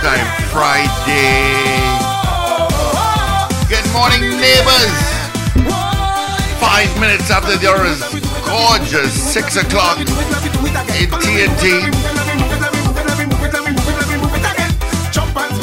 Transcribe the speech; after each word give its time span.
Time 0.00 0.26
Friday. 0.48 1.52
Good 3.68 3.86
morning, 3.92 4.22
neighbors. 4.40 4.96
Five 6.58 6.88
minutes 6.98 7.30
after 7.30 7.56
the 7.56 7.68
hour 7.68 7.84
is 7.84 8.00
gorgeous. 8.46 9.12
Six 9.12 9.56
o'clock 9.56 9.98
in 10.00 10.06
TNT. 11.20 11.92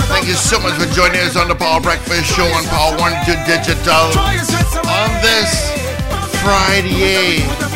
Thank 0.07 0.27
you 0.27 0.35
so 0.35 0.59
much 0.59 0.73
for 0.73 0.85
joining 0.93 1.21
us 1.21 1.35
on 1.35 1.47
the 1.47 1.55
Power 1.55 1.81
Breakfast 1.81 2.35
Show 2.35 2.45
on 2.45 2.63
Power 2.65 2.97
One 2.97 3.13
Two 3.25 3.35
Digital 3.45 4.13
on 4.87 5.09
this 5.21 5.71
Friday. 6.41 7.68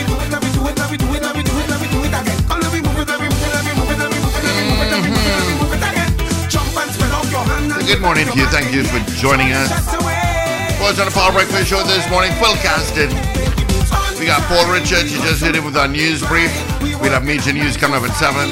Our 15.83 15.89
news 15.89 16.25
brief. 16.25 16.53
We'll 17.01 17.11
have 17.11 17.25
major 17.25 17.51
news 17.51 17.75
coming 17.75 17.97
up 17.99 18.07
at 18.07 18.15
7. 18.15 18.47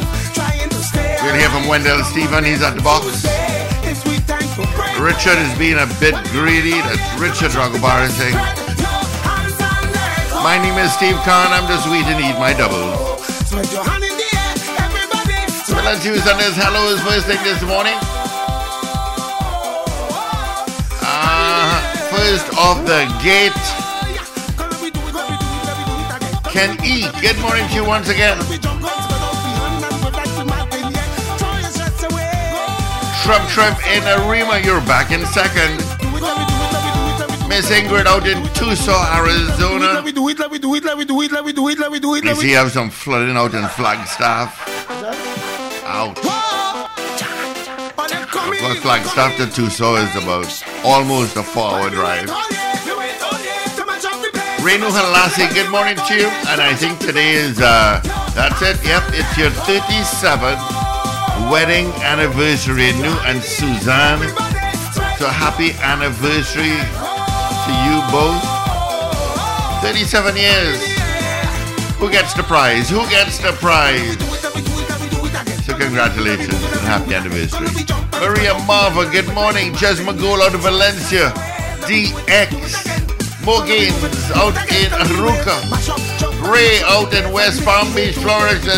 We'll 1.24 1.34
hear 1.40 1.48
from 1.48 1.66
Wendell 1.70 2.04
Stephen, 2.04 2.44
he's 2.44 2.62
at 2.62 2.76
the 2.76 2.84
box. 2.84 3.24
Richard 5.00 5.40
is 5.40 5.54
being 5.58 5.80
a 5.80 5.88
bit 6.04 6.12
greedy. 6.36 6.76
That's 6.84 7.00
Richard 7.16 7.56
Ragoobarsingh. 7.56 8.36
My 10.44 10.60
name 10.60 10.76
is 10.84 10.92
Steve 10.92 11.16
Khan. 11.24 11.56
I'm 11.56 11.72
just 11.72 11.88
waiting 11.88 12.20
to 12.20 12.26
eat 12.26 12.36
my 12.36 12.52
doubles. 12.52 13.00
Well, 15.72 15.86
let's 15.88 16.04
use 16.04 16.28
on 16.28 16.36
this 16.36 16.60
hello 16.60 16.92
is 16.92 17.00
first 17.02 17.28
thing 17.28 17.42
this 17.48 17.64
morning. 17.64 17.96
First 22.22 22.54
off 22.56 22.78
the 22.86 23.02
gate. 23.26 23.64
Ken 26.54 26.78
E. 26.86 27.10
Good 27.20 27.40
morning 27.42 27.68
to 27.70 27.74
you 27.74 27.86
once 27.86 28.10
again. 28.10 28.38
Trump 33.24 33.44
Trump 33.50 33.78
in 33.88 34.04
Arima, 34.14 34.60
you're 34.64 34.86
back 34.86 35.10
in 35.12 35.26
second. 35.34 35.78
Miss 37.50 37.70
Ingrid 37.72 38.06
out 38.06 38.28
in 38.28 38.44
Tucson, 38.54 39.04
Arizona. 39.18 40.04
You 42.24 42.36
see, 42.36 42.52
you 42.52 42.58
have 42.58 42.72
some 42.72 42.92
flooding 42.92 43.36
out 43.36 43.56
in 43.56 43.68
Flagstaff. 43.70 44.50
Ouch. 45.86 46.20
Well, 48.62 48.76
Flagstaff 48.76 49.38
to 49.38 49.48
Tucson 49.50 49.98
is 50.06 50.16
about 50.24 50.71
almost 50.84 51.36
a 51.38 51.44
four-hour 51.44 51.90
drive. 51.90 52.28
Renu 54.62 54.90
Halasi, 54.90 55.52
good 55.54 55.72
morning 55.72 55.96
to 56.08 56.16
you. 56.16 56.28
And 56.50 56.62
I 56.62 56.74
think 56.76 57.00
today 57.00 57.34
is, 57.34 57.60
uh, 57.60 58.00
that's 58.36 58.62
it. 58.62 58.78
Yep, 58.86 59.04
it's 59.14 59.38
your 59.38 59.50
37th 59.66 60.62
wedding 61.52 61.88
anniversary, 62.04 62.92
New 62.94 63.16
and 63.26 63.42
Suzanne. 63.42 64.22
So 65.18 65.28
happy 65.28 65.72
anniversary 65.82 66.78
to 67.66 67.72
you 67.86 68.02
both. 68.12 68.42
37 69.82 70.36
years. 70.36 70.82
Who 71.98 72.10
gets 72.10 72.34
the 72.34 72.44
prize? 72.44 72.90
Who 72.90 73.08
gets 73.10 73.38
the 73.40 73.52
prize? 73.54 74.18
Congratulations 75.82 76.54
and 76.54 76.86
happy 76.86 77.16
anniversary. 77.16 77.66
Maria 78.22 78.54
Marva, 78.70 79.10
good 79.10 79.28
morning. 79.34 79.74
Jasmine 79.74 80.16
Gold 80.16 80.42
out 80.42 80.54
of 80.54 80.62
Valencia. 80.62 81.34
DX. 81.90 83.44
Morgans 83.44 83.98
out 84.38 84.54
in 84.70 84.94
Arouca. 84.94 85.58
Ray 86.46 86.82
out 86.86 87.12
in 87.16 87.34
West 87.34 87.66
Palm 87.66 87.92
Beach, 87.96 88.14
Florida 88.14 88.78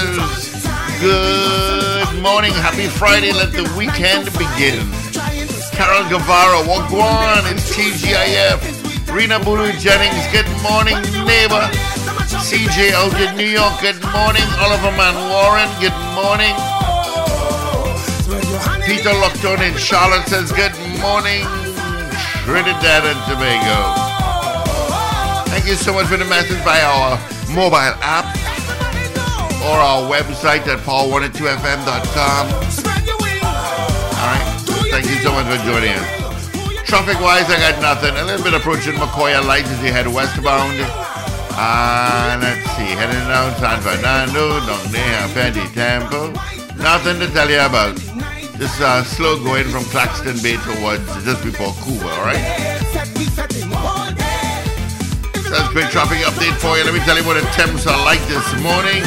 Good 1.01 2.21
morning, 2.21 2.53
happy 2.53 2.87
Friday, 2.87 3.33
let 3.33 3.51
the 3.51 3.67
weekend 3.77 4.31
begin. 4.39 4.87
Carol 5.75 6.07
Guevara, 6.07 6.63
Wagwan, 6.63 7.51
it's 7.51 7.75
TGIF. 7.75 9.13
Rena 9.13 9.39
Bulu 9.39 9.77
Jennings, 9.77 10.25
good 10.31 10.47
morning, 10.63 10.95
neighbor. 11.27 11.67
CJ 12.47 12.91
out 12.93 13.19
in 13.19 13.35
New 13.35 13.51
York, 13.51 13.73
good 13.81 14.01
morning. 14.15 14.47
Oliver 14.63 14.95
Man 14.95 15.15
Warren, 15.29 15.69
good 15.81 15.95
morning. 16.15 16.72
Peter 18.85 19.09
Lockton 19.09 19.61
in 19.61 19.77
Charlotte 19.77 20.27
says, 20.27 20.51
Good 20.51 20.73
morning, 20.99 21.43
Trinidad 22.43 23.03
and 23.05 23.19
Tobago. 23.27 23.77
Thank 25.49 25.65
you 25.67 25.75
so 25.75 25.93
much 25.93 26.07
for 26.07 26.17
the 26.17 26.25
message 26.25 26.63
by 26.65 26.81
our 26.81 27.17
mobile 27.53 27.95
app 28.01 28.25
or 29.63 29.77
our 29.79 30.01
website 30.09 30.67
at 30.67 30.79
power102fm.com. 30.79 32.43
Alright, 34.19 34.47
thank 34.91 35.05
you 35.05 35.15
so 35.23 35.31
much 35.31 35.45
for 35.47 35.63
joining 35.65 35.93
us. 35.93 36.23
Traffic 36.87 37.19
wise, 37.21 37.49
I 37.49 37.57
got 37.59 37.81
nothing. 37.81 38.15
A 38.17 38.23
little 38.23 38.43
bit 38.43 38.53
approaching 38.53 38.93
Macoya 38.93 39.45
Lights 39.45 39.69
as 39.71 39.81
you 39.83 39.91
head 39.91 40.07
westbound. 40.07 40.77
Uh, 41.55 42.37
let's 42.41 42.69
see, 42.75 42.91
heading 42.97 43.27
down 43.29 43.55
San 43.57 43.79
Fernando, 43.81 44.59
down 44.65 44.91
there, 44.91 45.27
Petty 45.29 45.65
Temple. 45.73 46.33
Nothing 46.77 47.19
to 47.19 47.27
tell 47.31 47.49
you 47.49 47.61
about. 47.61 48.22
This 48.57 48.79
uh, 48.79 49.03
slow 49.03 49.41
going 49.43 49.65
from 49.65 49.83
Claxton 49.85 50.37
Bay 50.41 50.57
towards 50.61 51.05
just 51.25 51.43
before 51.43 51.73
Couva, 51.81 52.05
all 52.05 52.23
right? 52.23 52.37
That's 55.49 55.69
quick 55.73 55.89
traffic 55.89 56.19
update 56.21 56.53
for 56.61 56.77
you. 56.77 56.83
Let 56.85 56.93
me 56.93 56.99
tell 57.01 57.17
you 57.17 57.25
what 57.25 57.33
the 57.33 57.45
temps 57.57 57.87
are 57.87 57.97
like 58.05 58.21
this 58.29 58.45
morning. 58.61 59.01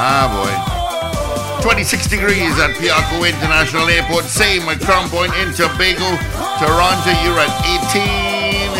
Ah, 0.00 0.24
boy. 0.32 1.62
26 1.62 2.08
degrees 2.08 2.58
at 2.58 2.70
Piarco 2.80 3.28
International 3.28 3.88
Airport. 3.88 4.24
Same 4.24 4.62
at 4.68 4.80
Crown 4.80 5.08
Point 5.10 5.34
in 5.36 5.52
Tobago. 5.52 6.08
Toronto, 6.56 7.12
you're 7.24 7.38
at 7.38 7.52
18. 7.92 8.72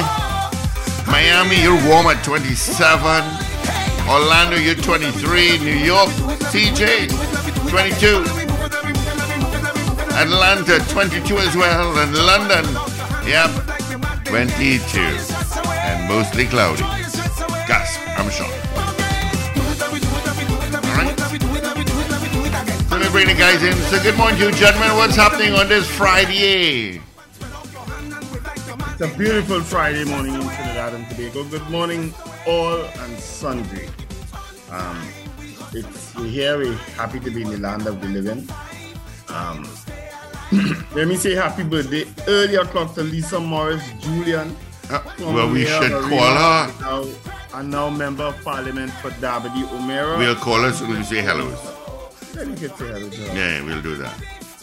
Miami, 1.13 1.61
you're 1.61 1.77
warm 1.89 2.07
at 2.07 2.25
27. 2.25 2.97
Orlando, 4.09 4.57
you're 4.57 4.75
23. 4.75 5.59
New 5.59 5.77
York, 5.85 6.09
TJ, 6.49 7.09
22. 7.69 8.38
Atlanta 10.19 10.81
22 10.89 11.39
as 11.39 11.57
well, 11.57 11.97
and 11.97 12.13
London, 12.13 12.65
yep, 13.25 13.49
22, 14.25 14.99
and 14.99 16.09
mostly 16.09 16.45
cloudy. 16.45 16.83
Gasp, 17.69 18.01
I'm. 18.19 18.27
Alright. 20.91 21.17
So 22.89 22.97
let 22.97 23.01
me 23.01 23.11
bring 23.13 23.29
the 23.29 23.35
guys 23.39 23.63
in. 23.63 23.75
So 23.75 24.03
good 24.03 24.17
morning 24.17 24.41
to 24.41 24.47
you, 24.47 24.53
gentlemen. 24.55 24.97
What's 24.97 25.15
happening 25.15 25.53
on 25.55 25.69
this 25.69 25.89
Friday? 25.89 27.01
It's 27.41 29.01
a 29.01 29.17
beautiful 29.17 29.61
Friday 29.61 30.03
morning 30.03 30.35
in 30.35 30.41
Trinidad 30.41 30.95
and 30.95 31.09
Tobago. 31.11 31.45
Good 31.45 31.71
morning, 31.71 32.13
all 32.45 32.83
and 32.83 33.17
Sunday. 33.21 33.89
Um, 34.73 35.01
it's 35.73 36.13
we're 36.17 36.27
here. 36.27 36.59
We're 36.59 36.75
happy 36.97 37.21
to 37.21 37.31
be 37.31 37.43
in 37.43 37.51
the 37.51 37.59
land 37.59 37.87
of 37.87 38.01
the 38.01 38.09
living. 38.09 38.49
Um, 39.29 39.65
let 40.95 41.07
me 41.09 41.17
say 41.17 41.35
happy 41.35 41.63
birthday 41.63 42.05
early 42.27 42.55
o'clock 42.55 42.95
to 42.95 43.03
Lisa 43.03 43.39
Morris 43.39 43.83
Julian. 44.01 44.57
Uh, 44.91 45.03
well, 45.21 45.51
we 45.51 45.67
should 45.67 45.91
call 45.91 46.35
her. 46.35 46.73
Now, 46.81 47.05
and 47.55 47.71
now 47.71 47.91
member 47.91 48.25
of 48.25 48.43
parliament 48.43 48.91
for 48.93 49.11
D'Abadie 49.21 49.71
O'Meara. 49.73 50.17
We'll 50.17 50.35
call 50.35 50.63
her 50.63 50.73
soon 50.73 50.93
as 50.93 50.99
we 50.99 51.17
say 51.17 51.23
hello. 51.23 51.51
Then 52.33 52.51
you 52.51 52.69
can 52.69 52.77
say 52.79 52.87
hello 52.87 53.11
to 53.11 53.17
her. 53.17 53.37
Yeah, 53.37 53.65
we'll 53.65 53.83
do 53.83 53.97
that. 53.97 54.15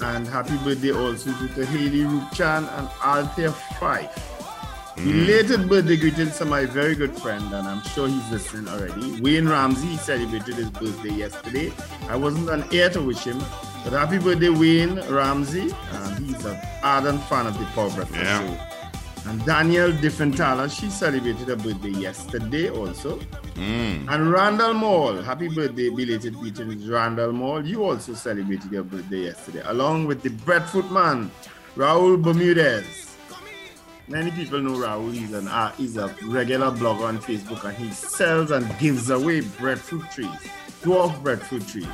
And 0.02 0.28
happy 0.28 0.58
birthday 0.58 0.92
also 0.92 1.32
to 1.32 1.66
Haley 1.66 2.04
Ruchan 2.04 2.68
and 2.80 2.90
Althea 3.04 3.52
Fife. 3.80 4.32
Related 4.98 5.68
birthday 5.70 5.98
greetings 5.98 6.38
to 6.38 6.46
my 6.46 6.66
very 6.66 6.96
good 6.96 7.16
friend, 7.20 7.44
and 7.54 7.68
I'm 7.68 7.84
sure 7.84 8.08
he's 8.08 8.32
listening 8.32 8.68
already. 8.70 9.22
Wayne 9.22 9.48
Ramsey 9.48 9.98
celebrated 9.98 10.56
his 10.56 10.70
birthday 10.70 11.12
yesterday. 11.12 11.72
I 12.08 12.16
wasn't 12.16 12.50
an 12.50 12.64
air 12.74 12.90
to 12.92 13.02
wish 13.02 13.24
him, 13.26 13.40
but 13.86 13.94
happy 13.94 14.18
birthday, 14.18 14.50
Wayne 14.50 14.96
Ramsey. 15.10 15.72
Um, 15.94 16.26
he's 16.26 16.44
an 16.44 16.60
ardent 16.84 17.22
fan 17.24 17.46
of 17.48 17.58
the 17.58 17.66
Power 17.68 17.90
Breakfast 17.92 18.20
Yeah. 18.20 18.40
Show. 18.58 19.30
And 19.30 19.44
Danielle 19.46 19.92
Diffentala, 19.92 20.70
she 20.70 20.90
celebrated 20.90 21.48
her 21.48 21.56
birthday 21.56 21.90
yesterday 21.90 22.70
also. 22.70 23.18
Mm. 23.56 24.08
And 24.14 24.32
Randall 24.32 24.74
Mall, 24.76 25.22
happy 25.24 25.48
birthday, 25.48 25.90
belated 25.90 26.36
greetings, 26.36 26.88
Randall 26.88 27.32
Mall. 27.32 27.66
You 27.66 27.86
also 27.86 28.14
celebrated 28.14 28.72
your 28.72 28.84
birthday 28.84 29.24
yesterday, 29.24 29.62
along 29.66 30.06
with 30.06 30.22
the 30.22 30.30
breadfruit 30.30 30.92
man, 30.92 31.32
Raul 31.76 32.22
Bermudez. 32.22 33.16
Many 34.08 34.30
people 34.30 34.62
know 34.62 34.74
Raul. 34.78 35.12
He's 35.12 35.34
an 35.34 35.48
uh, 35.48 35.72
he's 35.72 35.98
a 35.98 36.14
regular 36.26 36.70
blogger 36.70 37.06
on 37.08 37.18
Facebook, 37.18 37.64
and 37.64 37.76
he 37.76 37.90
sells 37.92 38.52
and 38.52 38.68
gives 38.78 39.10
away 39.10 39.42
breadfruit 39.42 40.10
trees, 40.12 40.30
dwarf 40.84 41.20
breadfruit 41.24 41.68
trees. 41.68 41.88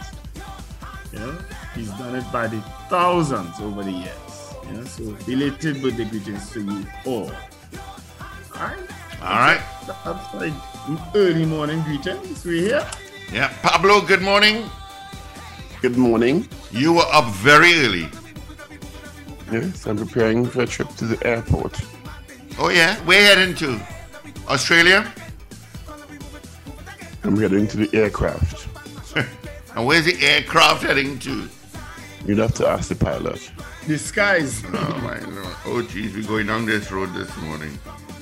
You 1.14 1.20
know, 1.20 1.38
he's 1.76 1.90
done 1.92 2.16
it 2.16 2.32
by 2.32 2.48
the 2.48 2.62
thousands 2.90 3.60
over 3.60 3.84
the 3.84 3.92
years. 3.92 4.54
You 4.68 4.78
know, 4.78 4.84
so 4.86 5.12
belated 5.26 5.82
birthday 5.82 6.06
greetings 6.06 6.50
to 6.52 6.62
you 6.64 6.86
all. 7.06 7.32
All 8.56 8.68
right. 8.68 8.78
All 9.22 9.40
right. 9.40 9.62
That's 9.88 10.34
like 10.34 10.54
early 11.16 11.46
morning 11.46 11.82
greetings. 11.84 12.44
We're 12.46 12.62
here. 12.62 12.88
Yeah. 13.32 13.54
Pablo, 13.62 14.02
good 14.02 14.22
morning. 14.22 14.70
Good 15.82 15.98
morning. 15.98 16.48
You 16.72 16.94
were 16.94 17.08
up 17.12 17.26
very 17.36 17.74
early. 17.86 18.10
Yes, 19.52 19.86
I'm 19.86 19.98
preparing 19.98 20.46
for 20.46 20.62
a 20.62 20.68
trip 20.68 20.90
to 20.96 21.06
the 21.06 21.28
airport. 21.28 21.82
Oh, 22.58 22.70
yeah? 22.70 22.96
Where 23.06 23.36
heading 23.36 23.56
to? 23.56 23.80
Australia? 24.48 25.12
I'm 27.24 27.38
heading 27.38 27.68
to 27.68 27.78
the 27.78 27.98
aircraft. 27.98 28.68
And 29.74 29.86
where's 29.86 30.04
the 30.04 30.22
aircraft 30.22 30.84
heading 30.84 31.18
to? 31.20 31.48
You'd 32.26 32.38
have 32.38 32.54
to 32.56 32.68
ask 32.68 32.90
the 32.90 32.96
pilot. 32.96 33.52
Disguise. 33.88 34.64
Oh, 34.68 35.02
my 35.04 35.20
Lord. 35.20 35.56
Oh, 35.66 35.82
geez, 35.82 36.16
we're 36.16 36.28
going 36.28 36.48
down 36.48 36.66
this 36.66 36.92
road 36.92 37.14
this 37.14 37.36
morning. 37.38 37.78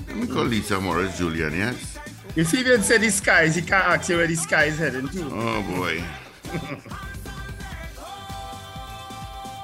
Let 0.07 0.15
me 0.17 0.27
call 0.27 0.43
Lisa 0.45 0.79
Morris 0.79 1.17
Julian, 1.17 1.53
yes? 1.55 1.97
If 2.35 2.51
he 2.51 2.63
didn't 2.63 2.83
say 2.83 2.97
the 2.97 3.09
skies, 3.09 3.55
he 3.55 3.61
can't 3.61 3.85
ask 3.85 4.09
you 4.09 4.17
where 4.17 4.27
the 4.27 4.35
sky 4.35 4.65
is 4.65 4.77
heading 4.79 5.07
to. 5.09 5.23
Oh, 5.33 5.61
boy. 5.63 6.03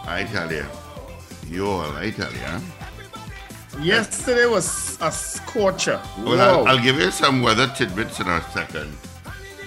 I 0.07 0.23
tell 0.31 0.51
you. 0.51 0.65
You 1.47 1.67
all, 1.67 1.91
I 1.95 2.09
tell 2.11 2.31
you. 2.31 3.83
Yesterday 3.83 4.45
was 4.45 4.97
a 5.01 5.11
scorcher. 5.11 6.01
Well, 6.19 6.37
Wow. 6.37 6.59
I'll, 6.61 6.67
I'll 6.77 6.83
give 6.83 6.97
you 6.97 7.11
some 7.11 7.41
weather 7.41 7.67
tidbits 7.75 8.19
in 8.19 8.27
a 8.27 8.41
second. 8.51 8.95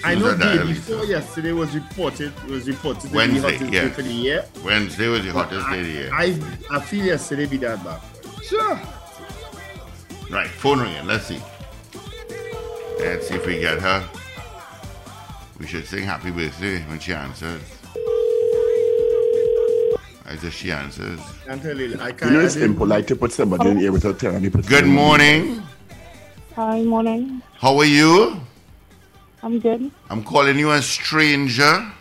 I 0.05 0.15
know 0.15 0.31
Susan 0.31 0.41
day 0.41 0.73
before 0.73 1.05
yesterday 1.05 1.53
was 1.53 1.75
reported 1.75 2.33
it 2.45 2.51
was 2.51 2.69
reported 2.69 3.13
Wednesday, 3.13 3.41
the 3.41 3.51
hottest 3.51 3.73
yeah. 3.73 3.83
day 3.83 3.89
for 3.89 4.03
the 4.03 4.13
year. 4.13 4.45
Wednesday 4.65 5.09
was 5.09 5.25
the 5.25 5.33
hottest 5.33 5.69
day 5.69 5.81
of 5.81 5.87
the 5.87 5.93
year. 5.93 6.11
I 6.13 6.41
I 6.71 6.81
feel 6.81 7.05
yesterday 7.05 7.47
be 7.47 7.57
that 7.59 7.83
bad. 7.85 8.01
Sure. 8.43 8.81
Right, 10.31 10.49
phone 10.49 10.81
ringing. 10.81 11.07
Let's 11.07 11.27
see. 11.27 11.41
Let's 12.99 13.29
see 13.29 13.35
if 13.35 13.47
we 13.47 13.61
get 13.61 13.81
her. 13.81 14.09
We 15.59 15.67
should 15.67 15.87
sing 15.87 16.05
happy 16.05 16.31
birthday 16.31 16.81
when 16.83 17.01
she 17.01 17.13
answers. 17.13 17.63
I 20.27 20.37
just 20.37 20.59
she 20.59 20.71
answers. 20.71 21.19
Can't 21.47 21.63
tell 21.63 21.77
you. 21.77 21.99
I 22.01 22.13
can't. 22.13 22.33
know 22.33 22.41
it's 22.41 22.57
impolite 22.57 23.09
to 23.09 23.17
put 23.17 23.33
somebody 23.33 23.71
in 23.71 23.79
here 23.79 23.91
without 23.91 24.21
telling 24.21 24.43
the 24.43 24.51
person. 24.51 24.69
Good 24.69 24.87
morning. 24.87 25.63
Hi, 26.55 26.83
morning. 26.83 27.43
How 27.55 27.77
are 27.79 27.85
you? 27.85 28.41
I'm 29.43 29.61
good. 29.61 29.91
I'm 30.11 30.25
calling 30.25 30.59
you 30.59 30.71
a 30.73 30.83
stranger. 30.83 31.93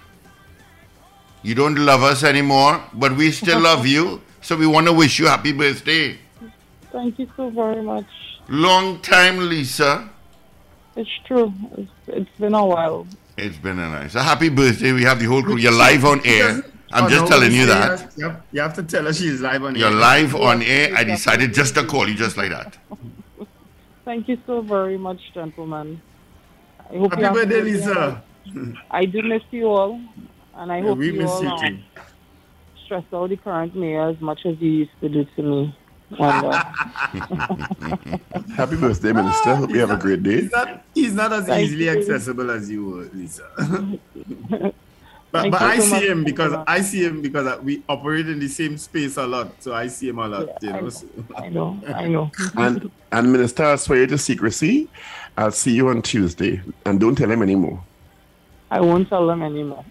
You 1.43 1.55
don't 1.55 1.75
love 1.75 2.03
us 2.03 2.23
anymore, 2.23 2.81
but 2.93 3.15
we 3.15 3.31
still 3.31 3.59
love 3.59 3.85
you. 3.95 4.21
So 4.41 4.55
we 4.55 4.65
want 4.67 4.87
to 4.87 4.93
wish 4.93 5.19
you 5.19 5.27
happy 5.27 5.51
birthday. 5.51 6.17
Thank 6.91 7.19
you 7.19 7.29
so 7.35 7.49
very 7.49 7.81
much. 7.81 8.05
Long 8.49 9.01
time, 9.01 9.37
Lisa. 9.49 10.09
It's 10.95 11.09
true. 11.25 11.53
It's, 11.77 11.91
it's 12.07 12.39
been 12.39 12.53
a 12.55 12.65
while. 12.65 13.05
It's 13.37 13.57
been 13.57 13.77
a 13.77 13.89
nice. 13.89 14.15
A 14.15 14.23
happy 14.23 14.49
birthday. 14.49 14.93
We 14.93 15.03
have 15.03 15.19
the 15.19 15.25
whole 15.25 15.43
crew. 15.43 15.57
You're 15.57 15.71
live 15.73 16.05
on 16.05 16.21
air. 16.25 16.63
I'm 16.91 17.03
Oh, 17.05 17.09
just 17.09 17.23
no, 17.23 17.27
telling 17.27 17.51
you 17.51 17.65
that. 17.65 17.99
yes. 17.99 18.13
You 18.17 18.29
have, 18.29 18.41
you 18.53 18.61
have 18.61 18.73
to 18.75 18.83
tell 18.83 19.03
her 19.03 19.13
she's 19.13 19.41
live 19.41 19.63
on 19.63 19.75
air. 19.75 19.81
You're 19.81 19.91
live 19.99 20.33
on 20.35 20.63
air. 20.63 20.95
I 20.95 21.03
decided 21.03 21.53
just 21.53 21.75
to 21.75 21.83
call 21.85 22.07
you 22.07 22.15
just 22.15 22.37
like 22.37 22.49
that. 22.49 22.77
Thank 24.05 24.29
you 24.29 24.37
so 24.47 24.61
very 24.61 24.97
much, 24.97 25.19
gentlemen. 25.33 26.01
I 26.91 26.97
hope 26.97 27.11
Happy 27.11 27.23
you 27.23 27.29
birthday, 27.31 27.61
Lisa. 27.61 28.23
I 28.91 29.05
do 29.05 29.21
miss 29.23 29.43
you 29.51 29.67
all, 29.67 30.01
and 30.55 30.71
I 30.71 30.81
Yeah, 30.81 30.83
hope 30.83 30.99
we 30.99 31.11
you 31.11 31.13
miss 31.13 31.29
all 31.29 31.43
you 31.43 31.51
too. 31.51 31.79
stress 32.85 33.03
out 33.13 33.29
the 33.29 33.37
current 33.37 33.75
mayor 33.75 34.09
as 34.09 34.19
much 34.21 34.45
as 34.45 34.55
you 34.59 34.71
used 34.71 34.91
to 35.01 35.09
do 35.09 35.25
to 35.35 35.43
me. 35.43 35.77
Uh, 36.19 36.59
Happy 38.55 38.77
birthday, 38.77 39.11
Minister. 39.13 39.55
Hope 39.55 39.71
you 39.71 39.79
have 39.79 39.91
a 39.91 39.97
great 39.97 40.23
day. 40.23 40.41
He's 40.41 40.51
not, 40.51 40.85
he's 40.93 41.13
not 41.13 41.33
as 41.33 41.47
Thank 41.47 41.71
easily 41.71 41.89
you. 41.89 41.89
accessible 41.89 42.49
as 42.51 42.69
you 42.69 42.85
were, 42.85 43.09
Lisa. 43.13 43.47
but 45.31 45.51
but 45.51 45.61
I 45.61 45.79
see 45.79 46.07
him 46.07 46.23
because 46.23 46.51
Lisa. 46.51 46.63
I 46.67 46.81
see 46.81 47.03
him 47.03 47.21
because 47.21 47.59
we 47.61 47.83
operate 47.89 48.27
in 48.29 48.39
the 48.39 48.47
same 48.47 48.77
space 48.77 49.17
a 49.17 49.27
lot, 49.27 49.51
so 49.61 49.73
I 49.73 49.87
see 49.87 50.09
him 50.09 50.19
a 50.19 50.27
lot. 50.27 50.47
Yeah, 50.47 50.57
you 50.61 50.69
I 50.69 50.73
know. 50.73 50.81
know. 50.81 50.89
so- 50.89 51.07
I 51.35 51.49
know, 51.49 51.79
I 51.87 52.07
know. 52.07 52.31
And 52.57 52.91
and 53.11 53.31
Minister, 53.31 53.63
I 53.65 53.75
swear 53.75 54.07
to 54.07 54.17
secrecy. 54.17 54.89
I'll 55.37 55.51
see 55.51 55.71
you 55.73 55.89
on 55.89 56.01
Tuesday. 56.01 56.61
And 56.85 56.99
don't 56.99 57.15
tell 57.15 57.29
him 57.29 57.41
anymore. 57.41 57.83
I 58.71 58.81
won't 58.81 59.07
tell 59.07 59.29
him 59.29 59.43
anymore. 59.43 59.85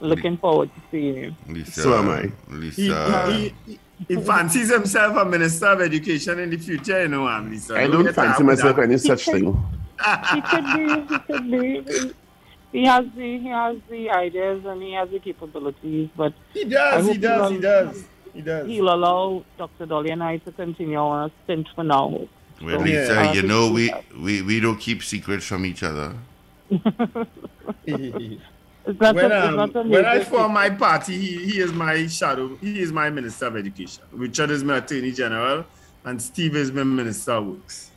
Looking 0.00 0.36
forward 0.38 0.70
to 0.74 0.80
seeing 0.90 1.16
you. 1.16 1.34
Lisa. 1.48 1.82
So 1.82 1.98
am 1.98 2.08
I. 2.10 2.22
He, 2.48 2.54
Lisa. 2.56 3.32
he, 3.32 3.54
he, 3.66 3.78
he 4.08 4.16
fancies 4.22 4.70
himself 4.72 5.16
a 5.16 5.24
minister 5.24 5.66
of 5.66 5.80
education 5.80 6.38
in 6.38 6.50
the 6.50 6.56
future, 6.58 7.02
you 7.02 7.08
know, 7.08 7.26
um, 7.28 7.50
Lisa. 7.50 7.76
I 7.76 7.86
don't 7.86 8.12
fancy 8.14 8.42
myself 8.42 8.76
that. 8.76 8.82
any 8.82 8.98
such 8.98 9.24
thing. 9.24 9.52
he 10.32 10.40
could 10.42 10.64
be. 10.74 11.00
He 11.00 11.18
could 11.18 11.50
be. 11.50 12.12
He- 12.72 12.80
He 12.80 12.84
has 12.86 13.04
the 13.16 13.38
he 13.38 13.48
has 13.48 13.76
the 13.90 14.10
ideas 14.10 14.64
and 14.64 14.82
he 14.82 14.92
has 14.92 15.10
the 15.10 15.18
capabilities, 15.18 16.08
but 16.16 16.32
He 16.54 16.64
does, 16.64 17.06
he 17.06 17.18
does, 17.18 17.50
he 17.50 17.56
he 17.56 17.60
does. 17.60 18.04
He 18.32 18.40
does. 18.42 18.66
he'll 18.68 18.94
allow 18.94 19.44
Dr. 19.58 19.86
Dolly 19.86 20.10
and 20.10 20.22
I 20.22 20.36
to 20.38 20.52
continue 20.52 20.98
our 21.00 21.30
stint 21.44 21.66
for 21.74 21.82
now. 21.82 22.28
Well, 22.62 22.78
So, 22.78 22.84
Lisa, 22.84 23.20
uh, 23.20 23.32
you 23.32 23.42
know 23.42 23.72
we, 23.72 23.90
we, 24.16 24.42
we 24.42 24.60
don't 24.60 24.78
keep 24.78 25.02
secrets 25.02 25.44
from 25.46 25.64
each 25.66 25.82
other. 25.82 26.14
It's 28.86 28.98
not, 29.00 29.14
when, 29.14 29.30
a, 29.32 29.64
it's 29.64 29.76
um, 29.76 29.90
when 29.90 30.04
I 30.06 30.20
form 30.24 30.52
my 30.52 30.70
party, 30.70 31.18
he, 31.18 31.44
he 31.50 31.60
is 31.60 31.72
my 31.72 32.06
shadow. 32.06 32.56
He 32.56 32.80
is 32.80 32.92
my 32.92 33.10
Minister 33.10 33.46
of 33.46 33.56
Education. 33.56 34.02
Richard 34.12 34.50
is 34.50 34.64
my 34.64 34.78
Attorney 34.78 35.12
General, 35.12 35.64
and 36.04 36.20
Steve 36.20 36.56
is 36.56 36.72
my 36.72 36.82
Minister 36.84 37.32
of 37.32 37.46
Works. 37.46 37.90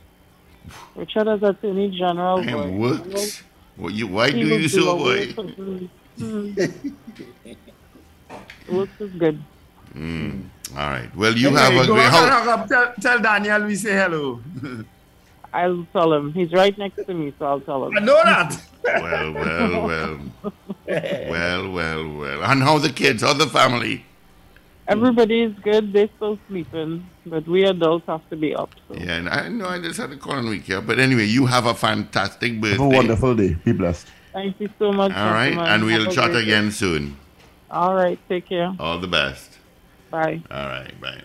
Richard 0.94 1.28
is 1.28 1.42
Attorney 1.42 1.90
General. 1.96 2.42
boy. 2.42 2.48
And 2.62 2.78
works. 2.78 3.42
Well, 3.76 3.90
you, 3.90 4.06
why 4.06 4.30
do 4.30 4.38
you 4.38 4.58
do 4.58 4.68
so, 4.68 4.90
a 4.90 4.96
boy? 4.96 5.26
work 5.26 5.34
for 5.34 5.42
me. 5.42 5.90
Hmm. 6.18 6.52
Is 9.00 9.12
good. 9.18 9.42
All 10.76 10.90
right. 10.90 11.14
Well, 11.14 11.36
you 11.36 11.48
Anyway, 11.48 11.62
have 11.62 11.84
a 11.84 11.86
go 11.86 11.94
great 11.94 12.06
on 12.06 12.28
house. 12.30 12.68
Tell, 12.68 12.92
tell 13.00 13.18
Daniel 13.20 13.64
we 13.66 13.76
say 13.76 13.92
hello. 13.92 14.40
I'll 15.52 15.86
tell 15.92 16.12
him. 16.12 16.32
He's 16.32 16.52
right 16.52 16.76
next 16.76 17.04
to 17.04 17.14
me, 17.14 17.32
so 17.38 17.46
I'll 17.46 17.60
tell 17.60 17.86
him. 17.86 17.96
I 17.96 18.00
know 18.00 18.20
that. 18.24 18.60
Well, 18.84 19.32
well, 19.32 19.86
well. 19.86 20.18
well, 20.86 21.70
well, 21.72 22.16
well. 22.18 22.44
And 22.44 22.62
how 22.62 22.76
the 22.76 22.90
kids? 22.90 23.22
How 23.22 23.32
the 23.32 23.46
family? 23.46 24.04
Everybody 24.86 25.42
is 25.42 25.54
good. 25.62 25.92
They're 25.92 26.10
still 26.16 26.38
sleeping, 26.48 27.06
but 27.24 27.46
we 27.48 27.64
adults 27.64 28.06
have 28.06 28.28
to 28.28 28.36
be 28.36 28.54
up. 28.54 28.70
So. 28.88 28.94
Yeah, 28.96 29.14
and 29.16 29.28
I 29.30 29.48
know 29.48 29.66
I 29.66 29.80
just 29.80 29.98
had 29.98 30.10
a 30.12 30.16
call 30.16 30.34
on 30.34 30.48
week 30.48 30.64
here. 30.64 30.82
But 30.82 30.98
anyway, 30.98 31.24
you 31.24 31.46
have 31.46 31.64
a 31.66 31.74
fantastic 31.74 32.60
birthday. 32.60 32.82
Have 32.82 32.92
a 32.92 32.96
wonderful 32.96 33.34
day. 33.34 33.54
Be 33.64 33.72
blessed. 33.72 34.06
Thank 34.34 34.60
you 34.60 34.68
so 34.78 34.92
much. 34.92 35.12
All 35.12 35.30
right. 35.32 35.50
gentlemen. 35.50 35.72
And 35.72 35.84
we'll 35.84 36.04
Have 36.04 36.14
chat 36.14 36.36
again 36.36 36.64
day. 36.66 36.70
soon. 36.70 37.16
All 37.70 37.94
right. 37.94 38.18
Take 38.28 38.48
care. 38.48 38.74
All 38.78 38.98
the 38.98 39.06
best. 39.08 39.58
Bye. 40.10 40.42
All 40.50 40.66
right. 40.66 41.00
Bye. 41.00 41.22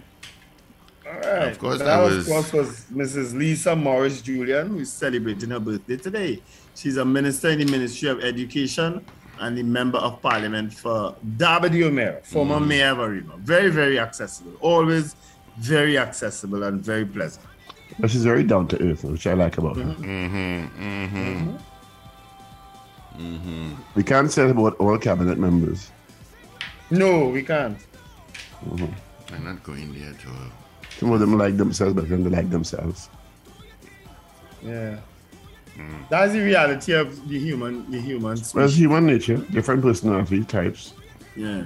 All 1.06 1.14
right. 1.20 1.52
Of 1.52 1.60
course, 1.60 1.80
that 1.80 1.86
that 1.86 2.02
was, 2.02 2.16
was- 2.16 2.28
of 2.28 2.34
course 2.34 2.54
was 2.54 2.86
Mrs. 2.94 3.38
Lisa 3.38 3.76
Morris 3.76 4.22
Julian, 4.22 4.70
who 4.70 4.80
is 4.80 4.92
celebrating 4.94 5.50
her 5.50 5.60
birthday 5.60 5.98
today. 5.98 6.42
She's 6.76 6.96
a 6.98 7.04
minister 7.04 7.50
in 7.50 7.60
the 7.60 7.66
Ministry 7.66 8.08
of 8.10 8.24
Education 8.24 9.04
and 9.40 9.58
the 9.58 9.64
member 9.64 9.98
of 9.98 10.22
Parliament 10.22 10.74
for 10.74 11.16
D'Abadie 11.38 11.84
O'Meara, 11.84 12.22
former 12.24 12.60
mm. 12.60 12.68
mayor 12.68 12.90
of 12.90 13.00
Arima. 13.00 13.38
Very, 13.38 13.70
very 13.70 14.00
accessible. 14.00 14.54
Always 14.62 15.16
very 15.58 15.98
accessible 15.98 16.64
and 16.64 16.82
very 16.82 17.06
pleasant. 17.06 17.46
But 18.00 18.12
she's 18.12 18.24
very 18.24 18.44
down 18.44 18.68
to 18.70 18.92
earth, 18.92 19.04
which 19.04 19.28
I 19.28 19.34
like 19.34 19.58
about 19.58 19.78
her. 19.78 19.84
Mm-hmm. 19.84 20.04
Mm-hmm. 20.04 21.18
Mm-hmm. 21.18 21.58
mm-hmm. 23.18 23.74
We 23.96 24.04
can't 24.04 24.32
say 24.32 24.50
about 24.50 24.76
all 24.78 24.98
cabinet 24.98 25.38
members. 25.38 25.92
No, 26.92 27.28
we 27.28 27.44
can't. 27.44 27.78
I'm 28.72 29.44
not 29.44 29.64
going 29.64 29.94
there 29.94 30.10
at 30.12 30.26
all. 30.26 30.34
Uh, 30.34 30.50
Some 30.98 31.12
of 31.12 31.20
them 31.20 31.38
like 31.38 31.58
themselves 31.58 31.94
better 31.94 32.08
than 32.08 32.24
they 32.24 32.30
like 32.30 32.50
themselves. 32.50 33.10
Yeah. 34.64 35.00
That's 36.10 36.34
the 36.34 36.42
reality 36.42 36.94
of 36.94 37.28
the 37.30 37.38
human, 37.40 37.90
the 37.92 38.02
human 38.02 38.38
species. 38.38 38.78
human 38.78 39.06
nature, 39.06 39.38
different 39.38 39.82
personality 39.82 40.44
types. 40.44 40.94
Yeah. 41.36 41.66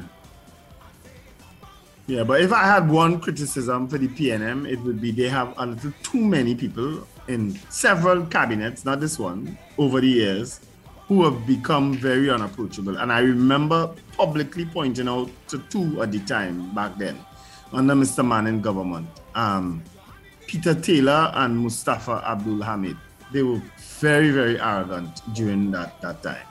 Yeah, 2.06 2.24
but 2.24 2.42
if 2.42 2.52
I 2.52 2.66
had 2.66 2.90
one 2.90 3.22
criticism 3.22 3.88
for 3.88 3.98
the 3.98 4.10
PNM, 4.10 4.70
it 4.70 4.80
would 4.82 5.00
be 5.00 5.12
they 5.12 5.30
have 5.30 5.54
a 5.58 5.66
little 5.66 5.94
too 6.04 6.20
many 6.20 6.54
people 6.54 7.08
in 7.30 7.58
several 7.70 8.26
cabinets, 8.26 8.84
not 8.84 9.00
this 9.00 9.18
one, 9.18 9.58
over 9.78 10.02
the 10.02 10.08
years, 10.08 10.60
who 11.08 11.24
have 11.24 11.48
become 11.48 11.94
very 11.94 12.30
unapproachable. 12.30 12.98
And 12.98 13.12
I 13.12 13.20
remember 13.20 13.94
publicly 14.18 14.66
pointing 14.66 15.08
out 15.08 15.30
to 15.48 15.60
two 15.70 16.02
at 16.02 16.12
the 16.12 16.20
time 16.20 16.74
back 16.76 16.98
then, 16.98 17.18
under 17.72 17.94
Mr. 17.94 18.26
Manning 18.26 18.62
government, 18.62 19.08
um, 19.36 19.82
Peter 20.48 20.76
Taylor 20.76 21.32
and 21.36 21.58
Mustafa 21.58 22.22
Abdul 22.28 22.62
Hamid. 22.62 22.98
They 23.32 23.44
were 23.44 23.62
very, 24.00 24.32
very 24.32 24.60
arrogant 24.60 25.22
during 25.34 25.72
that, 25.72 26.00
that 26.02 26.22
time. 26.24 26.46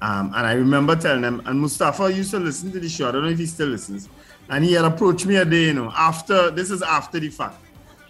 Um, 0.00 0.32
and 0.34 0.46
I 0.46 0.54
remember 0.54 0.96
telling 0.96 1.22
them, 1.22 1.42
and 1.46 1.60
Mustafa 1.60 2.12
used 2.12 2.32
to 2.32 2.40
listen 2.40 2.72
to 2.72 2.80
the 2.80 2.88
show. 2.88 3.08
I 3.08 3.12
don't 3.12 3.22
know 3.22 3.30
if 3.30 3.38
he 3.38 3.46
still 3.46 3.68
listens. 3.68 4.08
And 4.48 4.64
he 4.64 4.72
had 4.72 4.84
approached 4.84 5.26
me 5.26 5.36
a 5.36 5.44
day, 5.44 5.66
you 5.66 5.74
know, 5.74 5.92
after 5.96 6.50
this 6.50 6.70
is 6.70 6.82
after 6.82 7.20
the 7.20 7.28
fact. 7.28 7.58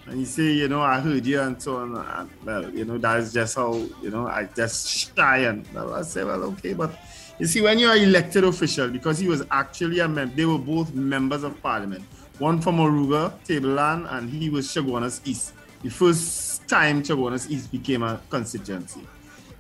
And 0.06 0.18
he 0.18 0.24
say, 0.24 0.52
you 0.52 0.68
know, 0.68 0.80
I 0.80 1.00
heard 1.00 1.24
you 1.24 1.40
and 1.40 1.62
so 1.62 1.76
on. 1.76 1.96
And, 1.96 2.30
well, 2.44 2.70
you 2.74 2.84
know, 2.84 2.98
that 2.98 3.20
is 3.20 3.32
just 3.32 3.54
how, 3.56 3.74
you 4.02 4.10
know, 4.10 4.26
I 4.26 4.48
just 4.56 4.88
shy. 4.88 5.38
And 5.38 5.66
I 5.76 6.02
say, 6.02 6.24
well, 6.24 6.42
okay. 6.44 6.72
But 6.72 6.98
you 7.38 7.46
see, 7.46 7.60
when 7.60 7.78
you're 7.78 7.96
elected 7.96 8.44
official, 8.44 8.88
because 8.88 9.18
he 9.18 9.28
was 9.28 9.44
actually 9.50 10.00
a 10.00 10.08
member, 10.08 10.34
they 10.34 10.46
were 10.46 10.58
both 10.58 10.92
members 10.94 11.44
of 11.44 11.60
parliament. 11.62 12.04
One 12.38 12.60
from 12.60 12.78
Oruga, 12.78 13.32
Tableland, 13.44 14.06
and 14.10 14.28
he 14.28 14.48
was 14.48 14.66
Chaguanas 14.68 15.20
East. 15.24 15.52
The 15.82 15.90
first 15.90 16.51
time 16.66 17.02
Chaguanas 17.02 17.50
East 17.50 17.70
became 17.70 18.02
a 18.02 18.20
constituency. 18.28 19.06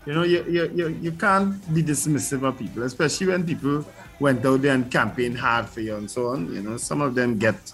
You 0.04 0.14
know, 0.14 0.24
you, 0.24 0.44
you, 0.48 0.72
you, 0.74 0.88
you 1.00 1.12
can't 1.12 1.72
be 1.72 1.82
dismissive 1.82 2.42
of 2.42 2.58
people, 2.58 2.82
especially 2.82 3.28
when 3.28 3.46
people 3.46 3.84
went 4.18 4.44
out 4.44 4.60
there 4.62 4.74
and 4.74 4.90
campaigned 4.90 5.38
hard 5.38 5.68
for 5.68 5.80
you 5.80 5.94
and 5.94 6.10
so 6.10 6.28
on. 6.28 6.52
You 6.52 6.62
know, 6.62 6.76
some 6.76 7.00
of 7.00 7.14
them 7.14 7.38
get 7.38 7.72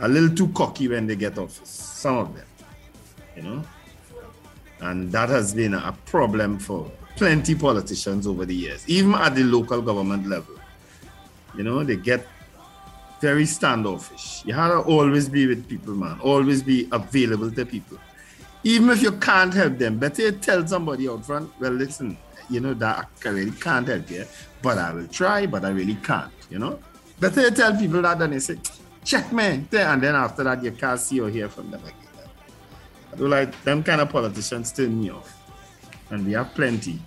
a 0.00 0.08
little 0.08 0.34
too 0.34 0.48
cocky 0.48 0.88
when 0.88 1.06
they 1.06 1.16
get 1.16 1.38
office. 1.38 1.68
Some 1.68 2.16
of 2.16 2.34
them, 2.34 2.46
you 3.36 3.42
know. 3.42 3.64
And 4.80 5.12
that 5.12 5.28
has 5.28 5.52
been 5.54 5.74
a 5.74 5.92
problem 6.06 6.58
for 6.58 6.90
plenty 7.16 7.54
politicians 7.54 8.26
over 8.26 8.46
the 8.46 8.54
years, 8.54 8.88
even 8.88 9.14
at 9.14 9.34
the 9.34 9.44
local 9.44 9.82
government 9.82 10.26
level. 10.26 10.54
You 11.56 11.62
know, 11.62 11.84
they 11.84 11.96
get 11.96 12.26
very 13.20 13.46
standoffish. 13.46 14.44
You 14.46 14.54
have 14.54 14.70
to 14.72 14.78
always 14.90 15.28
be 15.28 15.46
with 15.46 15.68
people, 15.68 15.94
man. 15.94 16.20
Always 16.20 16.62
be 16.62 16.88
available 16.92 17.50
to 17.50 17.66
people 17.66 17.98
even 18.66 18.90
if 18.90 19.00
you 19.00 19.12
can't 19.12 19.54
help 19.54 19.78
them, 19.78 19.96
better 19.96 20.32
tell 20.32 20.66
somebody 20.66 21.08
out 21.08 21.24
front, 21.24 21.48
well, 21.60 21.70
listen, 21.70 22.18
you 22.50 22.58
know, 22.58 22.74
that 22.74 23.08
I 23.24 23.28
really 23.28 23.52
can't 23.52 23.86
help 23.86 24.10
you, 24.10 24.24
but 24.60 24.76
I 24.76 24.92
will 24.92 25.06
try, 25.06 25.46
but 25.46 25.64
I 25.64 25.70
really 25.70 25.94
can't, 25.94 26.32
you 26.50 26.58
know? 26.58 26.80
Better 27.20 27.48
tell 27.52 27.76
people 27.76 28.02
that 28.02 28.18
than 28.18 28.32
they 28.32 28.40
say, 28.40 28.58
check 29.04 29.32
me, 29.32 29.44
and 29.44 30.02
then 30.02 30.16
after 30.16 30.42
that, 30.42 30.64
you 30.64 30.72
can't 30.72 30.98
see 30.98 31.20
or 31.20 31.30
hear 31.30 31.48
from 31.48 31.70
them 31.70 31.80
again. 31.80 32.28
I 33.12 33.16
do 33.16 33.28
like 33.28 33.62
them 33.62 33.84
kind 33.84 34.00
of 34.00 34.10
politicians 34.10 34.72
turn 34.72 35.00
me 35.00 35.10
off, 35.10 35.32
and 36.10 36.26
we 36.26 36.32
have 36.32 36.52
plenty. 36.52 36.98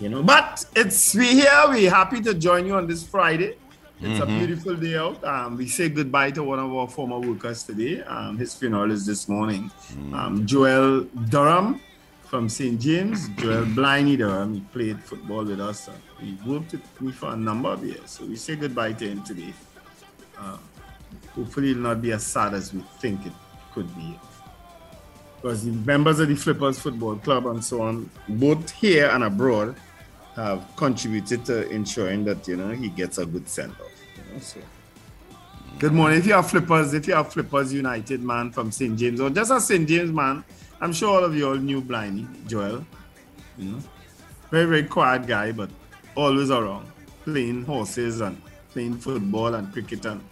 You 0.00 0.08
know, 0.08 0.22
but 0.24 0.64
it's 0.74 1.14
we 1.14 1.28
here. 1.28 1.62
We're 1.68 1.90
happy 1.90 2.20
to 2.22 2.34
join 2.34 2.66
you 2.66 2.74
on 2.74 2.88
this 2.88 3.06
Friday. 3.06 3.56
It's 4.00 4.20
a 4.20 4.26
beautiful 4.26 4.76
day 4.76 4.96
out. 4.96 5.22
Um, 5.24 5.56
we 5.56 5.66
say 5.68 5.88
goodbye 5.88 6.30
to 6.32 6.42
one 6.42 6.58
of 6.58 6.72
our 6.72 6.86
former 6.86 7.18
workers 7.18 7.62
today. 7.62 8.02
Um, 8.02 8.36
his 8.36 8.54
funeral 8.54 8.90
is 8.90 9.06
this 9.06 9.26
morning. 9.28 9.70
Um, 10.12 10.46
Joel 10.46 11.04
Durham 11.30 11.80
from 12.24 12.48
St. 12.50 12.78
James. 12.78 13.28
Joel 13.36 13.64
Bliney 13.66 14.18
Durham. 14.18 14.54
He 14.54 14.60
played 14.60 15.02
football 15.02 15.44
with 15.44 15.60
us. 15.60 15.88
Uh, 15.88 15.92
he 16.20 16.36
worked 16.46 16.72
with 16.72 17.00
me 17.00 17.10
for 17.10 17.30
a 17.32 17.36
number 17.36 17.70
of 17.70 17.84
years. 17.84 18.10
So 18.10 18.26
we 18.26 18.36
say 18.36 18.56
goodbye 18.56 18.92
to 18.92 19.08
him 19.08 19.22
today. 19.24 19.54
Um, 20.38 20.58
hopefully, 21.34 21.70
it'll 21.70 21.84
not 21.84 22.02
be 22.02 22.12
as 22.12 22.24
sad 22.24 22.52
as 22.52 22.74
we 22.74 22.82
think 23.00 23.24
it 23.24 23.32
could 23.72 23.94
be. 23.96 24.18
Because 25.40 25.64
the 25.64 25.72
members 25.72 26.20
of 26.20 26.28
the 26.28 26.34
Flippers 26.34 26.78
Football 26.78 27.16
Club 27.16 27.46
and 27.46 27.64
so 27.64 27.80
on, 27.80 28.10
both 28.28 28.70
here 28.72 29.08
and 29.08 29.24
abroad, 29.24 29.74
have 30.36 30.64
contributed 30.76 31.44
to 31.46 31.68
ensuring 31.70 32.24
that 32.26 32.46
you 32.46 32.56
know 32.56 32.70
he 32.70 32.88
gets 32.88 33.18
a 33.18 33.26
good 33.26 33.48
send 33.48 33.72
off. 33.72 33.90
You 34.16 34.34
know, 34.34 34.40
so. 34.40 34.60
Good 35.78 35.92
morning. 35.92 36.18
If 36.18 36.26
you 36.26 36.32
have 36.32 36.48
flippers, 36.48 36.94
if 36.94 37.06
you 37.06 37.14
have 37.14 37.32
flippers 37.32 37.72
United 37.72 38.22
man 38.22 38.50
from 38.50 38.70
St. 38.70 38.98
James 38.98 39.20
or 39.20 39.28
just 39.28 39.50
a 39.50 39.60
St. 39.60 39.86
James 39.88 40.10
man, 40.10 40.44
I'm 40.80 40.92
sure 40.92 41.18
all 41.18 41.24
of 41.24 41.34
you 41.34 41.48
all 41.48 41.56
knew 41.56 41.80
Bliney, 41.80 42.26
Joel. 42.46 42.86
You 43.58 43.72
know, 43.72 43.78
very 44.50 44.66
very 44.66 44.84
quiet 44.84 45.26
guy, 45.26 45.52
but 45.52 45.70
always 46.14 46.50
around, 46.50 46.86
playing 47.24 47.64
horses 47.64 48.20
and 48.20 48.40
playing 48.70 48.98
football 48.98 49.54
and 49.54 49.72
cricket 49.72 50.04
and 50.04 50.22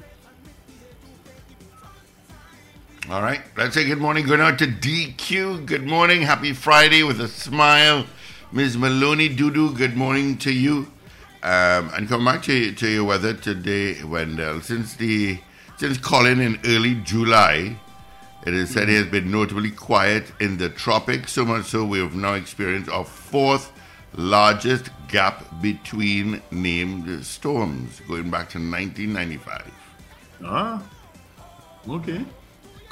All 3.11 3.21
right. 3.21 3.43
Let's 3.55 3.75
say 3.75 3.85
good 3.85 3.99
morning. 3.99 4.27
Going 4.27 4.41
out 4.41 4.59
to 4.61 4.67
DQ. 4.67 5.67
Good 5.67 5.87
morning. 5.87 6.23
Happy 6.23 6.55
Friday 6.55 7.03
with 7.03 7.21
a 7.21 7.29
smile. 7.29 8.07
Ms. 8.55 8.79
Maloney 8.79 9.29
Dudu, 9.29 9.77
good 9.77 9.97
morning 9.97 10.39
to 10.39 10.53
you. 10.53 10.87
Um, 11.43 11.91
and 11.93 12.09
come 12.09 12.25
back 12.25 12.45
to, 12.45 12.71
to 12.71 12.89
your 12.89 13.03
weather 13.03 13.35
today, 13.35 14.01
Wendell. 14.05 14.61
Since 14.61 14.95
the 14.95 15.41
since 15.77 15.99
calling 15.99 16.39
in 16.39 16.61
early 16.65 16.95
July, 17.03 17.77
it 18.47 18.55
is 18.55 18.71
said 18.71 18.89
it 18.89 18.95
has 18.95 19.07
been 19.09 19.29
notably 19.29 19.73
quiet 19.73 20.31
in 20.39 20.57
the 20.57 20.69
tropics, 20.69 21.33
so 21.33 21.45
much 21.45 21.65
so 21.65 21.85
we 21.85 21.99
have 21.99 22.15
now 22.15 22.35
experienced 22.35 22.89
our 22.91 23.05
fourth 23.05 23.73
largest 24.15 24.89
gap 25.09 25.61
between 25.61 26.41
named 26.53 27.27
storms, 27.27 27.99
going 28.07 28.31
back 28.31 28.51
to 28.51 28.59
1995. 28.59 29.73
ah, 30.45 30.81
okay. 31.89 32.25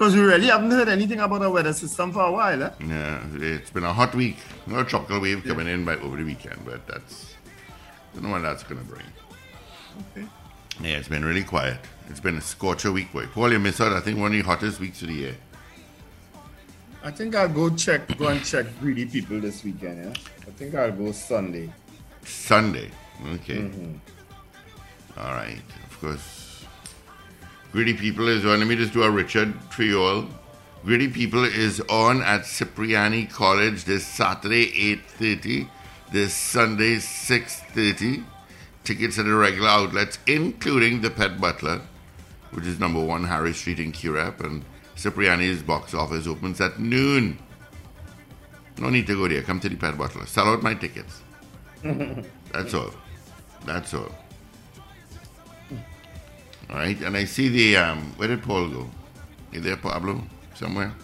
Because 0.03 0.17
we 0.17 0.23
really 0.23 0.49
haven't 0.49 0.73
heard 0.73 0.89
anything 0.89 1.21
about 1.21 1.43
our 1.43 1.51
weather 1.51 1.73
system 1.73 2.13
for 2.13 2.23
a 2.23 2.33
while, 2.33 2.61
eh? 2.61 2.71
Yeah, 2.81 3.23
it's 3.35 3.71
been 3.71 3.85
a 3.85 3.93
hot 3.93 4.17
week. 4.17 4.37
No 4.67 4.81
a 4.81 4.85
tropical 4.85 5.21
wave 5.21 5.45
coming 5.45 5.69
in 5.69 5.85
by 5.85 5.95
over 5.95 6.17
the 6.17 6.25
weekend, 6.25 6.59
but 6.65 6.85
that's 6.89 7.35
I 8.11 8.15
don't 8.15 8.25
know 8.25 8.31
what 8.31 8.43
that's 8.43 8.65
gonna 8.65 8.81
bring. 8.81 9.07
Okay. 10.11 10.27
Yeah, 10.83 10.97
it's 10.97 11.07
been 11.07 11.25
really 11.25 11.45
quiet. 11.45 11.79
It's 12.09 12.19
been 12.19 12.37
a 12.37 12.41
scorcher 12.41 12.91
week, 12.91 13.13
boy. 13.13 13.27
Paul, 13.29 13.53
you 13.53 13.61
missed 13.61 13.81
out. 13.81 13.93
I 13.93 14.01
think 14.01 14.19
one 14.19 14.33
of 14.33 14.39
the 14.39 14.43
hottest 14.43 14.81
weeks 14.81 15.03
of 15.03 15.07
the 15.07 15.15
year. 15.15 15.37
I 17.05 17.13
think 17.13 17.37
I'll 17.37 17.49
go 17.49 17.71
check, 17.71 18.19
go 18.19 18.27
and 18.27 18.45
check 18.45 18.67
greedy 18.81 19.07
people 19.07 19.39
this 19.39 19.63
weekend. 19.63 20.05
Yeah, 20.05 20.49
I 20.49 20.51
think 20.51 20.75
I'll 20.75 20.91
go 20.91 21.13
Sunday. 21.13 21.73
Sunday. 22.25 22.91
Okay. 23.35 23.71
All 25.17 25.33
right. 25.33 25.63
Of 25.89 26.01
course. 26.01 26.42
Greedy 27.73 27.95
People 27.95 28.29
is 28.29 28.45
on. 28.45 28.59
Let 28.59 28.69
me 28.69 28.77
just 28.77 28.93
do 28.93 29.03
a 29.03 29.11
Richard 29.11 29.59
Triol. 29.71 30.29
Greedy 30.85 31.09
People 31.09 31.45
is 31.45 31.81
on 31.89 32.21
at 32.21 32.45
Cipriani 32.45 33.25
College 33.25 33.85
this 33.85 34.07
Saturday, 34.07 34.67
8.30. 35.19 35.69
This 36.13 36.35
Sunday, 36.35 36.97
6.30. 36.97 38.25
Tickets 38.85 39.19
at 39.19 39.25
the 39.25 39.35
regular 39.35 39.69
outlets, 39.69 40.19
including 40.27 41.01
the 41.01 41.09
Pet 41.09 41.41
Butler, 41.41 41.81
which 42.51 42.67
is 42.67 42.79
number 42.79 43.03
one 43.03 43.25
Harry 43.25 43.55
Street 43.55 43.79
in 43.79 43.93
Curepe. 43.93 44.41
And 44.41 44.65
Cipriani's 44.95 45.63
box 45.63 45.95
office 45.95 46.27
opens 46.27 46.61
at 46.61 46.79
noon. 46.79 47.39
No 48.79 48.91
need 48.91 49.07
to 49.07 49.17
go 49.17 49.29
there. 49.29 49.41
Come 49.41 49.61
to 49.61 49.71
the 49.71 49.77
Pet 49.77 49.97
Butler. 49.97 50.27
Sell 50.27 50.49
out 50.49 50.63
my 50.63 50.75
tickets. 50.75 51.23
That's 51.83 52.75
all. 52.75 52.91
That's 53.65 53.95
all. 53.95 54.13
All 56.73 56.79
right. 56.79 56.99
And 57.03 57.17
I 57.17 57.25
see 57.25 57.49
the 57.49 57.77
um. 57.77 58.13
Where 58.17 58.29
did 58.29 58.43
Paul 58.43 58.69
go? 58.69 58.91
Is 59.53 59.63
there 59.63 59.77
Pablo 59.77 60.23
somewhere? 60.55 60.95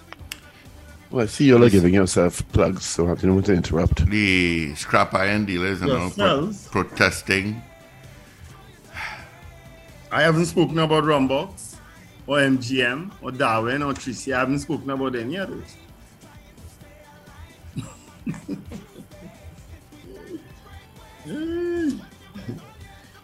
Well, 1.10 1.24
I 1.24 1.26
see 1.26 1.44
you're 1.46 1.58
like 1.58 1.72
giving 1.72 1.94
yourself 1.94 2.46
plugs, 2.52 2.84
so 2.84 3.10
I 3.10 3.14
didn't 3.14 3.34
want 3.34 3.46
to 3.46 3.54
interrupt. 3.54 4.06
The 4.06 4.74
scrap 4.74 5.14
iron 5.14 5.46
dealers 5.46 5.80
and 5.80 5.90
all 5.90 6.10
pro- 6.10 6.52
protesting. 6.70 7.62
I 10.10 10.22
haven't 10.22 10.46
spoken 10.46 10.78
about 10.78 11.04
Rumbox 11.04 11.76
or 12.26 12.38
MGM 12.38 13.10
or 13.22 13.30
Darwin 13.30 13.82
or 13.82 13.92
Tracy. 13.92 14.32
I 14.32 14.40
haven't 14.40 14.60
spoken 14.60 14.88
about 14.88 15.16
any 15.16 15.36
of 15.36 15.50
those. 15.50 15.76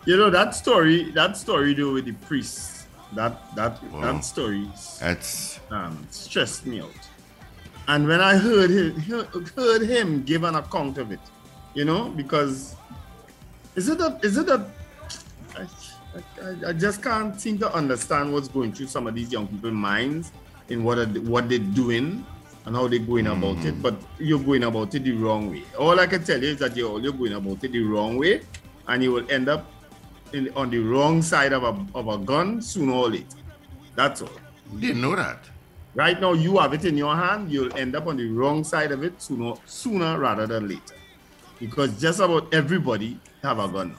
you 0.06 0.16
know 0.16 0.30
that 0.30 0.54
story, 0.54 1.10
that 1.12 1.36
story 1.36 1.74
though 1.74 1.92
with 1.94 2.04
the 2.06 2.12
priests, 2.26 2.86
that 3.14 3.54
that 3.56 3.82
Wow. 3.92 4.00
that 4.00 4.24
story 4.24 4.68
That's 5.00 5.60
um, 5.70 6.06
stressed 6.10 6.66
me 6.66 6.80
out. 6.80 6.90
And 7.86 8.08
when 8.08 8.20
I 8.20 8.36
heard 8.36 8.70
him, 8.70 8.96
heard 9.56 9.82
him 9.82 10.22
give 10.24 10.42
an 10.44 10.54
account 10.54 10.96
of 10.98 11.12
it, 11.12 11.20
you 11.74 11.84
know, 11.84 12.08
because 12.08 12.76
is 13.76 13.88
it 13.88 13.98
that 13.98 14.24
is 14.24 14.36
it 14.38 14.46
that 14.46 14.66
I, 15.56 15.62
I, 16.42 16.68
I 16.68 16.72
just 16.72 17.02
can't 17.02 17.38
seem 17.40 17.58
to 17.58 17.72
understand 17.74 18.32
what's 18.32 18.48
going 18.48 18.72
through 18.72 18.86
some 18.86 19.06
of 19.06 19.14
these 19.14 19.30
young 19.32 19.46
people's 19.46 19.72
minds 19.72 20.32
in 20.68 20.82
what 20.84 20.98
are, 20.98 21.06
what 21.06 21.48
they're 21.48 21.58
doing 21.58 22.24
and 22.64 22.74
how 22.76 22.88
they're 22.88 22.98
going 22.98 23.26
about 23.26 23.62
it. 23.66 23.82
But 23.82 23.96
you're 24.18 24.38
going 24.42 24.64
about 24.64 24.94
it 24.94 25.04
the 25.04 25.12
wrong 25.12 25.50
way. 25.50 25.64
All 25.78 25.98
I 26.00 26.06
can 26.06 26.24
tell 26.24 26.40
you 26.42 26.48
is 26.50 26.58
that 26.60 26.76
you're 26.76 26.98
you're 27.00 27.12
going 27.12 27.34
about 27.34 27.62
it 27.62 27.72
the 27.72 27.82
wrong 27.82 28.16
way, 28.16 28.40
and 28.88 29.02
you 29.02 29.12
will 29.12 29.30
end 29.30 29.48
up 29.50 29.66
in, 30.34 30.52
on 30.54 30.68
the 30.70 30.78
wrong 30.78 31.22
side 31.22 31.52
of 31.52 31.62
a 31.62 31.74
of 31.94 32.08
a 32.08 32.18
gun 32.18 32.60
sooner 32.60 32.92
or 32.92 33.08
later. 33.10 33.38
That's 33.94 34.22
all. 34.22 34.30
You 34.72 34.80
didn't 34.80 35.00
know 35.00 35.16
that. 35.16 35.38
Right 35.94 36.20
now, 36.20 36.32
you 36.32 36.58
have 36.58 36.74
it 36.74 36.84
in 36.84 36.96
your 36.96 37.14
hand. 37.14 37.52
You'll 37.52 37.74
end 37.76 37.94
up 37.94 38.08
on 38.08 38.16
the 38.16 38.26
wrong 38.26 38.64
side 38.64 38.90
of 38.90 39.04
it 39.04 39.22
sooner, 39.22 39.54
sooner 39.64 40.18
rather 40.18 40.46
than 40.46 40.66
later, 40.68 40.96
because 41.60 42.00
just 42.00 42.18
about 42.18 42.52
everybody 42.52 43.20
have 43.42 43.60
a 43.60 43.68
gun. 43.68 43.90
now. 43.90 43.98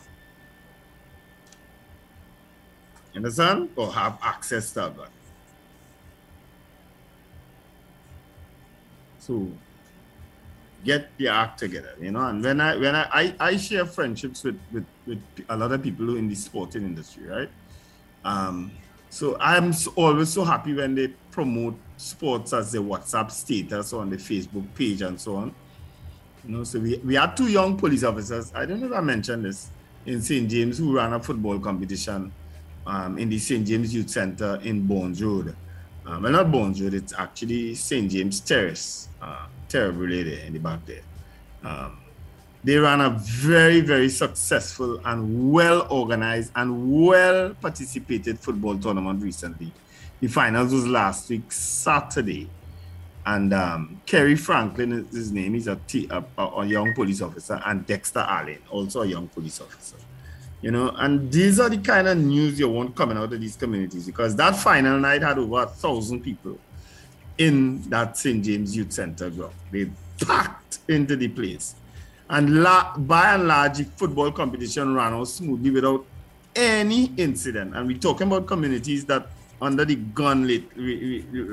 Understand? 3.16 3.70
Or 3.78 3.94
have 3.94 4.20
access 4.22 4.72
to 4.74 4.88
a 4.88 4.90
gun. 4.90 5.08
So 9.20 9.48
get 10.86 11.10
your 11.18 11.34
act 11.34 11.60
together, 11.60 11.94
you 12.00 12.12
know. 12.12 12.22
And 12.22 12.42
when 12.42 12.62
I 12.62 12.78
when 12.78 12.96
I 12.96 13.08
I, 13.12 13.36
I 13.40 13.58
share 13.58 13.86
friendships 13.86 14.44
with, 14.44 14.60
with 14.72 14.86
with 15.06 15.22
a 15.50 15.58
lot 15.58 15.72
of 15.72 15.84
people 15.84 16.06
who 16.06 16.16
in 16.16 16.30
the 16.30 16.36
sporting 16.36 16.84
industry, 16.84 17.28
right? 17.28 17.50
Um, 18.24 18.72
so 19.10 19.38
I'm 19.40 19.74
always 19.96 20.30
so 20.30 20.44
happy 20.44 20.74
when 20.74 20.96
they 20.96 21.10
promote 21.32 21.78
sports 21.98 22.54
as 22.54 22.74
a 22.74 22.80
WhatsApp 22.80 23.32
status 23.32 23.94
on 23.94 24.10
the 24.10 24.18
Facebook 24.18 24.66
page 24.76 25.02
and 25.02 25.20
so 25.20 25.36
on. 25.36 25.56
You 26.44 26.58
know, 26.58 26.64
so 26.64 26.80
we, 26.80 26.98
we 26.98 27.16
had 27.16 27.36
two 27.36 27.48
young 27.48 27.78
police 27.78 28.04
officers. 28.04 28.52
I 28.54 28.66
don't 28.66 28.80
know 28.80 28.88
if 28.88 28.94
I 28.94 29.02
mentioned 29.02 29.46
this 29.46 29.70
in 30.06 30.22
St. 30.22 30.50
James 30.50 30.78
who 30.78 30.96
ran 30.96 31.14
a 31.14 31.20
football 31.20 31.60
competition 31.60 32.32
um, 32.86 33.18
in 33.18 33.30
the 33.30 33.40
St. 33.40 33.66
James 33.66 33.94
Youth 33.94 34.10
Center 34.10 34.60
in 34.64 34.86
Bones 34.86 35.24
Road. 35.24 35.56
Um, 36.06 36.24
well, 36.24 36.32
not 36.32 36.52
Bones 36.52 36.82
Road, 36.82 36.94
it's 36.94 37.14
actually 37.14 37.74
St. 37.74 38.12
James 38.12 38.40
Terrace, 38.40 39.10
uh, 39.22 39.48
terribly 39.76 40.24
there 40.24 40.46
in 40.46 40.54
the 40.54 40.60
back 40.60 40.80
there. 40.86 41.02
Um, 41.64 41.98
they 42.64 42.78
ran 42.78 43.02
a 43.02 43.10
very, 43.10 43.82
very 43.82 44.10
successful 44.10 45.02
and 45.06 45.52
well 45.52 45.86
organized 45.90 46.52
and 46.56 46.70
well 47.06 47.54
participated 47.62 48.40
football 48.40 48.78
tournament 48.78 49.22
recently. 49.22 49.72
The 50.22 50.28
finals 50.28 50.74
was 50.74 50.88
last 50.88 51.30
week, 51.30 51.52
Saturday. 51.52 52.50
And 53.26 53.54
um, 53.54 54.02
Kerry 54.06 54.36
Franklin 54.36 54.94
is 54.94 55.16
his 55.16 55.32
name. 55.32 55.56
He's 55.56 55.68
a, 55.68 55.80
t- 55.88 56.08
a, 56.10 56.24
a 56.38 56.66
young 56.66 56.94
police 56.94 57.22
officer, 57.22 57.60
and 57.66 57.86
Dexter 57.86 58.20
Allen, 58.20 58.60
also 58.70 59.02
a 59.02 59.08
young 59.08 59.28
police 59.28 59.60
officer. 59.60 59.98
You 60.62 60.72
know, 60.72 60.92
and 60.98 61.32
these 61.32 61.60
are 61.60 61.70
the 61.70 61.80
kind 61.80 62.08
of 62.08 62.18
news 62.18 62.60
you 62.60 62.70
want 62.70 62.96
coming 62.96 63.18
out 63.18 63.34
of 63.34 63.42
these 63.42 63.56
communities 63.56 64.06
because 64.06 64.36
that 64.36 64.56
final 64.56 65.00
night 65.00 65.22
had 65.24 65.38
over 65.40 65.64
a 65.64 65.66
thousand 65.66 66.22
people 66.22 66.58
in 67.38 67.82
that 67.90 68.18
St. 68.18 68.44
James 68.44 68.76
Youth 68.76 68.94
Center 68.94 69.30
ground. 69.30 69.54
They 69.72 69.90
packed 70.26 70.80
into 70.88 71.16
the 71.16 71.28
place. 71.28 71.76
And 72.30 72.64
la- 72.64 72.98
by 72.98 73.34
and 73.36 73.48
large, 73.48 73.78
the 73.78 73.84
football 73.84 74.32
competition 74.32 74.96
ran 74.96 75.14
out 75.14 75.28
smoothly 75.28 75.70
without 75.70 76.06
any 76.56 77.12
incident. 77.18 77.76
And 77.76 77.88
we're 77.88 77.98
talking 77.98 78.28
about 78.28 78.48
communities 78.48 79.06
that 79.06 79.28
under 79.62 79.86
the 79.86 79.96
gun 79.96 80.48
late, 80.48 80.70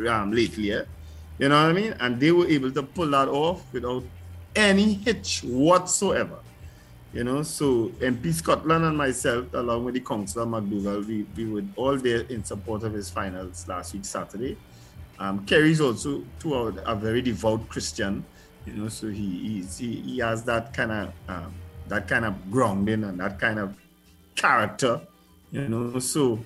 um, 0.09 0.33
lately, 0.33 0.71
yeah? 0.71 0.83
you 1.39 1.49
know 1.49 1.61
what 1.63 1.71
I 1.71 1.73
mean? 1.73 1.95
And 2.01 2.19
they 2.19 2.33
were 2.33 2.47
able 2.47 2.71
to 2.73 2.83
pull 2.83 3.11
that 3.11 3.29
off 3.29 3.65
without 3.73 4.05
any 4.55 4.95
hitch 4.95 5.41
whatsoever. 5.41 6.39
You 7.13 7.25
know, 7.25 7.43
so 7.43 7.89
MP 8.01 8.33
Scotland 8.33 8.85
and 8.85 8.97
myself, 8.97 9.53
along 9.53 9.85
with 9.85 9.95
the 9.95 10.01
councillor 10.01 10.47
McDougall, 10.47 11.05
we, 11.07 11.27
we 11.37 11.45
were 11.45 11.65
all 11.77 11.99
there 11.99 12.21
in 12.23 12.43
support 12.43 12.85
of 12.85 12.95
his 12.95 13.11
finals 13.11 13.69
last 13.69 13.93
week, 13.93 14.07
Saturday. 14.07 14.57
Um, 15.23 15.47
Kerry's 15.47 15.81
also 15.81 16.25
to 16.41 16.55
a, 16.85 16.97
very 16.97 17.23
devout 17.23 17.69
Christian, 17.69 18.25
you 18.67 18.73
know, 18.73 18.89
so 18.89 19.07
he 19.07 19.65
he, 19.79 20.01
he 20.01 20.19
has 20.19 20.43
that 20.45 20.75
kind 20.75 20.91
of 20.91 21.13
um, 21.29 21.55
that 21.87 22.09
kind 22.09 22.25
of 22.25 22.35
grounding 22.51 23.05
and 23.05 23.21
that 23.21 23.39
kind 23.39 23.61
of 23.61 23.77
character, 24.35 25.01
you 25.53 25.69
know. 25.69 26.01
So 26.01 26.45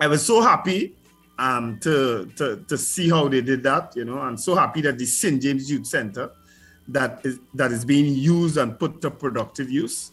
I 0.00 0.06
was 0.06 0.24
so 0.24 0.40
happy 0.40 0.94
um, 1.38 1.78
to, 1.80 2.32
to 2.36 2.64
to 2.66 2.78
see 2.78 3.10
how 3.10 3.28
they 3.28 3.42
did 3.42 3.62
that, 3.64 3.94
you 3.94 4.06
know, 4.06 4.18
and 4.22 4.40
so 4.40 4.54
happy 4.54 4.80
that 4.80 4.96
the 4.96 5.04
St 5.04 5.42
James 5.42 5.70
Youth 5.70 5.86
Center 5.86 6.30
that 6.88 7.20
is 7.22 7.38
that 7.52 7.70
is 7.70 7.84
being 7.84 8.14
used 8.14 8.56
and 8.56 8.78
put 8.78 9.02
to 9.02 9.10
productive 9.10 9.70
use, 9.70 10.12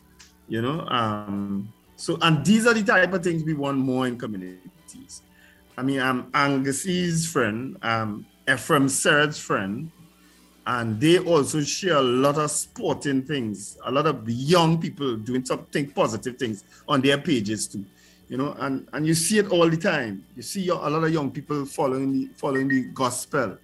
you 0.50 0.62
know. 0.62 0.82
Um, 0.88 1.72
so 1.96 2.18
and 2.22 2.46
these 2.46 2.68
are 2.68 2.74
the 2.74 2.84
type 2.84 3.14
of 3.14 3.24
things 3.24 3.46
we 3.46 3.54
want 3.54 3.78
more 3.78 4.08
in 4.08 4.18
communities. 4.18 4.75
I 5.78 5.84
mean, 5.84 6.00
I'm 6.00 6.30
Angus's 6.34 7.30
friend, 7.30 7.78
um, 7.82 8.26
Ephraim 8.50 8.88
Serret's 8.88 9.38
friend, 9.38 9.92
and 10.66 11.00
they 11.00 11.20
also 11.20 11.62
share 11.62 11.98
a 11.98 12.02
lot 12.02 12.38
of 12.38 12.50
sporting 12.50 13.24
things, 13.24 13.78
a 13.86 13.92
lot 13.92 14.08
of 14.08 14.28
young 14.28 14.80
people 14.80 15.18
doing 15.18 15.46
something 15.46 15.90
positive 15.92 16.38
things 16.38 16.64
on 16.88 17.02
their 17.02 17.18
pages 17.18 17.68
too. 17.68 17.86
You 18.30 18.38
know, 18.38 18.56
and, 18.60 18.88
and 18.94 19.06
you 19.06 19.14
see 19.14 19.38
it 19.38 19.52
all 19.52 19.70
the 19.70 19.78
time. 19.78 20.26
You 20.36 20.42
see 20.42 20.68
a 20.70 20.76
lot 20.76 21.04
of 21.04 21.14
young 21.14 21.30
people 21.30 21.66
following 21.66 22.12
the 22.12 22.30
following 22.36 22.68
the 22.68 22.86
gospel, 22.86 23.58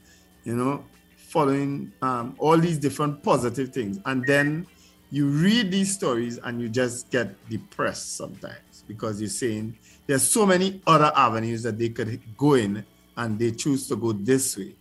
you 0.43 0.55
know, 0.55 0.83
following 1.17 1.91
um, 2.03 2.35
all 2.37 2.57
these 2.57 2.77
different 2.77 3.23
positive 3.23 3.69
things. 3.69 3.99
And 4.05 4.23
then 4.27 4.67
you 5.09 5.27
read 5.27 5.71
these 5.71 5.93
stories 5.93 6.37
and 6.43 6.61
you 6.61 6.69
just 6.69 7.09
get 7.09 7.33
depressed 7.49 8.17
sometimes 8.17 8.83
because 8.87 9.19
you're 9.19 9.29
saying 9.29 9.77
there's 10.07 10.27
so 10.27 10.45
many 10.45 10.81
other 10.85 11.11
avenues 11.15 11.63
that 11.63 11.77
they 11.77 11.89
could 11.89 12.19
go 12.37 12.53
in 12.53 12.83
and 13.17 13.39
they 13.39 13.51
choose 13.51 13.87
to 13.87 13.95
go 13.95 14.11
this 14.11 14.57
way. 14.57 14.75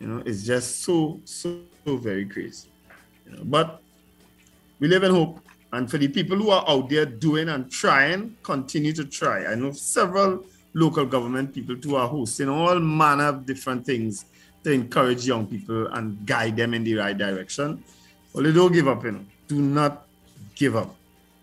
You 0.00 0.06
know, 0.08 0.22
it's 0.24 0.44
just 0.44 0.82
so, 0.82 1.20
so, 1.24 1.60
so 1.84 1.96
very 1.96 2.26
crazy. 2.26 2.68
You 3.26 3.36
know, 3.36 3.42
but 3.44 3.80
we 4.80 4.88
live 4.88 5.04
in 5.04 5.12
hope. 5.12 5.40
And 5.72 5.90
for 5.90 5.96
the 5.96 6.08
people 6.08 6.36
who 6.36 6.50
are 6.50 6.64
out 6.68 6.90
there 6.90 7.06
doing 7.06 7.48
and 7.48 7.70
trying, 7.70 8.36
continue 8.42 8.92
to 8.92 9.04
try. 9.04 9.46
I 9.46 9.54
know 9.54 9.72
several 9.72 10.44
local 10.74 11.06
government 11.06 11.54
people 11.54 11.76
who 11.76 11.96
are 11.96 12.08
hosting 12.08 12.48
all 12.48 12.78
manner 12.78 13.26
of 13.28 13.46
different 13.46 13.86
things 13.86 14.26
to 14.64 14.72
encourage 14.72 15.26
young 15.26 15.46
people 15.46 15.86
and 15.88 16.26
guide 16.26 16.56
them 16.56 16.74
in 16.74 16.84
the 16.84 16.94
right 16.96 17.16
direction. 17.16 17.82
Well, 18.32 18.44
they 18.44 18.52
don't 18.52 18.72
give 18.72 18.88
up, 18.88 19.04
you 19.04 19.12
know. 19.12 19.24
Do 19.48 19.60
not 19.60 20.06
give 20.54 20.76
up. 20.76 20.94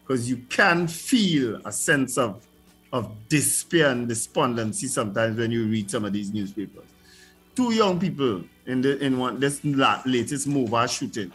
Because 0.01 0.29
you 0.29 0.37
can 0.49 0.87
feel 0.87 1.61
a 1.65 1.71
sense 1.71 2.17
of, 2.17 2.45
of 2.91 3.11
despair 3.27 3.89
and 3.89 4.07
despondency 4.07 4.87
sometimes 4.87 5.37
when 5.37 5.51
you 5.51 5.65
read 5.67 5.89
some 5.91 6.05
of 6.05 6.13
these 6.13 6.33
newspapers. 6.33 6.85
Two 7.55 7.73
young 7.73 7.99
people 7.99 8.43
in 8.65 8.81
the 8.81 8.97
in 9.03 9.17
one 9.17 9.39
this 9.39 9.59
la- 9.63 10.01
latest 10.05 10.47
Mova 10.47 10.89
shooting. 10.89 11.31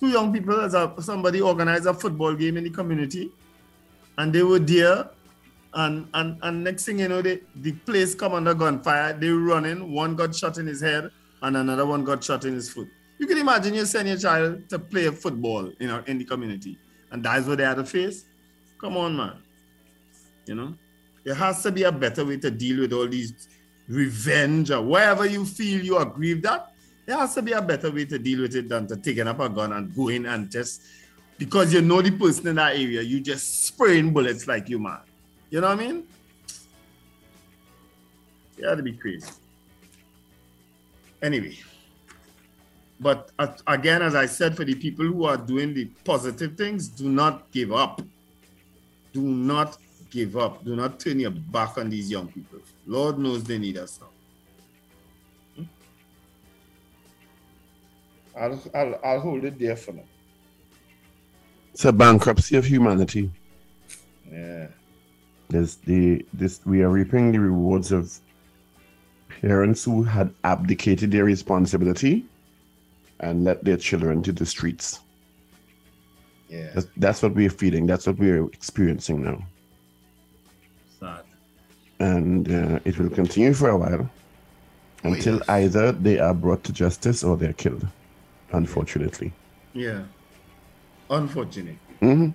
Two 0.00 0.04
two 0.04 0.10
young 0.10 0.32
people 0.32 0.60
as 0.60 0.74
a 0.74 0.92
somebody 1.00 1.40
organized 1.40 1.86
a 1.86 1.94
football 1.94 2.34
game 2.34 2.56
in 2.56 2.64
the 2.64 2.70
community, 2.70 3.30
and 4.18 4.32
they 4.32 4.42
were 4.42 4.58
there, 4.58 5.08
and 5.74 6.06
and 6.14 6.38
and 6.42 6.64
next 6.64 6.84
thing 6.84 6.98
you 6.98 7.08
know, 7.08 7.22
they, 7.22 7.40
the 7.56 7.72
place 7.72 8.14
come 8.14 8.34
under 8.34 8.54
gunfire. 8.54 9.12
They 9.14 9.30
running. 9.30 9.92
One 9.92 10.14
got 10.14 10.34
shot 10.34 10.58
in 10.58 10.66
his 10.66 10.80
head, 10.80 11.10
and 11.42 11.56
another 11.56 11.86
one 11.86 12.04
got 12.04 12.22
shot 12.22 12.44
in 12.44 12.54
his 12.54 12.70
foot. 12.70 12.88
You 13.18 13.26
can 13.26 13.38
imagine 13.38 13.74
you 13.74 13.86
send 13.86 14.08
your 14.08 14.18
child 14.18 14.68
to 14.70 14.78
play 14.78 15.08
football, 15.10 15.72
you 15.78 15.86
know, 15.86 16.02
in 16.06 16.18
the 16.18 16.24
community, 16.24 16.78
and 17.10 17.24
that's 17.24 17.46
what 17.46 17.58
they 17.58 17.64
had 17.64 17.76
to 17.76 17.84
face. 17.84 18.24
Come 18.80 18.96
on, 18.96 19.16
man. 19.16 19.43
You 20.46 20.54
know, 20.54 20.74
there 21.24 21.34
has 21.34 21.62
to 21.62 21.72
be 21.72 21.84
a 21.84 21.92
better 21.92 22.24
way 22.24 22.36
to 22.38 22.50
deal 22.50 22.80
with 22.80 22.92
all 22.92 23.08
these 23.08 23.48
revenge 23.88 24.70
or 24.70 24.82
whatever 24.82 25.26
you 25.26 25.44
feel 25.44 25.84
you 25.84 25.96
are 25.96 26.04
grieved 26.04 26.46
at. 26.46 26.72
There 27.06 27.16
has 27.16 27.34
to 27.34 27.42
be 27.42 27.52
a 27.52 27.60
better 27.60 27.90
way 27.90 28.04
to 28.06 28.18
deal 28.18 28.42
with 28.42 28.54
it 28.56 28.68
than 28.68 28.86
to 28.88 28.96
taking 28.96 29.28
up 29.28 29.40
a 29.40 29.48
gun 29.48 29.72
and 29.72 29.94
going 29.94 30.26
and 30.26 30.50
just 30.50 30.82
because 31.38 31.72
you 31.72 31.82
know 31.82 32.00
the 32.00 32.10
person 32.10 32.48
in 32.48 32.56
that 32.56 32.76
area, 32.76 33.02
you 33.02 33.20
just 33.20 33.64
spraying 33.66 34.12
bullets 34.12 34.46
like 34.46 34.68
you 34.68 34.78
man. 34.78 35.00
You 35.50 35.60
know 35.60 35.68
what 35.68 35.80
I 35.80 35.86
mean? 35.86 36.04
You 38.56 38.68
had 38.68 38.76
to 38.76 38.82
be 38.82 38.92
crazy. 38.92 39.30
Anyway, 41.22 41.58
but 43.00 43.32
again, 43.66 44.02
as 44.02 44.14
I 44.14 44.26
said, 44.26 44.56
for 44.56 44.64
the 44.64 44.74
people 44.74 45.04
who 45.04 45.24
are 45.24 45.36
doing 45.36 45.74
the 45.74 45.86
positive 46.04 46.56
things, 46.56 46.88
do 46.88 47.08
not 47.08 47.50
give 47.50 47.72
up. 47.72 48.00
Do 49.12 49.22
not 49.22 49.78
give 50.14 50.36
up. 50.36 50.64
Do 50.64 50.76
not 50.76 51.00
turn 51.00 51.18
your 51.18 51.32
back 51.32 51.76
on 51.76 51.90
these 51.90 52.08
young 52.10 52.28
people. 52.28 52.60
Lord 52.86 53.18
knows 53.18 53.42
they 53.42 53.58
need 53.58 53.76
us 53.76 53.98
now. 54.00 54.12
Hmm? 55.56 55.64
I'll, 58.38 58.62
I'll, 58.74 59.00
I'll 59.04 59.20
hold 59.20 59.44
it 59.44 59.58
there 59.58 59.76
for 59.76 59.92
now. 59.92 60.04
It's 61.72 61.84
a 61.84 61.92
bankruptcy 61.92 62.56
of 62.56 62.64
humanity. 62.64 63.30
Yeah. 64.30 64.68
There's 65.48 65.74
the 65.76 66.24
this 66.32 66.60
we 66.64 66.82
are 66.82 66.88
reaping 66.88 67.32
the 67.32 67.40
rewards 67.40 67.90
of 67.90 68.16
parents 69.40 69.84
who 69.84 70.04
had 70.04 70.32
abdicated 70.44 71.10
their 71.10 71.24
responsibility 71.24 72.24
and 73.20 73.44
let 73.44 73.64
their 73.64 73.76
children 73.76 74.22
to 74.22 74.32
the 74.32 74.46
streets. 74.46 75.00
Yeah. 76.48 76.70
That's, 76.74 76.86
that's 76.96 77.22
what 77.22 77.34
we're 77.34 77.50
feeling. 77.50 77.86
That's 77.86 78.06
what 78.06 78.18
we're 78.18 78.44
experiencing 78.46 79.24
now, 79.24 79.38
Sad. 79.38 79.53
And 82.00 82.50
uh, 82.50 82.78
it 82.84 82.98
will 82.98 83.10
continue 83.10 83.54
for 83.54 83.68
a 83.70 83.76
while 83.76 84.10
until 85.02 85.36
yes. 85.36 85.48
either 85.48 85.92
they 85.92 86.18
are 86.18 86.34
brought 86.34 86.64
to 86.64 86.72
justice 86.72 87.22
or 87.22 87.36
they're 87.36 87.52
killed. 87.52 87.86
Unfortunately. 88.52 89.32
Yeah. 89.72 90.02
Unfortunate. 91.10 91.76
hmm 92.00 92.28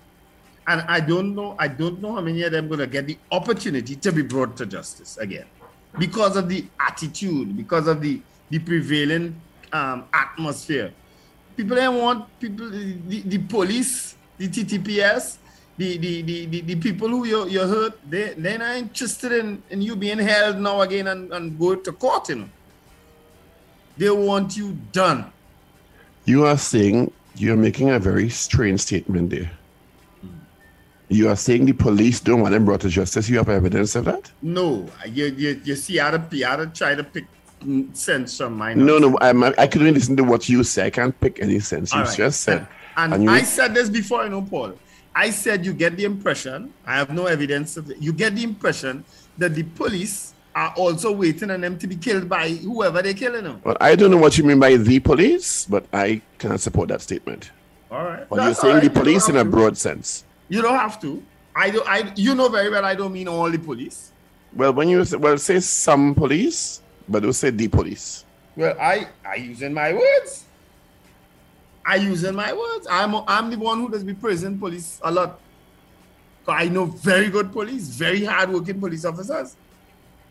And 0.66 0.80
I 0.82 1.00
don't 1.00 1.34
know, 1.34 1.56
I 1.58 1.68
don't 1.68 2.00
know 2.00 2.14
how 2.14 2.20
many 2.20 2.42
of 2.42 2.52
them 2.52 2.68
gonna 2.68 2.86
get 2.86 3.06
the 3.06 3.18
opportunity 3.32 3.96
to 3.96 4.12
be 4.12 4.22
brought 4.22 4.56
to 4.58 4.66
justice 4.66 5.16
again. 5.18 5.46
Because 5.98 6.36
of 6.36 6.48
the 6.48 6.64
attitude, 6.78 7.56
because 7.56 7.88
of 7.88 8.00
the 8.00 8.20
the 8.50 8.58
prevailing 8.58 9.40
um, 9.72 10.04
atmosphere. 10.12 10.92
People 11.56 11.76
don't 11.76 11.96
want 11.98 12.40
people 12.40 12.68
the, 12.70 13.22
the 13.22 13.38
police, 13.38 14.16
the 14.36 14.48
TTPS, 14.48 15.38
the 15.80 15.96
the, 15.96 16.22
the, 16.22 16.46
the, 16.46 16.60
the 16.60 16.76
people 16.76 17.08
who 17.08 17.24
you 17.24 17.48
you 17.48 17.60
hurt, 17.60 17.94
they 18.08 18.34
they're 18.36 18.58
not 18.58 18.76
interested 18.76 19.32
in, 19.32 19.62
in 19.70 19.80
you 19.80 19.96
being 19.96 20.18
held 20.18 20.58
now 20.58 20.82
again 20.82 21.06
and, 21.08 21.32
and 21.32 21.58
go 21.58 21.74
to 21.74 21.92
court, 21.92 22.28
you 22.28 22.36
know. 22.36 22.48
They 23.96 24.10
want 24.10 24.56
you 24.56 24.76
done. 24.92 25.32
You 26.26 26.44
are 26.44 26.58
saying 26.58 27.12
you 27.36 27.52
are 27.54 27.56
making 27.56 27.88
a 27.90 27.98
very 27.98 28.28
strange 28.28 28.80
statement 28.80 29.30
there. 29.30 29.50
You 31.08 31.28
are 31.30 31.36
saying 31.36 31.64
the 31.64 31.72
police 31.72 32.20
don't 32.20 32.40
want 32.42 32.52
them 32.52 32.64
brought 32.64 32.82
to 32.82 32.88
justice. 32.88 33.28
You 33.28 33.38
have 33.38 33.48
evidence 33.48 33.96
of 33.96 34.04
that? 34.04 34.30
No, 34.42 34.86
you 35.06 35.26
you, 35.42 35.60
you 35.64 35.76
see 35.76 35.94
to 35.94 36.00
how 36.44 36.56
to 36.56 36.66
try 36.80 36.94
to 36.94 37.04
pick 37.04 37.24
sense 37.94 38.36
from 38.36 38.52
my 38.54 38.74
No, 38.74 38.98
no. 38.98 39.16
I'm, 39.20 39.42
I 39.44 39.66
couldn't 39.66 39.94
listen 39.94 40.14
to 40.18 40.24
what 40.24 40.48
you 40.48 40.62
say. 40.62 40.86
I 40.86 40.90
can't 40.90 41.18
pick 41.20 41.40
any 41.40 41.58
sense. 41.60 41.92
You 41.94 42.02
right. 42.02 42.16
just 42.16 42.42
said. 42.42 42.66
And, 42.96 43.14
and 43.14 43.24
you- 43.24 43.30
I 43.30 43.42
said 43.42 43.74
this 43.74 43.88
before, 43.88 44.24
you 44.24 44.30
know, 44.30 44.42
Paul. 44.42 44.74
I 45.14 45.30
said 45.30 45.64
you 45.64 45.72
get 45.72 45.96
the 45.96 46.04
impression, 46.04 46.72
I 46.86 46.96
have 46.96 47.10
no 47.10 47.26
evidence 47.26 47.76
of 47.76 47.90
it, 47.90 47.98
you 47.98 48.12
get 48.12 48.36
the 48.36 48.44
impression 48.44 49.04
that 49.38 49.54
the 49.54 49.62
police 49.62 50.34
are 50.54 50.72
also 50.76 51.12
waiting 51.12 51.50
on 51.50 51.60
them 51.60 51.78
to 51.78 51.86
be 51.86 51.96
killed 51.96 52.28
by 52.28 52.48
whoever 52.50 53.02
they're 53.02 53.14
killing 53.14 53.44
them. 53.44 53.60
Well, 53.64 53.76
I 53.80 53.94
don't 53.94 54.10
know 54.10 54.16
what 54.16 54.36
you 54.38 54.44
mean 54.44 54.58
by 54.58 54.76
the 54.76 55.00
police, 55.00 55.64
but 55.66 55.84
I 55.92 56.22
cannot 56.38 56.60
support 56.60 56.88
that 56.88 57.00
statement. 57.00 57.50
All 57.90 58.04
right. 58.04 58.28
But 58.28 58.42
you're 58.42 58.54
saying 58.54 58.74
all 58.76 58.80
the 58.80 58.90
police 58.90 59.28
in 59.28 59.34
a 59.34 59.38
have 59.38 59.46
to. 59.46 59.50
broad 59.50 59.76
sense. 59.76 60.24
You 60.48 60.62
don't 60.62 60.78
have 60.78 61.00
to. 61.02 61.22
I 61.54 61.70
don't. 61.70 61.88
I 61.88 62.12
you 62.16 62.34
know 62.34 62.48
very 62.48 62.70
well 62.70 62.84
I 62.84 62.94
don't 62.94 63.12
mean 63.12 63.28
all 63.28 63.50
the 63.50 63.58
police. 63.58 64.12
Well, 64.54 64.72
when 64.72 64.88
you 64.88 65.04
say, 65.04 65.16
well 65.16 65.38
say 65.38 65.60
some 65.60 66.14
police, 66.14 66.82
but 67.08 67.22
don't 67.22 67.32
say 67.32 67.50
the 67.50 67.68
police. 67.68 68.24
Well, 68.56 68.76
I 68.80 69.08
I 69.24 69.36
using 69.36 69.74
my 69.74 69.92
words. 69.92 70.44
I 71.84 71.96
using 71.96 72.34
my 72.34 72.52
words. 72.52 72.86
I'm 72.90 73.14
I'm 73.26 73.50
the 73.50 73.56
one 73.56 73.80
who 73.80 73.88
does 73.88 74.04
be 74.04 74.14
prison 74.14 74.58
police 74.58 75.00
a 75.02 75.10
lot. 75.10 75.40
I 76.46 76.68
know 76.68 76.86
very 76.86 77.28
good 77.28 77.52
police, 77.52 77.88
very 77.88 78.24
hardworking 78.24 78.80
police 78.80 79.04
officers. 79.04 79.56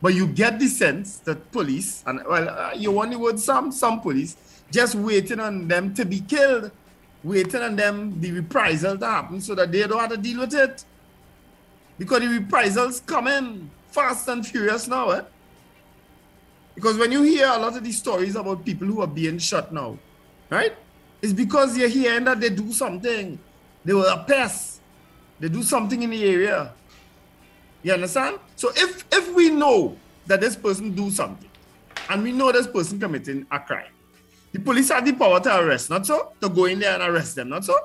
But 0.02 0.14
you 0.14 0.28
get 0.28 0.60
the 0.60 0.68
sense 0.68 1.18
that 1.20 1.52
police, 1.52 2.04
and 2.06 2.22
well, 2.28 2.50
uh, 2.50 2.72
you 2.76 2.92
the 3.10 3.20
word 3.20 3.40
some, 3.40 3.72
some 3.72 4.00
police, 4.00 4.38
just 4.72 4.96
waiting 4.96 5.40
on 5.40 5.68
them 5.68 5.94
to 5.94 6.06
be 6.06 6.22
killed, 6.22 6.72
waiting 7.24 7.62
on 7.62 7.76
them, 7.76 8.20
the 8.22 8.32
reprisal 8.32 8.98
to 8.98 9.06
happen 9.06 9.42
so 9.42 9.56
that 9.56 9.72
they 9.72 9.86
don't 9.86 10.00
have 10.00 10.12
to 10.12 10.18
deal 10.18 10.40
with 10.40 10.54
it. 10.54 10.86
Because 11.98 12.22
the 12.22 12.28
reprisals 12.28 13.02
coming 13.02 13.70
fast 13.92 14.28
and 14.30 14.46
furious 14.46 14.88
now, 14.88 15.10
eh? 15.10 15.22
Because 16.76 16.98
when 16.98 17.12
you 17.12 17.24
hear 17.24 17.48
a 17.48 17.58
lot 17.58 17.76
of 17.76 17.84
these 17.84 17.98
stories 17.98 18.38
about 18.38 18.64
people 18.64 18.88
who 18.88 19.02
are 19.02 19.08
being 19.08 19.38
shot 19.38 19.74
now, 19.74 19.98
right? 20.50 20.74
It's 21.22 21.34
because 21.34 21.78
you're 21.78 21.90
here 21.90 22.16
and 22.16 22.28
that 22.28 22.40
they 22.40 22.50
do 22.50 22.72
something. 22.72 23.38
They 23.84 23.94
were 23.94 24.08
a 24.08 24.24
pest. 24.24 24.82
They 25.40 25.50
do 25.50 25.64
something 25.64 26.02
in 26.02 26.10
the 26.10 26.24
area. 26.24 26.74
You 27.84 27.94
understand? 27.94 28.40
So 28.56 28.72
if 28.76 29.06
if 29.12 29.34
we 29.34 29.50
know 29.50 29.98
that 30.28 30.42
this 30.42 30.56
person 30.56 30.92
do 30.92 31.10
something, 31.10 31.50
and 32.10 32.24
we 32.24 32.32
know 32.32 32.52
this 32.52 32.68
person 32.68 33.00
committing 33.00 33.46
a 33.52 33.60
crime, 33.60 33.92
the 34.52 34.60
police 34.60 34.90
have 34.90 35.06
the 35.06 35.14
power 35.14 35.40
to 35.40 35.60
arrest, 35.60 35.90
not 35.90 36.06
so? 36.06 36.34
To 36.42 36.50
go 36.50 36.66
in 36.66 36.80
there 36.80 36.94
and 36.94 37.04
arrest 37.04 37.36
them, 37.36 37.50
not 37.50 37.64
so? 37.66 37.76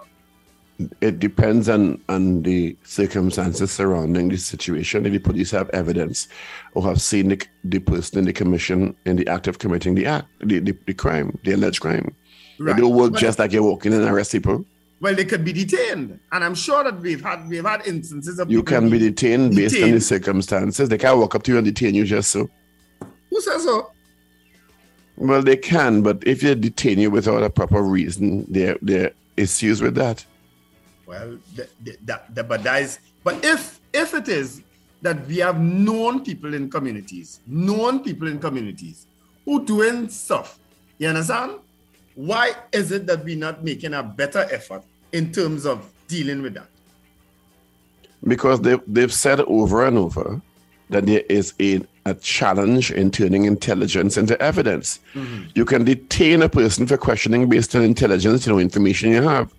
It 1.01 1.21
depends 1.21 1.69
on, 1.69 2.03
on 2.09 2.43
the 2.43 2.77
circumstances 2.83 3.71
surrounding 3.71 4.29
the 4.29 4.37
situation. 4.37 5.07
If 5.07 5.13
the 5.13 5.19
police 5.21 5.53
have 5.53 5.71
evidence 5.71 6.27
or 6.75 6.83
have 6.83 7.01
seen 7.01 7.29
the, 7.29 7.47
the 7.63 7.79
person 7.79 8.19
in 8.19 8.25
the 8.25 8.33
commission 8.33 8.97
in 9.07 9.15
the 9.15 9.29
act 9.29 9.47
of 9.47 9.61
committing 9.61 9.95
the 9.95 10.07
act, 10.07 10.27
the, 10.41 10.59
the, 10.59 10.77
the 10.87 10.95
crime, 10.95 11.39
the 11.45 11.53
alleged 11.53 11.81
crime. 11.81 12.13
Right. 12.59 12.77
They 12.77 12.83
don't 12.83 12.95
work 12.95 13.13
But- 13.13 13.21
just 13.21 13.39
like 13.39 13.53
you're 13.53 13.63
walking 13.63 13.93
in 13.93 14.03
arrest 14.03 14.33
people. 14.33 14.65
Well, 15.01 15.15
they 15.15 15.25
could 15.25 15.45
be 15.45 15.53
detained, 15.53 16.19
and 16.33 16.45
I'm 16.45 16.55
sure 16.55 16.83
that 16.85 16.99
we've 17.01 17.21
had 17.23 17.47
we've 17.49 17.65
had 17.65 17.87
instances 17.87 18.39
of 18.39 18.51
You 18.51 18.63
can 18.63 18.89
be 18.89 18.99
being 18.99 19.11
detained 19.13 19.55
based 19.55 19.75
on 19.75 19.81
the 19.81 19.87
detained. 19.89 20.03
circumstances. 20.03 20.89
They 20.89 20.97
can't 20.97 21.19
walk 21.19 21.35
up 21.35 21.43
to 21.43 21.53
you 21.53 21.59
and 21.59 21.67
detain 21.67 21.95
you 21.95 22.05
just 22.05 22.31
so. 22.31 22.49
Who 23.29 23.41
says 23.41 23.65
so? 23.65 23.91
Well, 25.17 25.43
they 25.43 25.57
can, 25.57 26.03
but 26.03 26.23
if 26.27 26.41
they 26.41 26.55
detain 26.55 26.99
you 26.99 27.11
without 27.11 27.43
a 27.43 27.51
proper 27.51 27.83
reason, 27.83 28.47
there 28.49 28.79
there 28.81 29.07
are 29.09 29.13
issues 29.37 29.83
with 29.83 29.95
that. 29.97 30.25
Well, 31.07 31.39
the, 31.55 31.69
the, 31.83 31.97
that, 32.07 32.35
the, 32.35 32.43
but 32.45 32.63
that 32.63 32.83
is, 32.83 32.99
but 33.25 33.45
if 33.45 33.81
if 33.93 34.15
it 34.15 34.29
is 34.29 34.63
that 35.03 35.27
we 35.27 35.37
have 35.39 35.61
known 35.61 36.25
people 36.25 36.55
in 36.55 36.71
communities, 36.71 37.41
known 37.47 38.03
people 38.03 38.27
in 38.29 38.39
communities 38.39 39.07
who 39.45 39.65
doing 39.67 40.09
stuff, 40.09 40.59
you 40.99 41.09
understand? 41.09 41.59
Why 42.15 42.55
is 42.73 42.93
it 42.93 43.07
that 43.07 43.25
we're 43.25 43.37
not 43.37 43.65
making 43.65 43.95
a 43.95 44.03
better 44.03 44.47
effort 44.51 44.83
in 45.13 45.33
terms 45.33 45.67
of 45.67 45.91
dealing 46.09 46.43
with 46.43 46.55
that? 46.55 46.69
because 48.27 48.61
they've, 48.61 48.81
they've 48.87 49.13
said 49.13 49.41
over 49.41 49.87
and 49.87 49.99
over 49.99 50.41
that 50.91 51.07
there 51.07 51.23
is 51.29 51.55
a, 51.61 51.83
a 52.05 52.15
challenge 52.15 52.91
in 52.91 53.11
turning 53.11 53.45
intelligence 53.45 54.17
into 54.17 54.41
evidence. 54.41 55.01
Mm-hmm. 55.15 55.45
You 55.55 55.65
can 55.65 55.85
detain 55.85 56.43
a 56.43 56.49
person 56.49 56.87
for 56.87 56.97
questioning 56.97 57.49
based 57.49 57.75
on 57.75 57.83
intelligence, 57.83 58.47
you 58.47 58.53
know, 58.53 58.59
information 58.59 59.11
you 59.11 59.23
have. 59.23 59.53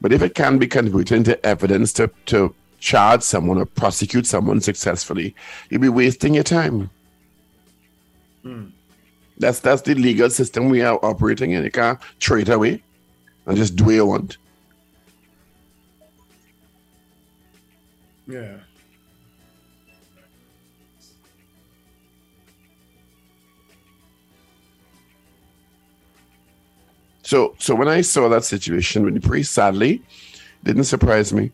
But 0.00 0.12
if 0.12 0.22
it 0.22 0.34
can 0.34 0.58
be 0.58 0.66
converted 0.66 1.16
into 1.16 1.46
evidence 1.46 1.92
to, 1.94 2.10
to 2.26 2.54
charge 2.78 3.22
someone 3.22 3.58
or 3.58 3.66
prosecute 3.66 4.26
someone 4.26 4.60
successfully, 4.60 5.34
you'll 5.68 5.80
be 5.80 5.88
wasting 5.88 6.34
your 6.34 6.44
time. 6.44 6.90
Hmm. 8.42 8.66
That's 9.40 9.58
that's 9.58 9.80
the 9.82 9.94
legal 9.94 10.28
system 10.28 10.68
we 10.68 10.82
are 10.82 11.02
operating 11.02 11.52
in. 11.52 11.64
You 11.64 11.70
can't 11.70 11.98
throw 12.20 12.36
it 12.36 12.50
away 12.50 12.82
and 13.46 13.56
just 13.56 13.74
do 13.74 13.84
what 13.84 13.94
you 13.94 14.06
want. 14.06 14.36
Yeah. 18.28 18.58
So, 27.22 27.54
so 27.58 27.74
when 27.74 27.88
I 27.88 28.02
saw 28.02 28.28
that 28.28 28.44
situation 28.44 29.04
with 29.04 29.14
the 29.14 29.20
priest, 29.20 29.52
sadly, 29.52 30.02
didn't 30.64 30.84
surprise 30.84 31.32
me. 31.32 31.50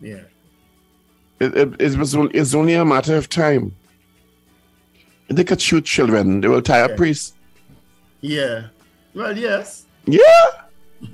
Yeah. 0.00 0.22
It, 1.40 1.56
it, 1.56 1.80
it 1.80 1.98
was 1.98 2.14
it's 2.14 2.54
only 2.54 2.74
a 2.74 2.84
matter 2.84 3.16
of 3.16 3.28
time. 3.28 3.74
They 5.28 5.44
could 5.44 5.60
shoot 5.60 5.84
children. 5.84 6.40
They 6.40 6.48
will 6.48 6.62
tie 6.62 6.82
up 6.82 6.90
Yeah. 6.90 6.96
priests. 6.96 7.34
Yeah. 8.20 8.64
Well, 9.14 9.36
yes. 9.36 9.86
Yeah. 10.06 10.22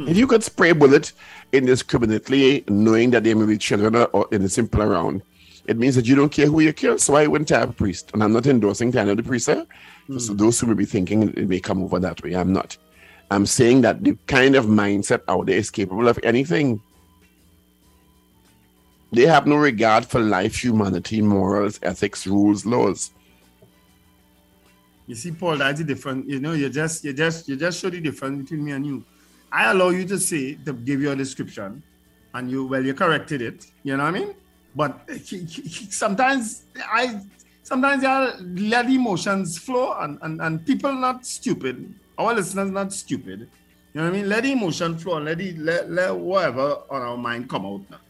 if 0.00 0.16
you 0.16 0.26
could 0.26 0.42
spray 0.44 0.72
bullet 0.72 1.12
indiscriminately, 1.52 2.64
knowing 2.68 3.10
that 3.10 3.24
they 3.24 3.32
may 3.34 3.46
be 3.46 3.56
children 3.58 3.94
or, 4.12 4.28
innocent 4.32 4.70
people 4.70 4.82
around, 4.82 5.22
it 5.66 5.78
means 5.78 5.94
that 5.94 6.06
you 6.06 6.14
don't 6.14 6.30
care 6.30 6.46
who 6.46 6.60
you 6.60 6.72
kill. 6.72 6.98
So 6.98 7.14
I 7.14 7.26
wouldn't 7.26 7.48
have 7.50 7.70
a 7.70 7.72
priest. 7.72 8.10
And 8.12 8.22
I'm 8.22 8.32
not 8.32 8.46
endorsing 8.46 8.94
of 8.96 9.16
the 9.16 9.22
priest. 9.22 9.48
eh? 9.48 9.64
So 10.18 10.32
those 10.34 10.58
who 10.60 10.66
may 10.66 10.74
be 10.74 10.84
thinking 10.84 11.30
it 11.36 11.48
may 11.48 11.60
come 11.60 11.82
over 11.82 11.98
that 12.00 12.22
way, 12.22 12.34
I'm 12.34 12.52
not. 12.52 12.76
I'm 13.30 13.44
saying 13.46 13.82
that 13.82 14.02
the 14.02 14.16
kind 14.26 14.56
of 14.56 14.64
mindset 14.66 15.20
out 15.28 15.46
there 15.46 15.56
is 15.58 15.70
capable 15.70 16.08
of 16.08 16.18
anything. 16.22 16.80
They 19.12 19.26
have 19.26 19.46
no 19.46 19.56
regard 19.56 20.04
for 20.06 20.20
life, 20.20 20.62
humanity, 20.62 21.22
morals, 21.22 21.78
ethics, 21.82 22.26
rules, 22.26 22.64
laws. 22.66 23.10
You 25.08 25.14
see, 25.16 25.32
Paul, 25.32 25.56
that's 25.56 25.78
the 25.80 25.84
difference. 25.84 26.26
You 26.28 26.38
know, 26.38 26.52
you 26.52 26.68
just 26.68 27.02
you 27.04 27.12
just 27.12 27.48
you 27.48 27.56
just 27.56 27.80
show 27.80 27.90
the 27.90 28.00
difference 28.00 28.42
between 28.42 28.64
me 28.64 28.72
and 28.72 28.86
you. 28.86 29.04
I 29.50 29.70
allow 29.72 29.88
you 29.88 30.04
to 30.06 30.18
say 30.18 30.54
to 30.66 30.72
give 30.74 31.00
you 31.02 31.10
a 31.10 31.16
description, 31.16 31.82
and 32.34 32.50
you 32.50 32.66
well 32.66 32.84
you 32.84 32.92
corrected 32.94 33.40
it. 33.42 33.66
You 33.82 33.96
know 33.96 34.04
what 34.04 34.14
I 34.14 34.18
mean? 34.18 34.34
But 34.76 35.00
he- 35.24 35.44
he- 35.44 35.62
he- 35.62 35.90
sometimes 35.90 36.64
I 37.00 37.20
sometimes 37.62 38.02
you 38.02 38.68
let 38.68 38.86
emotions 38.90 39.56
flow, 39.58 39.96
and, 39.98 40.18
and 40.22 40.42
and 40.42 40.64
people 40.66 40.92
not 40.92 41.24
stupid. 41.24 41.76
Our 42.18 42.34
listeners 42.34 42.70
not 42.70 42.92
stupid. 42.92 43.48
You 43.94 44.00
know 44.02 44.04
what 44.04 44.14
I 44.14 44.16
mean? 44.20 44.28
Let 44.28 44.42
the 44.42 44.52
emotion 44.52 44.98
flow 44.98 45.16
and 45.16 45.24
let 45.24 45.38
the 45.38 45.56
let, 45.56 45.90
let 45.90 46.14
whatever 46.14 46.68
on 46.90 47.00
our 47.00 47.16
mind 47.16 47.48
come 47.48 47.64
out 47.64 47.80
now. 47.90 48.00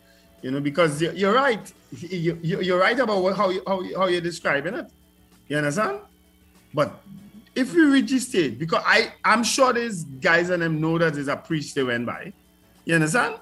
You 0.42 0.50
know, 0.50 0.60
because 0.60 1.00
you- 1.00 1.12
you're 1.14 1.34
right. 1.34 1.64
You, 2.00 2.38
you, 2.42 2.60
you're 2.60 2.80
right 2.80 2.98
about 2.98 3.22
how 3.36 3.48
how 3.68 3.80
you- 3.86 3.96
how 3.96 4.06
you're 4.08 4.20
describing 4.32 4.74
it. 4.74 4.86
You 5.48 5.56
understand? 5.58 6.00
But 6.78 7.02
if 7.56 7.74
we 7.74 7.80
reach 7.86 8.08
this 8.08 8.28
stage, 8.28 8.56
because 8.56 8.84
I, 8.86 9.12
I'm 9.24 9.42
sure 9.42 9.72
these 9.72 10.04
guys 10.04 10.48
and 10.50 10.62
them 10.62 10.80
know 10.80 10.96
that 10.96 11.14
there's 11.14 11.26
a 11.26 11.34
priest 11.34 11.74
they 11.74 11.82
went 11.82 12.06
by. 12.06 12.32
You 12.84 12.94
understand? 12.94 13.34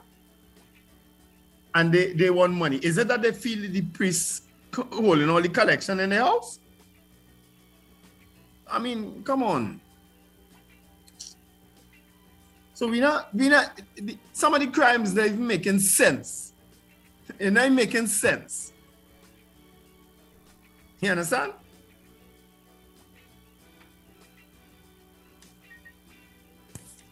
And 1.75 1.93
they, 1.93 2.15
they 2.15 2.31
want 2.31 2.55
money. 2.55 2.79
Is 2.79 2.97
it 2.97 3.09
that 3.09 3.21
they 3.21 3.33
feel 3.33 3.71
the 3.71 3.83
priest 3.83 4.45
holding 4.75 5.29
all 5.29 5.43
the 5.43 5.51
collection 5.51 6.01
in 6.01 6.09
their 6.09 6.21
house? 6.23 6.61
I 8.67 8.79
mean, 8.79 9.23
come 9.23 9.43
on. 9.43 9.83
So 12.73 12.89
we 12.89 13.01
not 13.01 13.35
we 13.35 13.51
not 13.51 13.79
the- 13.97 14.17
some 14.33 14.55
of 14.55 14.61
the 14.61 14.69
crimes 14.69 15.13
they're 15.13 15.31
making 15.35 15.81
sense. 15.81 16.55
They're 17.37 17.51
not 17.51 17.71
making 17.71 18.07
sense. 18.07 18.73
You 21.03 21.11
understand? 21.11 21.53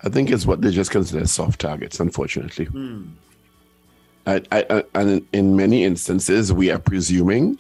I 0.05 0.11
think 0.11 0.31
it's 0.31 0.47
what 0.47 0.61
they 0.61 0.71
just 0.71 0.91
consider 0.91 1.27
soft 1.27 1.61
targets, 1.61 1.99
unfortunately. 1.99 2.67
I, 4.27 4.43
I, 4.53 4.67
I, 4.71 4.85
and 4.95 5.27
in, 5.33 5.57
many 5.57 5.85
instances, 5.85 6.53
we 6.53 6.71
are 6.71 6.79
presuming 6.79 7.59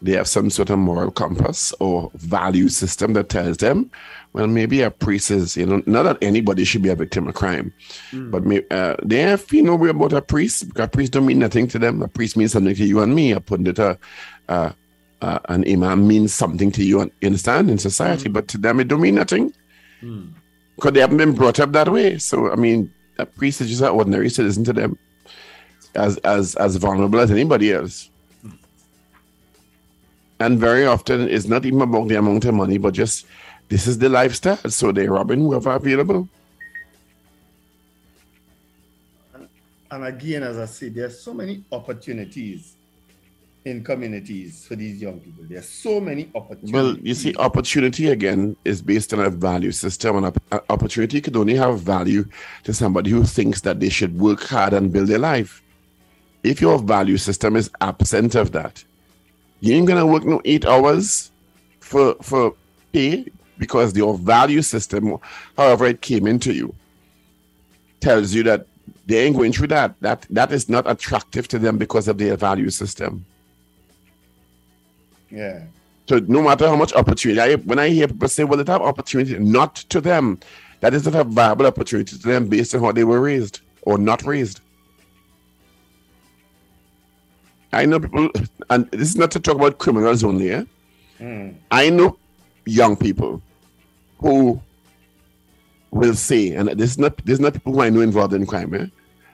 they 0.00 0.12
have 0.12 0.28
some 0.28 0.48
sort 0.50 0.70
of 0.70 0.78
moral 0.78 1.10
compass 1.10 1.72
or 1.80 2.10
value 2.14 2.68
system 2.68 3.14
that 3.14 3.28
tells 3.30 3.56
them, 3.56 3.90
well, 4.32 4.46
maybe 4.46 4.82
a 4.82 4.90
priest 4.92 5.30
is, 5.30 5.56
you 5.56 5.66
know, 5.66 5.82
not 5.86 6.04
that 6.04 6.18
anybody 6.22 6.64
should 6.64 6.82
be 6.82 6.88
a 6.88 6.94
victim 6.94 7.26
of 7.26 7.34
crime, 7.34 7.72
but 8.12 8.44
may, 8.44 8.62
uh, 8.70 8.94
they 9.02 9.18
have 9.20 9.50
no 9.52 9.74
way 9.74 9.88
about 9.88 10.12
a 10.12 10.22
priest 10.22 10.68
because 10.68 10.84
a 10.84 10.88
priest 10.88 11.12
don't 11.12 11.26
mean 11.26 11.40
nothing 11.40 11.66
to 11.68 11.78
them. 11.80 12.02
A 12.02 12.08
priest 12.08 12.36
means 12.36 12.52
something 12.52 12.74
to 12.74 12.84
you 12.84 13.00
and 13.00 13.14
me. 13.14 13.32
A 13.32 13.40
pundit, 13.40 13.78
uh, 13.80 13.96
uh, 14.48 14.70
uh, 15.20 15.38
an 15.48 15.64
imam 15.68 16.06
means 16.06 16.32
something 16.32 16.70
to 16.72 16.84
you, 16.84 17.00
and 17.00 17.10
you 17.20 17.26
understand, 17.26 17.68
in 17.70 17.78
society, 17.78 18.28
but 18.28 18.46
to 18.48 18.58
them 18.58 18.78
it 18.78 18.86
don't 18.88 19.00
mean 19.00 19.16
nothing 19.16 19.52
because 20.78 20.92
they 20.92 21.00
haven't 21.00 21.16
been 21.16 21.32
brought 21.32 21.58
up 21.58 21.72
that 21.72 21.88
way. 21.88 22.18
So 22.18 22.52
I 22.52 22.54
mean, 22.54 22.94
a 23.18 23.26
priest 23.26 23.60
is 23.60 23.68
just 23.68 23.82
an 23.82 23.88
ordinary 23.88 24.30
citizen 24.30 24.62
to 24.64 24.72
them, 24.72 24.96
as 25.96 26.18
as 26.18 26.54
as 26.54 26.76
vulnerable 26.76 27.18
as 27.18 27.32
anybody 27.32 27.72
else. 27.72 28.10
And 30.38 30.56
very 30.56 30.86
often, 30.86 31.28
it's 31.28 31.46
not 31.46 31.66
even 31.66 31.80
about 31.82 32.06
the 32.06 32.14
amount 32.14 32.44
of 32.44 32.54
money, 32.54 32.78
but 32.78 32.94
just 32.94 33.26
this 33.68 33.88
is 33.88 33.98
the 33.98 34.08
lifestyle. 34.08 34.70
So 34.70 34.92
they're 34.92 35.10
robbing 35.10 35.40
whoever 35.40 35.72
available. 35.72 36.28
And 39.90 40.04
again, 40.04 40.44
as 40.44 40.58
I 40.58 40.66
said, 40.66 40.94
there's 40.94 41.18
so 41.18 41.34
many 41.34 41.64
opportunities 41.72 42.76
in 43.68 43.84
communities 43.84 44.66
for 44.66 44.76
these 44.76 45.00
young 45.00 45.20
people. 45.20 45.44
There's 45.48 45.68
so 45.68 46.00
many 46.00 46.30
opportunities. 46.34 46.72
Well, 46.72 46.98
you 46.98 47.14
see, 47.14 47.34
opportunity 47.36 48.08
again 48.08 48.56
is 48.64 48.82
based 48.82 49.12
on 49.12 49.20
a 49.20 49.30
value 49.30 49.72
system, 49.72 50.16
and 50.16 50.36
uh, 50.50 50.60
opportunity 50.70 51.20
could 51.20 51.36
only 51.36 51.54
have 51.54 51.80
value 51.80 52.24
to 52.64 52.74
somebody 52.74 53.10
who 53.10 53.24
thinks 53.24 53.60
that 53.62 53.80
they 53.80 53.88
should 53.88 54.18
work 54.18 54.42
hard 54.42 54.72
and 54.72 54.92
build 54.92 55.08
their 55.08 55.18
life. 55.18 55.62
If 56.42 56.60
your 56.60 56.78
value 56.78 57.18
system 57.18 57.56
is 57.56 57.70
absent 57.80 58.34
of 58.34 58.52
that, 58.52 58.82
you 59.60 59.74
ain't 59.74 59.86
gonna 59.86 60.06
work 60.06 60.24
no 60.24 60.40
eight 60.44 60.64
hours 60.64 61.30
for 61.80 62.14
for 62.22 62.54
pay 62.92 63.26
because 63.58 63.96
your 63.96 64.16
value 64.16 64.62
system, 64.62 65.18
however 65.56 65.86
it 65.86 66.00
came 66.00 66.26
into 66.26 66.52
you, 66.52 66.74
tells 68.00 68.32
you 68.32 68.42
that 68.44 68.66
they 69.06 69.24
ain't 69.24 69.36
going 69.36 69.52
through 69.52 69.68
that. 69.68 69.94
That 70.00 70.26
that 70.30 70.52
is 70.52 70.68
not 70.68 70.88
attractive 70.88 71.48
to 71.48 71.58
them 71.58 71.76
because 71.76 72.08
of 72.08 72.18
their 72.18 72.36
value 72.36 72.70
system. 72.70 73.24
Yeah. 75.30 75.62
So 76.08 76.20
no 76.20 76.42
matter 76.42 76.66
how 76.66 76.76
much 76.76 76.94
opportunity, 76.94 77.40
I, 77.40 77.56
when 77.56 77.78
I 77.78 77.90
hear 77.90 78.08
people 78.08 78.28
say, 78.28 78.44
"Well, 78.44 78.62
they 78.62 78.72
have 78.72 78.80
opportunity," 78.82 79.38
not 79.38 79.76
to 79.76 80.00
them, 80.00 80.40
that 80.80 80.94
is 80.94 81.04
not 81.04 81.14
a 81.14 81.24
viable 81.24 81.66
opportunity 81.66 82.16
to 82.16 82.22
them 82.26 82.48
based 82.48 82.74
on 82.74 82.82
how 82.82 82.92
they 82.92 83.04
were 83.04 83.20
raised 83.20 83.60
or 83.82 83.98
not 83.98 84.24
raised. 84.24 84.60
I 87.72 87.84
know 87.84 88.00
people, 88.00 88.30
and 88.70 88.90
this 88.90 89.10
is 89.10 89.16
not 89.16 89.30
to 89.32 89.40
talk 89.40 89.56
about 89.56 89.78
criminals 89.78 90.24
only. 90.24 90.52
Eh? 90.52 90.64
I 91.70 91.90
know 91.90 92.16
young 92.64 92.96
people 92.96 93.42
who 94.18 94.60
will 95.90 96.14
say, 96.14 96.54
and 96.54 96.68
this 96.70 96.92
is 96.92 96.98
not 96.98 97.16
this 97.18 97.34
is 97.34 97.40
not 97.40 97.52
people 97.52 97.74
who 97.74 97.82
I 97.82 97.90
know 97.90 98.00
involved 98.00 98.32
in 98.32 98.46
crime. 98.46 98.72
Eh? 98.74 98.86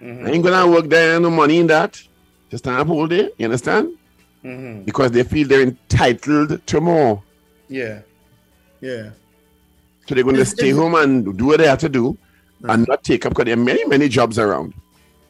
I 0.02 0.30
ain't 0.30 0.44
gonna 0.44 0.70
work 0.70 0.88
there, 0.88 1.20
no 1.20 1.30
money 1.30 1.58
in 1.58 1.68
that. 1.68 2.02
Just 2.50 2.64
stand 2.64 2.78
up 2.78 2.88
all 2.90 3.06
day. 3.06 3.30
You 3.38 3.44
understand? 3.46 3.96
Mm-hmm. 4.44 4.82
Because 4.82 5.10
they 5.12 5.22
feel 5.22 5.48
they're 5.48 5.62
entitled 5.62 6.66
to 6.66 6.80
more. 6.80 7.22
Yeah. 7.68 8.02
Yeah. 8.80 9.10
So 10.06 10.14
they're 10.14 10.24
going 10.24 10.36
to 10.36 10.44
stay 10.44 10.70
home 10.70 10.94
and 10.94 11.36
do 11.36 11.46
what 11.46 11.58
they 11.58 11.66
have 11.66 11.78
to 11.78 11.88
do 11.88 12.12
mm-hmm. 12.12 12.70
and 12.70 12.86
not 12.86 13.02
take 13.02 13.24
up 13.24 13.32
because 13.32 13.46
there 13.46 13.54
are 13.54 13.56
many, 13.56 13.84
many 13.86 14.08
jobs 14.08 14.38
around. 14.38 14.74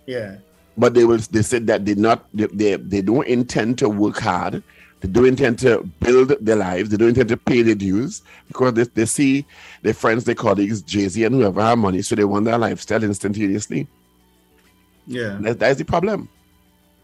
Yeah. 0.06 0.38
But 0.76 0.94
they 0.94 1.04
will 1.04 1.18
they 1.18 1.42
said 1.42 1.68
that 1.68 1.84
they 1.84 1.94
not 1.94 2.26
they, 2.34 2.46
they, 2.46 2.74
they 2.74 3.00
don't 3.00 3.26
intend 3.28 3.78
to 3.78 3.88
work 3.88 4.18
hard. 4.18 4.62
They 5.00 5.08
don't 5.08 5.26
intend 5.26 5.60
to 5.60 5.88
build 6.00 6.34
their 6.40 6.56
lives. 6.56 6.90
They 6.90 6.96
don't 6.96 7.10
intend 7.10 7.28
to 7.28 7.36
pay 7.36 7.62
their 7.62 7.76
dues 7.76 8.22
because 8.48 8.74
they, 8.74 8.82
they 8.82 9.06
see 9.06 9.46
their 9.82 9.94
friends, 9.94 10.24
their 10.24 10.34
colleagues, 10.34 10.82
Jay-Z 10.82 11.22
and 11.22 11.34
whoever 11.36 11.62
have 11.62 11.78
money. 11.78 12.02
So 12.02 12.16
they 12.16 12.24
want 12.24 12.46
their 12.46 12.58
lifestyle 12.58 13.04
instantaneously. 13.04 13.86
Yeah. 15.06 15.38
That, 15.42 15.60
that 15.60 15.70
is 15.70 15.76
the 15.76 15.84
problem. 15.84 16.28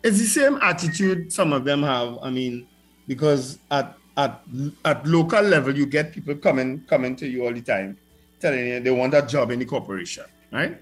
It's 0.03 0.19
the 0.19 0.25
same 0.27 0.59
attitude 0.63 1.33
some 1.33 1.53
of 1.53 1.65
them 1.65 1.83
have. 1.83 2.19
I 2.23 2.31
mean, 2.31 2.67
because 3.07 3.59
at 3.71 3.97
at 4.17 4.43
at 4.85 5.07
local 5.07 5.43
level, 5.43 5.77
you 5.77 5.87
get 5.87 6.13
people 6.13 6.35
coming 6.37 6.83
coming 6.89 7.17
to 7.17 7.27
you 7.29 7.45
all 7.45 7.53
the 7.53 7.61
time, 7.63 7.97
telling 8.41 8.67
you 8.67 8.81
they 8.81 8.91
want 8.91 9.15
a 9.15 9.23
job 9.23 9.51
in 9.51 9.59
the 9.59 9.65
corporation, 9.67 10.25
right? 10.53 10.73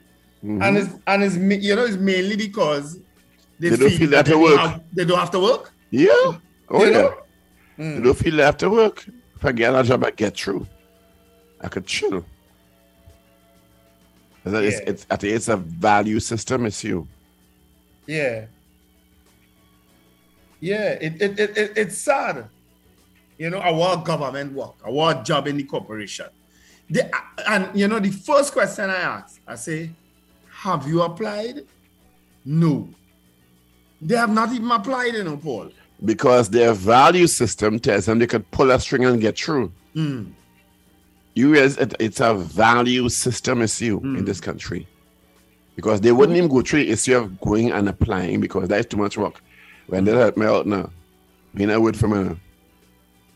Mm-hmm. 0.45 0.63
And 0.63 0.77
it's 0.79 0.95
and 1.07 1.25
it's 1.25 1.37
you 1.37 1.75
know 1.75 1.85
it's 1.85 1.97
mainly 1.97 2.37
because 2.37 2.99
They 3.59 3.71
don't 3.71 3.91
feel 3.91 4.11
they 4.11 4.17
have 4.17 4.27
don't 4.27 4.43
work. 4.43 4.59
have- 4.61 4.83
they 4.93 5.05
don't 5.05 5.19
have 5.19 5.33
to 5.33 5.41
work. 5.41 5.73
Yeah. 5.91 6.09
Oh, 6.71 6.85
You 6.85 6.85
yeah. 6.87 6.91
know? 6.99 7.15
They 7.77 7.85
mm. 7.85 8.05
don't 8.05 8.15
feel 8.17 8.37
they 8.37 8.45
have 8.45 8.57
to 8.59 8.71
work. 8.71 9.05
If 9.37 9.45
I 9.45 9.53
get 9.53 9.75
a 9.75 9.83
job, 9.83 10.05
I 10.05 10.11
get 10.13 10.37
through. 10.37 10.67
I 11.61 11.69
could 11.69 11.87
chill. 11.87 12.25
It's, 14.45 14.81
Yeah. 14.81 14.91
it's, 14.91 15.07
I 15.11 15.17
think 15.17 15.35
it's 15.35 15.49
a 15.49 15.57
value 15.57 16.21
system 16.21 16.67
issue. 16.67 17.07
Yeah. 18.07 18.47
Yeah, 20.61 20.91
it, 21.01 21.23
it, 21.23 21.39
it, 21.39 21.59
it, 21.59 21.73
it's 21.77 21.99
sad. 21.99 22.49
You 23.39 23.51
know, 23.51 23.59
I 23.59 23.71
want 23.71 24.05
government 24.05 24.53
work. 24.53 24.75
I 24.85 24.91
want 24.91 25.25
job 25.25 25.47
in 25.47 25.57
the 25.57 25.63
corporation. 25.63 26.27
The, 26.91 27.11
and, 27.49 27.69
you 27.79 27.87
know, 27.87 28.01
the 28.01 28.11
first 28.11 28.53
question 28.53 28.91
I 28.91 28.97
ask, 28.97 29.41
I 29.47 29.55
say, 29.55 29.91
have 30.51 30.89
you 30.89 31.03
applied? 31.03 31.65
No. 32.45 32.89
They 34.01 34.17
have 34.17 34.31
not 34.31 34.53
even 34.53 34.71
applied, 34.71 35.15
you 35.15 35.25
know, 35.25 35.37
Paul. 35.37 35.71
Because 36.05 36.49
their 36.51 36.73
value 36.73 37.27
system 37.27 37.79
tells 37.79 38.07
them 38.07 38.19
they 38.19 38.27
could 38.27 38.49
pull 38.51 38.71
a 38.71 38.81
string 38.81 39.05
and 39.05 39.21
get 39.21 39.39
through. 39.39 39.73
You 39.95 40.35
you 41.35 41.53
realize 41.53 41.77
it, 41.77 41.95
it's 42.01 42.21
a 42.21 42.35
value 42.35 43.09
system 43.09 43.63
issue 43.63 44.01
in 44.03 44.17
hmm. 44.19 44.25
this 44.25 44.41
country. 44.41 44.87
Because 45.77 46.01
they 46.01 46.11
wouldn't 46.11 46.37
hmm. 46.37 46.45
even 46.45 46.51
go 46.51 46.63
through 46.63 46.85
the 46.85 46.91
issue 46.91 47.17
of 47.17 47.41
going 47.41 47.71
and 47.71 47.89
applying 47.89 48.41
because 48.41 48.69
that's 48.69 48.87
too 48.87 48.97
much 48.97 49.17
work. 49.17 49.41
When 49.89 50.05
they 50.05 50.13
help 50.13 50.37
me 50.37 50.45
out 50.45 50.67
now, 50.67 50.91
being 51.55 51.71
a 51.71 51.81
word 51.81 51.97
from 51.97 52.13
a 52.13 52.37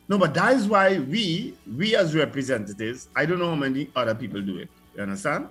No, 0.09 0.19
but 0.19 0.35
that 0.35 0.55
is 0.55 0.69
why 0.69 0.99
we, 0.99 1.55
we 1.77 1.97
as 1.97 2.15
representatives, 2.15 3.09
I 3.17 3.25
don't 3.25 3.39
know 3.39 3.49
how 3.49 3.55
many 3.55 3.91
other 3.97 4.15
people 4.15 4.43
do 4.43 4.59
it. 4.59 4.69
You 4.95 5.03
understand? 5.03 5.49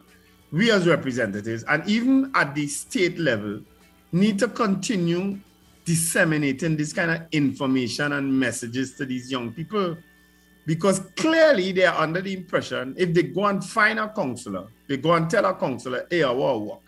We 0.52 0.70
as 0.70 0.88
representatives, 0.88 1.64
and 1.64 1.88
even 1.90 2.32
at 2.36 2.54
the 2.54 2.68
state 2.68 3.18
level, 3.18 3.62
need 4.12 4.38
to 4.40 4.48
continue 4.48 5.40
disseminating 5.86 6.78
this 6.78 6.94
kind 6.94 7.10
of 7.10 7.22
information 7.32 8.14
and 8.14 8.40
messages 8.40 8.94
to 8.98 9.06
these 9.06 9.32
young 9.32 9.52
people. 9.52 9.98
Because 10.68 11.00
clearly 11.16 11.72
they 11.72 11.86
are 11.86 12.00
under 12.00 12.22
the 12.22 12.34
impression 12.34 12.94
if 12.96 13.12
they 13.16 13.24
go 13.24 13.46
and 13.46 13.64
find 13.64 13.98
a 14.00 14.08
counselor, 14.10 14.68
they 14.88 14.98
go 14.98 15.14
and 15.14 15.28
tell 15.28 15.46
a 15.46 15.56
counselor, 15.56 16.06
hey, 16.12 16.22
I 16.22 16.30
want 16.30 16.56
to 16.56 16.60
work, 16.60 16.82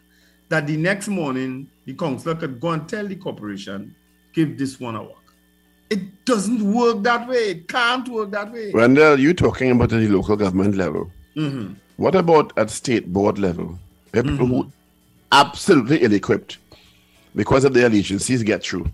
that 0.50 0.68
the 0.68 0.78
next 0.78 1.08
morning 1.08 1.68
the 1.86 1.96
counselor 1.96 2.36
could 2.36 2.60
go 2.60 2.70
and 2.70 2.88
tell 2.88 3.08
the 3.08 3.16
corporation, 3.16 3.96
give 4.34 4.58
this 4.58 4.80
one 4.80 4.96
a 4.96 5.04
work. 5.04 5.18
It 5.90 6.26
doesn't 6.26 6.74
work 6.74 7.04
that 7.04 7.28
way. 7.28 7.52
It 7.52 7.68
can't 7.68 8.08
work 8.10 8.32
that 8.32 8.52
way. 8.52 8.72
Randall, 8.74 9.20
you're 9.20 9.34
talking 9.34 9.72
about 9.72 9.94
at 9.94 10.00
the 10.00 10.08
local 10.08 10.36
government 10.36 10.76
level. 10.76 11.12
Mhm. 11.36 11.76
What 11.98 12.16
about 12.16 12.52
at 12.58 12.70
state 12.70 13.14
board 13.14 13.38
level? 13.38 13.78
There 14.12 14.22
are 14.22 14.26
people 14.26 14.48
who 14.48 14.72
absolutely 15.32 15.98
ill-equipped 16.04 16.58
because 17.36 17.64
of 17.66 17.74
their 17.74 17.88
allegiances 17.88 18.44
get 18.44 18.64
through. 18.64 18.88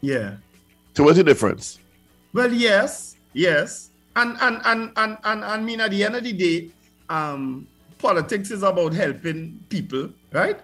Yeah. 0.00 0.36
So 0.96 1.04
what's 1.04 1.16
the 1.16 1.24
difference? 1.24 1.78
Well, 2.32 2.52
yes, 2.52 3.16
yes. 3.32 3.90
And 4.14 4.36
and 4.40 4.60
and 4.64 4.92
and 4.96 5.16
and 5.24 5.44
I 5.44 5.60
mean 5.60 5.80
at 5.80 5.90
the 5.90 6.04
end 6.04 6.16
of 6.16 6.24
the 6.24 6.32
day, 6.32 6.70
um, 7.08 7.66
politics 7.98 8.50
is 8.50 8.62
about 8.62 8.92
helping 8.92 9.58
people, 9.68 10.10
right? 10.32 10.60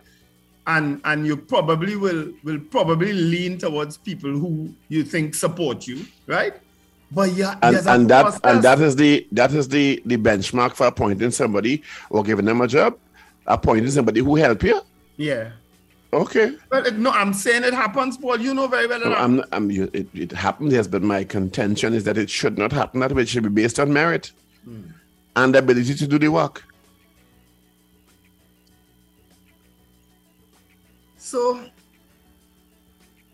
And 0.69 1.01
and 1.05 1.27
you 1.27 1.37
probably 1.37 1.97
will 1.97 2.31
will 2.45 2.61
probably 2.71 3.13
lean 3.13 3.59
towards 3.59 3.97
people 3.97 4.31
who 4.31 4.73
you 4.89 5.03
think 5.03 5.35
support 5.35 5.87
you, 5.87 6.05
right? 6.27 6.55
But 7.11 7.33
yeah, 7.33 7.57
And, 7.63 7.77
and 7.87 8.11
that 8.11 8.23
process. 8.23 8.41
and 8.45 8.63
that 8.63 8.81
is 8.81 8.95
the 8.97 9.27
that 9.33 9.53
is 9.55 9.67
the 9.69 10.03
the 10.05 10.19
benchmark 10.19 10.75
for 10.75 10.87
appointing 10.87 11.31
somebody 11.31 11.83
or 12.11 12.23
giving 12.23 12.45
them 12.45 12.61
a 12.61 12.69
job. 12.69 12.99
Appointing 13.47 13.91
somebody 13.91 14.21
who 14.21 14.37
help 14.37 14.63
you. 14.63 14.81
yeah. 15.17 15.53
Okay. 16.11 16.57
Well, 16.71 16.87
it, 16.87 16.97
no, 16.99 17.11
I'm 17.11 17.35
saying 17.35 17.65
it 17.65 17.75
happens, 17.75 18.17
Paul. 18.17 18.41
You 18.41 18.55
know 18.55 18.67
very 18.67 18.87
well 18.87 18.99
that 19.01 19.09
No, 19.11 19.15
I'm, 19.15 19.45
I'm, 19.53 19.71
you- 19.71 19.91
it, 19.93 20.09
it 20.15 20.33
happens, 20.33 20.73
yes, 20.73 20.87
but 20.87 21.03
my 21.03 21.23
contention 21.23 21.93
is 21.93 22.05
that 22.05 22.17
it 22.17 22.31
should 22.31 22.57
not 22.57 22.73
happen 22.73 23.01
that 23.01 23.13
way. 23.13 23.23
It 23.23 23.29
should 23.29 23.43
be 23.43 23.51
based 23.51 23.79
on 23.79 23.93
merit 23.93 24.33
hmm. 24.65 24.85
and 25.37 25.55
the 25.55 25.59
ability 25.59 25.95
to 25.97 26.07
do 26.07 26.19
the 26.19 26.29
work. 26.29 26.65
So, 31.29 31.63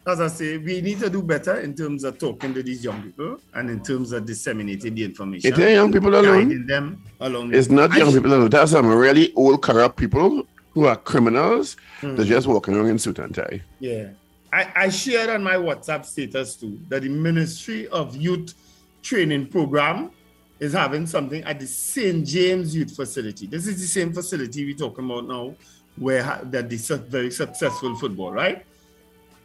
as 0.04 0.20
I 0.20 0.26
say, 0.26 0.58
we 0.58 0.80
need 0.80 0.98
to 0.98 1.08
do 1.08 1.22
better 1.22 1.60
in 1.60 1.76
terms 1.76 2.02
of 2.02 2.18
talking 2.18 2.52
to 2.52 2.60
these 2.60 2.82
young 2.82 3.00
people 3.00 3.38
and 3.54 3.70
in 3.70 3.84
terms 3.84 4.10
of 4.10 4.26
disseminating 4.26 4.96
the 4.96 5.04
information. 5.04 5.52
It 5.52 5.58
ain't 5.60 5.74
young 5.74 5.92
people 5.92 6.12
alone. 6.12 6.66
them 6.66 7.04
along. 7.20 7.54
It's 7.54 7.70
not 7.70 7.94
young 7.94 8.12
people 8.12 8.34
alone. 8.34 8.50
There's 8.50 8.72
some 8.72 8.88
really 8.88 9.32
old, 9.36 9.62
corrupt 9.62 9.96
people 9.96 10.44
who 10.72 10.86
are 10.86 10.96
criminals. 10.96 11.76
Hmm. 12.00 12.16
They're 12.16 12.24
just 12.24 12.48
walking 12.48 12.74
around 12.74 12.88
in 12.88 12.98
suit 12.98 13.20
and 13.20 13.32
tie. 13.32 13.62
Yeah. 13.78 14.08
I, 14.52 14.72
I 14.74 14.88
shared 14.88 15.30
on 15.30 15.44
my 15.44 15.54
WhatsApp 15.54 16.04
status 16.04 16.56
too 16.56 16.80
that 16.88 17.02
the 17.02 17.08
Ministry 17.08 17.86
of 17.88 18.16
Youth 18.16 18.54
Training 19.02 19.46
Program 19.46 20.10
is 20.58 20.72
having 20.72 21.06
something 21.06 21.44
at 21.44 21.60
the 21.60 21.66
St. 21.68 22.26
James 22.26 22.74
Youth 22.74 22.96
Facility. 22.96 23.46
This 23.46 23.68
is 23.68 23.80
the 23.80 23.86
same 23.86 24.12
facility 24.12 24.64
we're 24.64 24.76
talking 24.76 25.04
about 25.04 25.28
now, 25.28 25.54
where 25.96 26.22
ha- 26.22 26.40
that 26.44 26.68
the 26.68 26.76
very 27.08 27.30
successful 27.30 27.96
football, 27.96 28.32
right? 28.32 28.64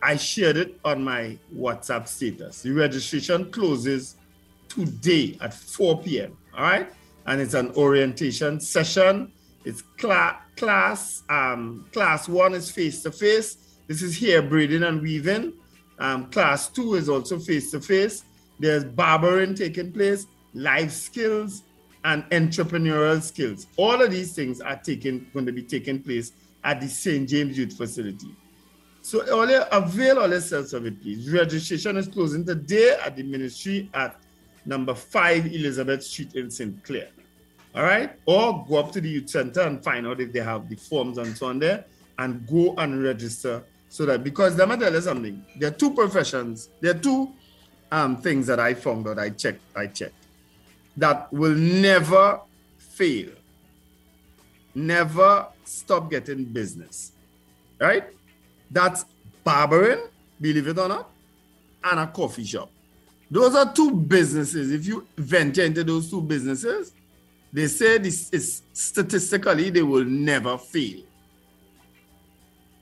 I 0.02 0.16
shared 0.16 0.58
it 0.58 0.80
on 0.86 1.04
my 1.04 1.38
WhatsApp 1.56 2.08
status. 2.08 2.62
The 2.62 2.72
registration 2.72 3.52
closes 3.52 4.16
today 4.70 5.38
at 5.42 5.54
4 5.54 6.02
p.m. 6.02 6.38
All 6.56 6.64
right, 6.64 6.90
and 7.26 7.42
it's 7.42 7.54
an 7.54 7.72
orientation 7.76 8.60
session. 8.60 9.32
It's 9.66 9.82
class 9.98 10.42
class 10.56 11.24
um 11.30 11.86
class 11.92 12.28
one 12.28 12.54
is 12.54 12.70
face 12.72 13.04
to 13.04 13.12
face. 13.12 13.58
This 13.88 14.02
is 14.02 14.20
hair 14.20 14.42
braiding 14.42 14.84
and 14.84 15.02
weaving. 15.02 15.54
Um, 16.00 16.30
class 16.32 16.70
two 16.70 16.96
is 16.96 17.10
also 17.10 17.40
face 17.40 17.72
to 17.72 17.82
face. 17.82 18.24
There's 18.60 18.84
barbering 18.84 19.56
taking 19.56 19.92
place, 19.92 20.28
life 20.54 20.92
skills, 20.92 21.64
and 22.06 22.24
entrepreneurial 22.30 23.22
skills. 23.22 23.68
All 23.78 24.02
of 24.02 24.12
these 24.12 24.34
things 24.34 24.62
are 24.62 24.78
taking 24.78 25.28
going 25.34 25.46
to 25.46 25.52
be 25.52 25.64
taking 25.64 26.02
place 26.02 26.32
at 26.64 26.82
the 26.82 26.88
St. 26.88 27.28
James 27.28 27.58
Youth 27.58 27.76
Facility. 27.76 28.36
So 29.02 29.22
avail 29.72 30.20
all 30.20 30.30
yourselves 30.30 30.74
of 30.74 30.86
it, 30.86 31.02
please. 31.02 31.30
Registration 31.32 31.98
is 31.98 32.08
closing 32.08 32.46
today 32.46 32.98
at 33.04 33.16
the 33.16 33.24
ministry 33.24 33.90
at 33.94 34.20
number 34.66 34.94
five 34.94 35.46
Elizabeth 35.48 36.04
Street 36.04 36.36
in 36.36 36.52
St. 36.52 36.84
Clair. 36.84 37.10
All 37.76 37.84
right, 37.84 38.12
or 38.26 38.66
go 38.68 38.78
up 38.78 38.92
to 38.94 39.02
the 39.02 39.10
youth 39.10 39.30
center 39.30 39.62
and 39.62 39.84
find 39.84 40.08
out 40.08 40.20
if 40.20 40.34
they 40.34 40.40
have 40.40 40.68
the 40.70 40.76
forms 40.76 41.18
and 41.18 41.38
so 41.38 41.48
on 41.48 41.60
there, 41.60 41.86
and 42.18 42.46
go 42.48 42.74
and 42.78 43.04
register 43.04 43.64
so 43.90 44.06
that 44.06 44.24
because 44.24 44.56
let 44.58 44.68
me 44.68 44.76
tell 44.76 44.92
you 44.92 45.02
something. 45.02 45.46
There 45.58 45.70
are 45.70 45.74
two 45.74 45.94
professions. 45.94 46.70
There 46.82 46.92
are 46.92 47.00
two 47.00 47.32
um, 47.92 48.18
things 48.18 48.48
that 48.48 48.60
I 48.60 48.74
found 48.74 49.08
out. 49.08 49.20
I 49.20 49.30
checked. 49.30 49.62
I 49.76 49.88
checked 49.88 50.18
that 51.00 51.32
will 51.32 51.56
never 51.56 52.42
fail. 52.78 53.30
Never 54.76 55.48
stop 55.64 56.12
getting 56.12 56.44
business. 56.46 57.14
Right? 57.80 58.04
That's 58.70 59.06
barbering, 59.44 60.02
believe 60.40 60.68
it 60.68 60.78
or 60.78 60.90
not, 60.90 61.10
and 61.84 62.00
a 62.00 62.08
coffee 62.08 62.44
shop. 62.44 62.70
Those 63.32 63.56
are 63.56 63.74
two 63.74 63.92
businesses. 63.92 64.72
If 64.72 64.86
you 64.86 65.08
venture 65.18 65.64
into 65.64 65.84
those 65.84 66.10
two 66.10 66.22
businesses, 66.22 66.94
they 67.54 67.68
say 67.68 67.98
this 67.98 68.30
is 68.32 68.62
statistically 68.74 69.70
they 69.70 69.82
will 69.82 70.06
never 70.06 70.58
fail. 70.58 71.02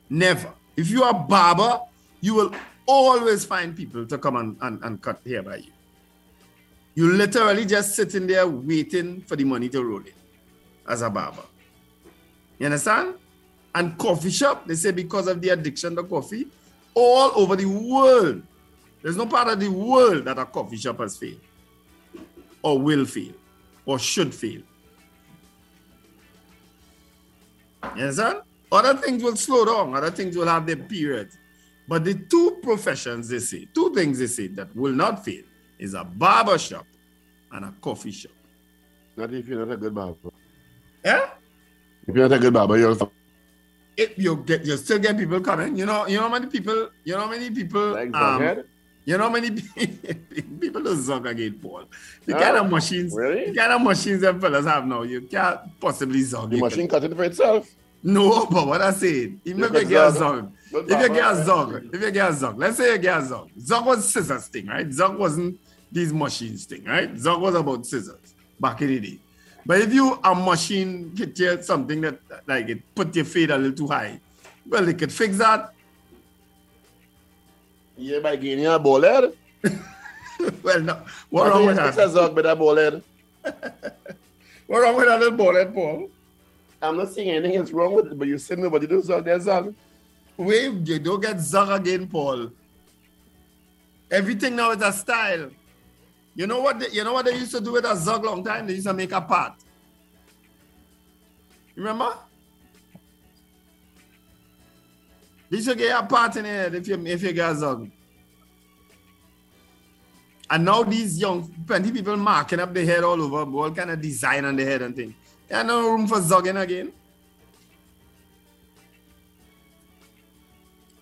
Never. 0.10 0.52
If 0.76 0.90
you 0.90 1.04
are 1.04 1.14
barber, 1.14 1.82
you 2.22 2.34
will 2.34 2.52
always 2.86 3.46
find 3.46 3.76
people 3.76 4.06
to 4.06 4.18
come 4.18 4.38
and, 4.38 4.58
and, 4.62 4.84
and 4.84 5.02
cut 5.02 5.22
hair 5.26 5.44
by 5.44 5.58
you. 5.58 5.72
You 6.98 7.14
literally 7.14 7.64
just 7.64 7.96
sitting 7.96 8.26
there 8.26 8.48
waiting 8.48 9.22
for 9.22 9.36
the 9.36 9.44
money 9.44 9.70
to 9.70 9.84
roll 9.84 10.00
in 10.00 10.14
as 10.90 11.04
a 11.04 11.10
barber. 11.12 11.44
You 12.58 12.66
understand? 12.66 13.14
And 13.76 13.96
coffee 14.00 14.32
shop, 14.32 14.66
they 14.66 14.74
say 14.74 14.90
because 14.90 15.28
of 15.28 15.40
the 15.40 15.50
addiction 15.50 15.96
to 15.96 16.02
coffee, 16.02 16.48
all 16.96 17.34
over 17.36 17.56
the 17.56 17.68
world, 17.68 18.42
there's 19.04 19.16
no 19.16 19.28
part 19.28 19.48
of 19.48 19.60
the 19.60 19.68
world 19.68 20.26
that 20.26 20.40
a 20.40 20.46
coffee 20.48 20.78
shop 20.78 20.98
has 20.98 21.16
failed, 21.16 21.40
or 22.64 22.80
will 22.80 23.06
fail, 23.06 23.34
or 23.86 24.00
should 24.00 24.34
fail. 24.34 24.64
You 27.96 28.02
understand? 28.02 28.40
Other 28.72 28.96
things 28.96 29.22
will 29.22 29.36
slow 29.36 29.66
down, 29.66 29.96
other 29.96 30.10
things 30.10 30.36
will 30.36 30.48
have 30.48 30.66
their 30.66 30.78
period. 30.78 31.30
But 31.88 32.06
the 32.06 32.16
two 32.16 32.58
professions 32.64 33.30
they 33.30 33.38
say, 33.38 33.68
two 33.76 33.94
things 33.94 34.18
they 34.18 34.26
say 34.26 34.48
that 34.48 34.76
will 34.76 34.94
not 34.94 35.24
fail 35.24 35.44
is 35.80 35.94
a 35.94 36.04
barber 36.04 36.58
shop 36.58 36.86
and 37.52 37.66
a 37.66 37.74
coffee 37.82 38.12
shop. 38.12 38.32
Not 39.16 39.34
if 39.34 39.48
you're 39.48 39.66
not 39.66 39.74
a 39.74 39.78
good 39.78 39.94
barber. 39.96 40.32
Yeah? 41.04 41.30
If 42.08 42.16
you're 42.16 42.28
not 42.30 42.38
a 42.38 42.40
good 42.40 42.54
barber, 42.54 42.78
you're 42.78 42.96
If 43.98 44.18
you 44.18 44.38
get 44.38 44.66
you 44.66 44.78
still 44.78 45.00
get 45.00 45.18
people 45.18 45.42
coming. 45.42 45.76
You 45.78 45.86
know, 45.86 46.08
you 46.08 46.18
know 46.18 46.24
how 46.24 46.30
many 46.30 46.48
people, 46.48 46.90
you 47.04 47.14
know 47.14 47.22
how 47.22 47.30
many 47.30 47.50
people 47.50 47.92
like 47.94 48.14
um, 48.16 48.64
You 49.06 49.18
know 49.18 49.24
how 49.24 49.30
many 49.30 49.50
people 50.60 50.84
don't 50.84 51.02
zog 51.02 51.26
again, 51.26 51.58
Paul? 51.62 51.86
The 52.26 52.36
Ah, 52.36 52.40
kind 52.40 52.58
of 52.58 52.70
machines, 52.70 53.14
really? 53.16 53.52
the 53.52 53.56
kind 53.56 53.72
of 53.72 53.82
machines 53.82 54.22
them 54.22 54.40
fellas 54.40 54.66
have 54.66 54.86
now, 54.86 55.04
you 55.04 55.22
can't 55.22 55.60
possibly 55.80 56.22
zog 56.22 56.52
The 56.52 56.60
machine 56.60 56.88
cut 56.88 57.04
it 57.06 57.16
for 57.16 57.24
itself. 57.24 57.74
No, 58.04 58.46
but 58.46 58.68
what 58.68 58.82
I 58.82 58.92
said, 58.92 59.40
even 59.44 59.64
if 59.64 59.74
you 59.74 59.86
get 59.86 60.08
a 60.08 60.12
zog. 60.12 60.52
if 60.72 60.90
you 60.90 61.10
get 61.10 61.32
a 61.32 61.44
zog, 61.44 61.90
if 61.94 62.02
you 62.02 62.12
get 62.12 62.30
a 62.30 62.34
zog, 62.34 62.58
let's 62.60 62.78
say 62.78 62.92
you 62.92 62.98
get 63.00 63.22
a 63.22 63.26
zog. 63.26 63.50
Zog 63.60 63.86
was 63.86 64.08
scissors 64.14 64.48
thing, 64.48 64.68
right? 64.68 64.92
Zog 64.94 65.18
wasn't 65.18 65.60
these 65.92 66.14
machines 66.14 66.66
thing, 66.66 66.84
right? 66.86 67.18
Zog 67.18 67.42
was 67.42 67.56
about 67.56 67.86
scissors 67.86 68.34
back 68.60 68.82
in 68.82 68.88
the 68.88 69.00
day. 69.00 69.20
But 69.66 69.82
if 69.82 69.94
you 69.94 70.20
a 70.24 70.34
machine 70.34 71.14
get 71.14 71.38
you 71.40 71.62
something 71.62 72.02
that 72.02 72.20
like 72.46 72.70
it 72.70 72.96
put 72.96 73.16
your 73.16 73.26
feet 73.26 73.50
a 73.50 73.58
little 73.58 73.76
too 73.78 73.88
high, 73.88 74.20
well, 74.68 74.86
they 74.86 74.94
could 74.94 75.12
fix 75.12 75.38
that. 75.38 75.74
Yeah, 77.98 78.20
by 78.20 78.36
getting 78.36 78.66
a 78.66 78.78
ball 78.78 79.02
head. 79.02 79.34
well, 80.64 80.82
no, 80.82 81.02
what 81.30 81.50
wrong 81.50 81.66
with 81.66 81.80
It's 81.80 81.96
that? 81.98 82.08
a 82.08 82.10
zug 82.10 82.36
with 82.36 82.46
a 82.46 82.56
ball 82.56 82.76
head. 82.76 83.04
What 84.68 84.82
wrong 84.82 84.98
with 84.98 85.06
that 85.08 85.20
little 85.22 85.38
ball 85.38 85.56
head, 85.56 85.74
Paul? 85.74 86.10
I'm 86.82 86.98
not 86.98 87.10
saying 87.14 87.30
anything 87.30 87.54
is 87.54 87.72
wrong 87.72 87.94
with 87.94 88.08
it, 88.12 88.20
but 88.20 88.28
you 88.28 88.38
said 88.38 88.60
nobody 88.60 88.86
do 88.86 89.02
zug, 89.02 89.24
there's 89.24 89.44
zug. 89.44 89.74
Wait, 90.36 90.74
you 90.86 91.00
don't 91.00 91.22
get 91.22 91.40
zug 91.40 91.70
again, 91.70 92.06
Paul. 92.06 92.52
Everything 94.12 94.58
now 94.58 94.72
is 94.72 94.82
a 94.82 94.92
style. 94.92 95.50
You 96.38 96.46
know 96.46 96.62
what? 96.62 96.80
They, 96.80 96.90
you 96.92 97.04
know 97.04 97.14
what 97.14 97.26
they 97.26 97.36
used 97.36 97.52
to 97.52 97.60
do 97.60 97.72
with 97.72 97.86
a 97.86 97.96
zug 97.96 98.24
long 98.24 98.44
time? 98.44 98.68
They 98.68 98.76
used 98.76 98.86
to 98.86 98.94
make 98.94 99.12
a 99.12 99.20
pot. 99.20 99.58
Remember? 101.76 102.14
They 105.50 105.58
used 105.58 105.70
to 105.70 105.76
get 105.76 106.00
a 106.00 106.06
pot 106.06 106.36
in 106.36 106.46
it 106.46 106.76
if 106.76 106.88
you 106.88 107.04
if 107.08 107.24
you 107.24 107.34
get 107.34 107.54
a 107.54 107.56
zug. 107.56 107.90
And 110.48 110.64
now 110.64 110.84
these 110.84 111.18
young 111.18 111.52
plenty 111.66 111.92
people 111.92 112.16
marking 112.16 112.60
up 112.60 112.72
the 112.72 112.86
head 112.86 113.04
all 113.04 113.20
over, 113.20 113.58
all 113.58 113.72
kind 113.72 113.90
of 113.90 114.00
design 114.00 114.46
on 114.46 114.56
the 114.56 114.64
head 114.64 114.84
and 114.84 114.96
thing. 114.96 115.16
There 115.48 115.64
no 115.64 115.90
room 115.90 116.08
for 116.08 116.20
zugging 116.20 116.62
again. 116.62 116.94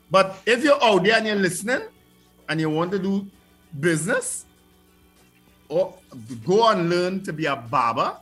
But 0.09 0.37
if 0.45 0.63
you're 0.63 0.81
out 0.81 1.03
there 1.03 1.17
and 1.17 1.27
you're 1.27 1.35
listening 1.35 1.81
and 2.47 2.59
you 2.61 2.69
want 2.69 2.91
to 2.91 2.99
do 2.99 3.27
business, 3.77 4.45
or 5.69 5.95
go 6.45 6.69
and 6.69 6.89
learn 6.89 7.23
to 7.23 7.33
be 7.33 7.45
a 7.45 7.55
barber 7.55 8.17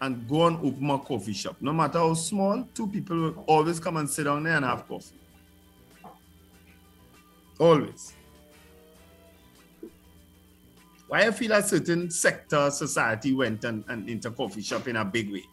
and 0.00 0.28
go 0.28 0.46
and 0.46 0.56
open 0.58 0.90
a 0.90 0.98
coffee 0.98 1.32
shop. 1.32 1.56
No 1.60 1.72
matter 1.72 1.98
how 1.98 2.14
small, 2.14 2.66
two 2.74 2.86
people 2.86 3.16
will 3.16 3.44
always 3.46 3.80
come 3.80 3.96
and 3.96 4.08
sit 4.08 4.24
down 4.24 4.42
there 4.42 4.56
and 4.56 4.64
have 4.64 4.86
coffee. 4.86 5.16
Always. 7.58 8.14
Why 11.08 11.26
I 11.26 11.30
feel 11.30 11.52
a 11.52 11.62
certain 11.62 12.10
sector 12.10 12.70
society 12.70 13.32
went 13.32 13.64
and, 13.64 13.84
and 13.88 14.08
into 14.08 14.30
coffee 14.30 14.62
shop 14.62 14.88
in 14.88 14.96
a 14.96 15.04
big 15.04 15.30
way? 15.30 15.44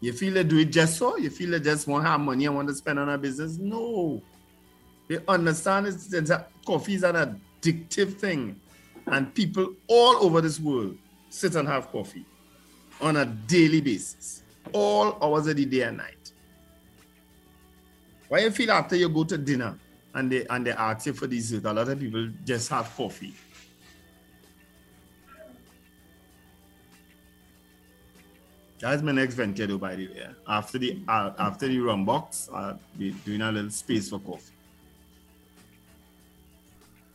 You 0.00 0.12
feel 0.12 0.34
they 0.34 0.44
do 0.44 0.58
it 0.58 0.66
just 0.66 0.98
so? 0.98 1.16
You 1.16 1.30
feel 1.30 1.50
they 1.50 1.60
just 1.60 1.86
want 1.86 2.04
to 2.04 2.10
have 2.10 2.20
money 2.20 2.44
and 2.44 2.54
want 2.54 2.68
to 2.68 2.74
spend 2.74 2.98
on 2.98 3.08
a 3.08 3.16
business? 3.16 3.56
No. 3.56 4.22
They 5.08 5.18
understand 5.26 5.86
it's, 5.86 6.12
it's 6.12 6.30
a, 6.30 6.46
coffee 6.66 6.94
is 6.94 7.04
an 7.04 7.40
addictive 7.62 8.14
thing. 8.18 8.60
And 9.06 9.34
people 9.34 9.74
all 9.86 10.16
over 10.24 10.40
this 10.40 10.58
world 10.58 10.96
sit 11.28 11.56
and 11.56 11.68
have 11.68 11.90
coffee 11.90 12.24
on 13.00 13.16
a 13.16 13.26
daily 13.26 13.80
basis, 13.80 14.42
all 14.72 15.18
hours 15.22 15.46
of 15.46 15.56
the 15.56 15.64
day 15.64 15.82
and 15.82 15.98
night. 15.98 16.32
Why 18.28 18.38
you 18.40 18.50
feel 18.50 18.72
after 18.72 18.96
you 18.96 19.08
go 19.08 19.24
to 19.24 19.36
dinner 19.36 19.78
and 20.14 20.30
they 20.30 20.46
and 20.46 20.66
they 20.66 20.72
ask 20.72 21.06
you 21.06 21.12
for 21.12 21.26
dessert, 21.26 21.64
a 21.64 21.72
lot 21.72 21.88
of 21.88 22.00
people 22.00 22.28
just 22.44 22.68
have 22.70 22.94
coffee. 22.96 23.34
That's 28.80 29.02
my 29.02 29.12
next 29.12 29.34
venture, 29.34 29.66
though, 29.66 29.78
by 29.78 29.96
the 29.96 30.08
way. 30.08 30.26
After 30.48 30.78
the 30.78 30.98
uh, 31.08 31.32
after 31.38 31.68
the 31.68 31.78
rum 31.78 32.04
box, 32.04 32.48
I'll 32.52 32.78
be 32.98 33.10
doing 33.10 33.42
a 33.42 33.52
little 33.52 33.70
space 33.70 34.10
for 34.10 34.18
coffee. 34.18 34.53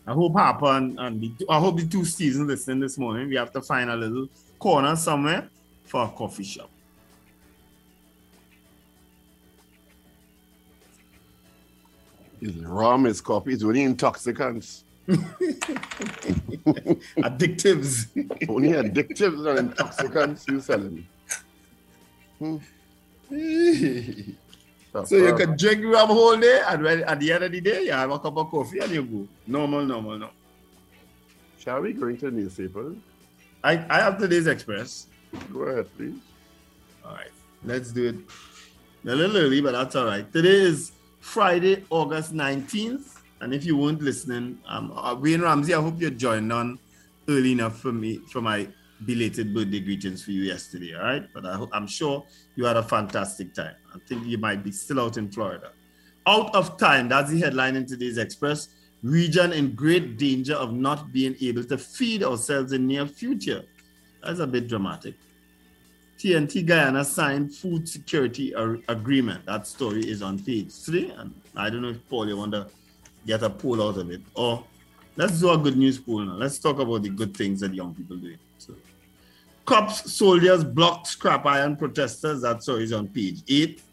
I 0.10 0.14
hope 0.14 0.34
Papa 0.34 0.66
and, 0.66 1.00
and 1.00 1.22
the, 1.22 1.32
I 1.48 1.60
hope 1.60 1.78
the 1.78 1.86
two 1.86 2.04
seasons 2.04 2.48
listening 2.48 2.80
this 2.80 2.98
morning. 2.98 3.30
We 3.30 3.36
have 3.36 3.52
to 3.52 3.62
find 3.62 3.92
a 3.92 3.96
little 3.96 4.28
corner 4.58 4.96
somewhere 4.96 5.48
for 5.86 6.04
a 6.04 6.08
coffee 6.10 6.46
shop. 6.46 6.72
It's 12.42 12.58
rum, 12.58 13.06
it's 13.06 13.22
coffee, 13.22 13.54
it's 13.54 13.64
only 13.64 13.84
intoxicants. 13.84 14.84
Addictives. 17.20 18.08
only 18.50 18.70
addictives 18.70 19.46
and 19.48 19.60
intoxicants 19.60 20.48
you 20.48 20.60
selling. 20.60 21.08
Hmm. 22.40 22.58
so 25.06 25.16
you 25.18 25.36
can 25.36 25.56
drink 25.56 25.86
rum 25.86 26.10
whole 26.10 26.38
day 26.38 26.62
and 26.68 26.84
when, 26.84 27.04
at 27.04 27.20
the 27.20 27.32
end 27.32 27.44
of 27.44 27.52
the 27.52 27.62
day 27.62 27.86
you 27.86 27.92
have 27.92 28.10
a 28.10 28.20
cup 28.20 28.38
of 28.38 28.50
coffee 28.50 28.80
and 28.80 28.92
you 28.92 29.04
go. 29.04 29.28
Normal, 29.48 29.86
normal, 29.86 30.18
no. 30.18 30.30
Shall 31.60 31.82
we 31.82 31.94
go 31.94 32.08
into 32.08 32.26
the 32.26 32.32
newspaper? 32.32 32.96
I, 33.64 33.74
I 33.90 34.00
have 34.00 34.18
today's 34.18 34.48
express. 34.48 35.08
Go 35.54 35.62
ahead, 35.62 35.88
please. 35.96 36.16
All 37.06 37.14
right, 37.14 37.32
let's 37.64 37.92
do 37.92 38.10
it. 38.10 38.16
A 39.10 39.16
little 39.16 39.38
early, 39.38 39.62
but 39.62 39.74
that's 39.74 39.96
all 39.96 40.06
right. 40.06 40.32
Today 40.32 40.62
is 40.62 40.92
Friday, 41.20 41.86
August 41.90 42.34
19th. 42.34 43.16
And 43.42 43.54
if 43.54 43.66
you 43.66 43.78
weren't 43.78 44.02
listening, 44.02 44.60
um, 44.68 44.92
uh, 44.96 45.16
Wayne 45.16 45.42
Ramsey, 45.42 45.74
I 45.74 45.82
hope 45.82 46.02
you're 46.02 46.10
joined 46.10 46.52
on 46.52 46.80
early 47.30 47.54
enough 47.54 47.80
for 47.80 47.92
me 47.92 48.18
for 48.32 48.42
my 48.42 48.68
belated 49.06 49.54
birthday 49.54 49.80
greetings 49.80 50.24
for 50.24 50.32
you 50.32 50.42
yesterday. 50.44 50.96
All 50.96 51.04
right, 51.04 51.26
but 51.34 51.46
I 51.46 51.56
ho- 51.56 51.70
I'm 51.72 51.88
sure 51.88 52.26
you 52.56 52.66
had 52.66 52.76
a 52.76 52.84
fantastic 52.84 53.54
time. 53.54 53.76
I 53.94 54.00
think 54.08 54.26
you 54.26 54.38
might 54.38 54.64
be 54.64 54.72
still 54.72 55.00
out 55.00 55.18
in 55.18 55.30
Florida. 55.32 55.72
Out 56.28 56.54
of 56.54 56.78
time. 56.78 57.10
That's 57.10 57.32
the 57.32 57.40
headline 57.40 57.76
in 57.76 57.86
today's 57.86 58.18
Express. 58.18 58.70
Region 59.02 59.54
in 59.54 59.76
great 59.76 60.18
danger 60.18 60.56
of 60.56 60.74
not 60.74 61.12
being 61.12 61.36
able 61.42 61.64
to 61.64 61.78
feed 61.78 62.24
ourselves 62.24 62.74
in 62.74 62.86
near 62.88 63.06
future. 63.06 63.64
That's 64.24 64.40
a 64.40 64.48
bit 64.48 64.68
dramatic. 64.68 65.16
TNT 66.18 66.66
Guyana 66.66 67.06
signed 67.06 67.56
food 67.56 67.88
security 67.88 68.52
agreement. 68.90 69.46
That 69.46 69.66
story 69.66 70.02
is 70.02 70.22
on 70.22 70.38
page 70.38 70.74
three. 70.74 71.12
And 71.12 71.34
I 71.56 71.70
don't 71.70 71.82
know 71.82 71.90
if 71.90 72.10
Paul, 72.10 72.28
you 72.28 72.36
want 72.36 72.52
to 72.52 72.68
get 73.26 73.42
a 73.42 73.50
poll 73.50 73.82
out 73.82 73.98
of 73.98 74.12
it. 74.12 74.22
Or 74.36 74.66
let's 75.16 75.40
do 75.40 75.50
a 75.52 75.58
good 75.58 75.78
news 75.78 75.98
poll 75.98 76.20
now. 76.20 76.34
Let's 76.34 76.60
talk 76.60 76.80
about 76.80 77.04
the 77.04 77.10
good 77.10 77.36
things 77.38 77.62
that 77.62 77.74
young 77.74 77.96
people 77.96 78.18
doing. 78.18 78.38
Cops, 79.70 80.12
soldiers 80.12 80.64
blocked 80.64 81.06
scrap 81.06 81.46
iron 81.46 81.76
protesters. 81.76 82.42
That 82.42 82.64
story 82.64 82.86
is 82.86 82.92
on 82.92 83.08
page 83.08 83.44
eight. 83.50 83.84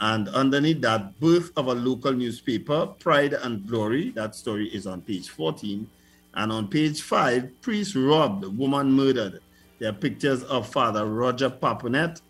And 0.00 0.28
underneath 0.30 0.80
that, 0.80 1.20
birth 1.20 1.52
of 1.56 1.68
a 1.68 1.72
local 1.72 2.12
newspaper, 2.12 2.88
Pride 2.88 3.34
and 3.34 3.64
Glory. 3.68 4.10
That 4.10 4.34
story 4.34 4.66
is 4.66 4.84
on 4.84 5.02
page 5.02 5.28
14. 5.28 5.88
And 6.34 6.50
on 6.50 6.66
page 6.66 7.02
five, 7.02 7.52
priest 7.62 7.94
robbed, 7.94 8.46
woman 8.58 8.90
murdered. 8.90 9.38
There 9.78 9.90
are 9.90 9.92
pictures 9.92 10.42
of 10.42 10.68
Father 10.68 11.06
Roger 11.06 11.50
Paponet 11.50 12.20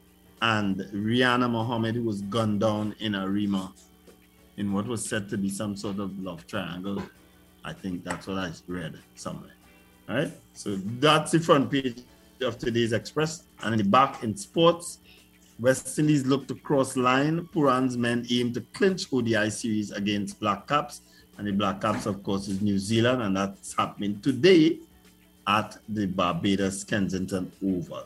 and 0.42 0.80
Rihanna 0.92 1.50
Mohammed, 1.50 1.94
who 1.94 2.02
was 2.02 2.20
gunned 2.20 2.60
down 2.60 2.94
in 3.00 3.14
Arima 3.14 3.72
in 4.58 4.70
what 4.74 4.86
was 4.86 5.08
said 5.08 5.30
to 5.30 5.38
be 5.38 5.48
some 5.48 5.76
sort 5.76 5.98
of 5.98 6.22
love 6.22 6.46
triangle. 6.46 7.02
I 7.64 7.72
think 7.72 8.04
that's 8.04 8.26
what 8.26 8.36
I 8.36 8.50
read 8.66 8.98
somewhere. 9.14 9.54
All 10.10 10.16
right. 10.16 10.32
So 10.52 10.76
that's 10.76 11.32
the 11.32 11.40
front 11.40 11.70
page 11.70 12.04
of 12.42 12.58
today's 12.58 12.92
Express. 12.92 13.44
And 13.62 13.74
in 13.74 13.78
the 13.78 13.88
back 13.88 14.22
in 14.22 14.36
sports, 14.36 14.98
West 15.58 15.98
Indies 15.98 16.26
look 16.26 16.46
to 16.48 16.54
cross 16.54 16.96
line. 16.96 17.48
Pooran's 17.52 17.96
men 17.96 18.26
aim 18.30 18.52
to 18.52 18.60
clinch 18.72 19.12
ODI 19.12 19.50
series 19.50 19.90
against 19.92 20.38
Black 20.40 20.66
Caps. 20.66 21.02
And 21.38 21.46
the 21.46 21.52
Black 21.52 21.80
Caps, 21.80 22.06
of 22.06 22.22
course, 22.22 22.48
is 22.48 22.60
New 22.60 22.78
Zealand. 22.78 23.22
And 23.22 23.36
that's 23.36 23.74
happening 23.74 24.20
today 24.20 24.78
at 25.46 25.78
the 25.88 26.06
Barbados 26.06 26.84
Kensington 26.84 27.50
Oval. 27.64 28.04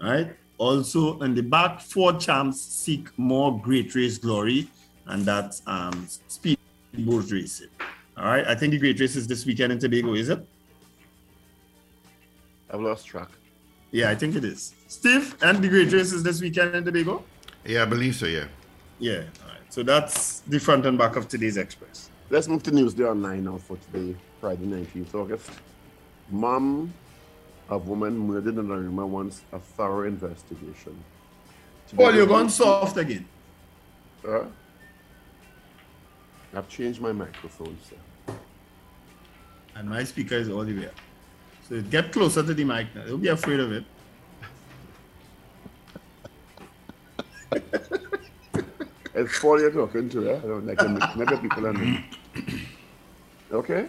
All 0.00 0.10
right. 0.10 0.36
Also, 0.58 1.20
in 1.20 1.34
the 1.34 1.42
back, 1.42 1.80
four 1.80 2.12
champs 2.14 2.60
seek 2.60 3.08
more 3.18 3.58
great 3.60 3.94
race 3.94 4.18
glory, 4.18 4.68
and 5.06 5.24
that's 5.24 5.62
um, 5.66 6.06
speedboat 6.28 7.30
racing. 7.30 7.68
All 8.16 8.26
right. 8.26 8.46
I 8.46 8.54
think 8.54 8.70
the 8.72 8.78
great 8.78 9.00
race 9.00 9.16
is 9.16 9.26
this 9.26 9.44
weekend 9.44 9.72
in 9.72 9.78
Tobago, 9.78 10.14
is 10.14 10.28
it? 10.28 10.46
I've 12.74 12.80
lost 12.80 13.06
track. 13.06 13.28
Yeah, 13.92 14.10
I 14.10 14.16
think 14.16 14.34
it 14.34 14.44
is. 14.44 14.74
Steve, 14.88 15.36
and 15.40 15.62
the 15.62 15.68
great 15.68 15.92
race 15.92 16.12
is 16.12 16.24
this 16.24 16.40
weekend 16.40 16.74
in 16.74 16.84
Tobago? 16.84 17.22
Yeah, 17.64 17.82
I 17.82 17.84
believe 17.84 18.16
so, 18.16 18.26
yeah. 18.26 18.46
Yeah. 18.98 19.18
All 19.42 19.48
right. 19.48 19.60
So 19.68 19.84
that's 19.84 20.40
the 20.40 20.58
front 20.58 20.84
and 20.84 20.98
back 20.98 21.14
of 21.14 21.28
today's 21.28 21.56
Express. 21.56 22.10
Let's 22.30 22.48
move 22.48 22.64
to 22.64 22.72
Newsday 22.72 23.08
Online 23.08 23.44
now 23.44 23.58
for 23.58 23.76
today, 23.76 24.16
Friday, 24.40 24.66
19th 24.66 25.14
August. 25.14 25.50
Mom 26.30 26.92
of 27.68 27.86
woman 27.86 28.18
murdered 28.18 28.58
in 28.58 28.68
Arima 28.68 29.06
wants 29.06 29.42
a 29.52 29.60
thorough 29.60 30.08
investigation. 30.08 30.98
Paul, 31.94 32.12
you're 32.12 32.26
going 32.26 32.48
soft 32.48 32.96
again. 32.96 33.24
Uh, 34.26 34.46
I've 36.52 36.68
changed 36.68 37.00
my 37.00 37.12
microphone, 37.12 37.78
sir. 37.88 38.34
And 39.76 39.88
my 39.88 40.02
speaker 40.02 40.34
is 40.34 40.48
all 40.48 40.64
the 40.64 40.76
way 40.76 40.86
up. 40.86 40.94
So 41.68 41.80
get 41.82 42.12
closer 42.12 42.42
to 42.42 42.54
the 42.54 42.64
mic 42.64 42.94
now. 42.94 43.04
Don't 43.04 43.20
be 43.22 43.28
afraid 43.28 43.60
of 43.60 43.72
it. 43.72 43.84
It's 49.16 49.38
Paul 49.38 49.60
you're 49.60 49.70
talking 49.70 50.08
to, 50.08 50.28
eh? 50.28 50.36
I 50.38 50.40
don't 50.40 50.66
like. 50.66 51.16
Maybe 51.16 51.36
people 51.36 51.72
new. 51.72 51.98
Okay. 53.52 53.86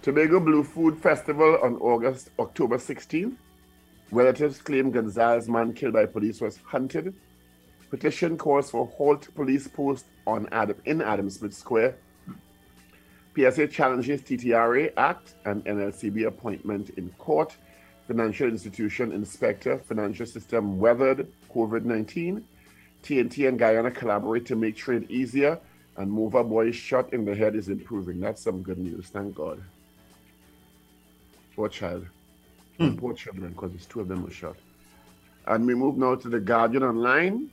Tobago 0.00 0.40
Blue 0.40 0.64
Food 0.64 0.96
Festival 0.98 1.58
on 1.62 1.76
August, 1.76 2.30
October 2.38 2.78
16th. 2.78 3.36
Relatives 4.10 4.62
claim 4.62 4.90
Gonzalez 4.90 5.46
man 5.50 5.74
killed 5.74 5.92
by 5.92 6.06
police 6.06 6.40
was 6.40 6.58
hunted. 6.64 7.14
Petition 7.90 8.38
calls 8.38 8.70
for 8.70 8.86
halt 8.86 9.28
police 9.34 9.68
post 9.68 10.06
on 10.26 10.48
Adam, 10.52 10.76
in 10.86 11.02
Adam 11.02 11.28
Smith 11.28 11.52
Square. 11.52 11.98
PSA 13.38 13.68
challenges 13.68 14.20
TTRA 14.22 14.92
Act 14.96 15.34
and 15.44 15.64
NLCB 15.64 16.26
appointment 16.26 16.90
in 16.96 17.08
court. 17.18 17.56
Financial 18.08 18.48
institution 18.48 19.12
inspector, 19.12 19.78
financial 19.78 20.26
system 20.26 20.76
weathered 20.80 21.28
COVID 21.54 21.84
19. 21.84 22.44
TNT 23.04 23.48
and 23.48 23.56
Guyana 23.56 23.92
collaborate 23.92 24.44
to 24.46 24.56
make 24.56 24.76
trade 24.76 25.08
easier, 25.08 25.60
and 25.96 26.10
Mover 26.10 26.42
Boy 26.42 26.72
shot 26.72 27.12
in 27.12 27.24
the 27.24 27.32
head 27.32 27.54
is 27.54 27.68
improving. 27.68 28.18
That's 28.18 28.42
some 28.42 28.60
good 28.60 28.78
news, 28.78 29.06
thank 29.06 29.36
God. 29.36 29.62
Poor 31.54 31.68
child. 31.68 32.06
Hmm. 32.78 32.96
Poor 32.96 33.14
children, 33.14 33.52
because 33.52 33.72
it's 33.72 33.86
two 33.86 34.00
of 34.00 34.08
them 34.08 34.24
were 34.24 34.32
shot. 34.32 34.56
And 35.46 35.64
we 35.64 35.76
move 35.76 35.96
now 35.96 36.16
to 36.16 36.28
the 36.28 36.40
Guardian 36.40 36.82
Online. 36.82 37.50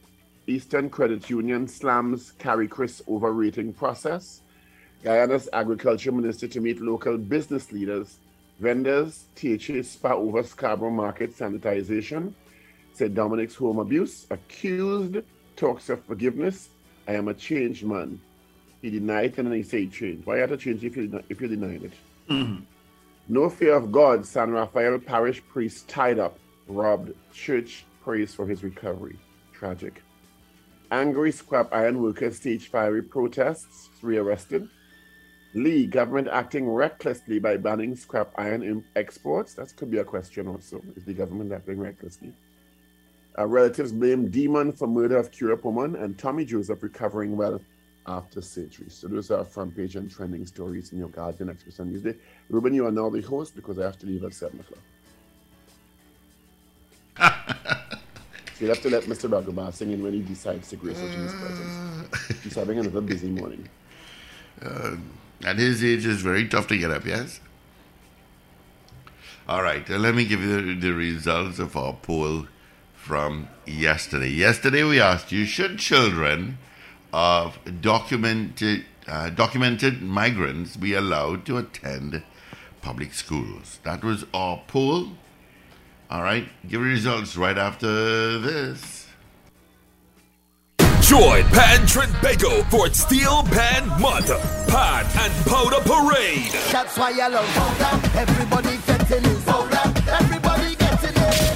Eastern 0.47 0.89
Credit 0.89 1.29
Union 1.29 1.67
slams 1.67 2.31
Carrie 2.31 2.67
Chris 2.67 3.03
overrating 3.07 3.71
process. 3.71 4.41
Guyana's 5.03 5.49
Agriculture 5.53 6.11
Minister 6.11 6.47
to 6.47 6.59
meet 6.59 6.81
local 6.81 7.17
business 7.17 7.71
leaders, 7.71 8.17
vendors, 8.59 9.25
THA 9.35 9.83
spa 9.83 10.13
over 10.13 10.43
Scarborough 10.43 10.89
Market 10.89 11.35
sanitization. 11.37 12.33
St. 12.93 13.13
Dominic's 13.13 13.55
home 13.55 13.79
abuse. 13.79 14.25
Accused 14.31 15.17
talks 15.55 15.89
of 15.89 16.03
forgiveness. 16.05 16.69
I 17.07 17.13
am 17.13 17.27
a 17.27 17.33
changed 17.33 17.85
man. 17.85 18.19
He 18.81 18.89
denied 18.89 19.25
it 19.25 19.37
and 19.37 19.47
then 19.47 19.55
he 19.55 19.63
said 19.63 19.91
change. 19.91 20.25
Why 20.25 20.35
you 20.35 20.41
have 20.41 20.49
to 20.51 20.57
change 20.57 20.83
if 20.83 20.95
you, 20.95 21.23
if 21.29 21.41
you 21.41 21.47
denied 21.47 21.83
it? 21.83 21.93
Mm-hmm. 22.29 22.63
No 23.27 23.49
fear 23.49 23.75
of 23.75 23.91
God, 23.91 24.25
San 24.25 24.51
Rafael 24.51 24.99
parish 24.99 25.41
priest 25.47 25.87
tied 25.87 26.19
up, 26.19 26.37
robbed, 26.67 27.11
church 27.33 27.85
prays 28.03 28.33
for 28.33 28.45
his 28.47 28.63
recovery. 28.63 29.17
Tragic. 29.51 30.03
Angry 30.91 31.31
scrap 31.31 31.73
iron 31.73 32.01
workers 32.01 32.37
stage 32.37 32.69
fiery 32.69 33.01
protests, 33.01 33.89
rearrested. 34.03 34.69
Lee, 35.55 35.85
government 35.85 36.27
acting 36.27 36.69
recklessly 36.69 37.39
by 37.39 37.55
banning 37.55 37.95
scrap 37.95 38.29
iron 38.37 38.83
exports. 38.97 39.53
That 39.53 39.73
could 39.77 39.89
be 39.89 39.99
a 39.99 40.03
question 40.03 40.49
also. 40.49 40.81
Is 40.97 41.05
the 41.05 41.13
government 41.13 41.53
acting 41.53 41.79
recklessly? 41.79 42.33
Uh, 43.39 43.47
relatives 43.47 43.93
blame 43.93 44.29
demon 44.29 44.73
for 44.73 44.85
murder 44.85 45.17
of 45.17 45.31
Kira 45.31 45.61
woman 45.63 45.95
and 45.95 46.17
Tommy 46.19 46.43
Joseph 46.43 46.83
recovering 46.83 47.37
well 47.37 47.61
after 48.05 48.41
surgery. 48.41 48.87
So 48.89 49.07
those 49.07 49.31
are 49.31 49.45
front 49.45 49.77
page 49.77 49.95
and 49.95 50.11
trending 50.11 50.45
stories 50.45 50.91
in 50.91 50.97
your 50.97 51.07
Guardian 51.07 51.47
Express 51.47 51.79
on 51.79 51.89
Newsday. 51.89 52.17
Ruben, 52.49 52.73
you 52.73 52.85
are 52.85 52.91
now 52.91 53.09
the 53.09 53.21
host 53.21 53.55
because 53.55 53.79
I 53.79 53.85
have 53.85 53.97
to 53.99 54.05
leave 54.05 54.25
at 54.25 54.33
7 54.33 54.59
o'clock. 54.59 54.83
so 58.55 58.65
you 58.65 58.67
have 58.67 58.81
to 58.81 58.89
let 58.89 59.03
Mr. 59.03 59.29
Ragoobarsingh 59.29 59.93
in 59.93 60.03
when 60.03 60.11
he 60.11 60.19
decides 60.19 60.67
to 60.71 60.75
grace 60.75 60.97
us 60.97 61.15
in 61.15 61.21
his 61.21 61.33
presence. 61.33 62.43
He's 62.43 62.55
having 62.55 62.77
another 62.77 62.99
busy 62.99 63.29
morning. 63.29 63.69
At 65.43 65.57
his 65.57 65.83
age, 65.83 66.05
it's 66.05 66.21
very 66.21 66.47
tough 66.47 66.67
to 66.67 66.77
get 66.77 66.91
up, 66.91 67.05
yes? 67.05 67.39
All 69.47 69.61
right, 69.61 69.87
uh, 69.89 69.97
let 69.97 70.15
me 70.15 70.25
give 70.25 70.41
you 70.41 70.79
the, 70.79 70.91
results 70.91 71.59
of 71.59 71.77
our 71.77 71.93
poll 71.93 72.47
from 72.95 73.47
yesterday. 73.65 74.29
Yesterday, 74.29 74.83
we 74.83 74.99
asked 74.99 75.31
you 75.31 75.45
should 75.45 75.77
children 75.77 76.57
of 77.13 77.59
documented, 77.81 78.85
uh, 79.07 79.29
documented 79.29 80.01
migrants 80.01 80.77
be 80.77 80.95
allowed 80.95 81.45
to 81.45 81.57
attend 81.57 82.23
public 82.81 83.13
schools? 83.13 83.79
That 83.83 84.03
was 84.03 84.25
our 84.33 84.63
poll. 84.67 85.09
All 86.09 86.23
right, 86.23 86.47
give 86.67 86.81
results 86.81 87.37
right 87.37 87.57
after 87.57 88.39
this. 88.39 89.04
Join 91.05 91.43
Pan 91.49 91.81
Trinbago 91.85 92.67
for 92.71 92.91
Steel 92.91 93.43
Pan 93.43 93.87
Month. 94.01 94.29
Pan 94.67 95.05
and 95.19 95.45
Powder 95.45 95.79
Parade. 95.85 96.51
That's 96.71 96.97
why 96.97 97.11
I 97.11 97.27
love 97.27 97.45
powder. 97.45 98.17
Everybody 98.17 98.77
getting 98.87 99.23
his 99.23 99.43
powder. 99.43 99.74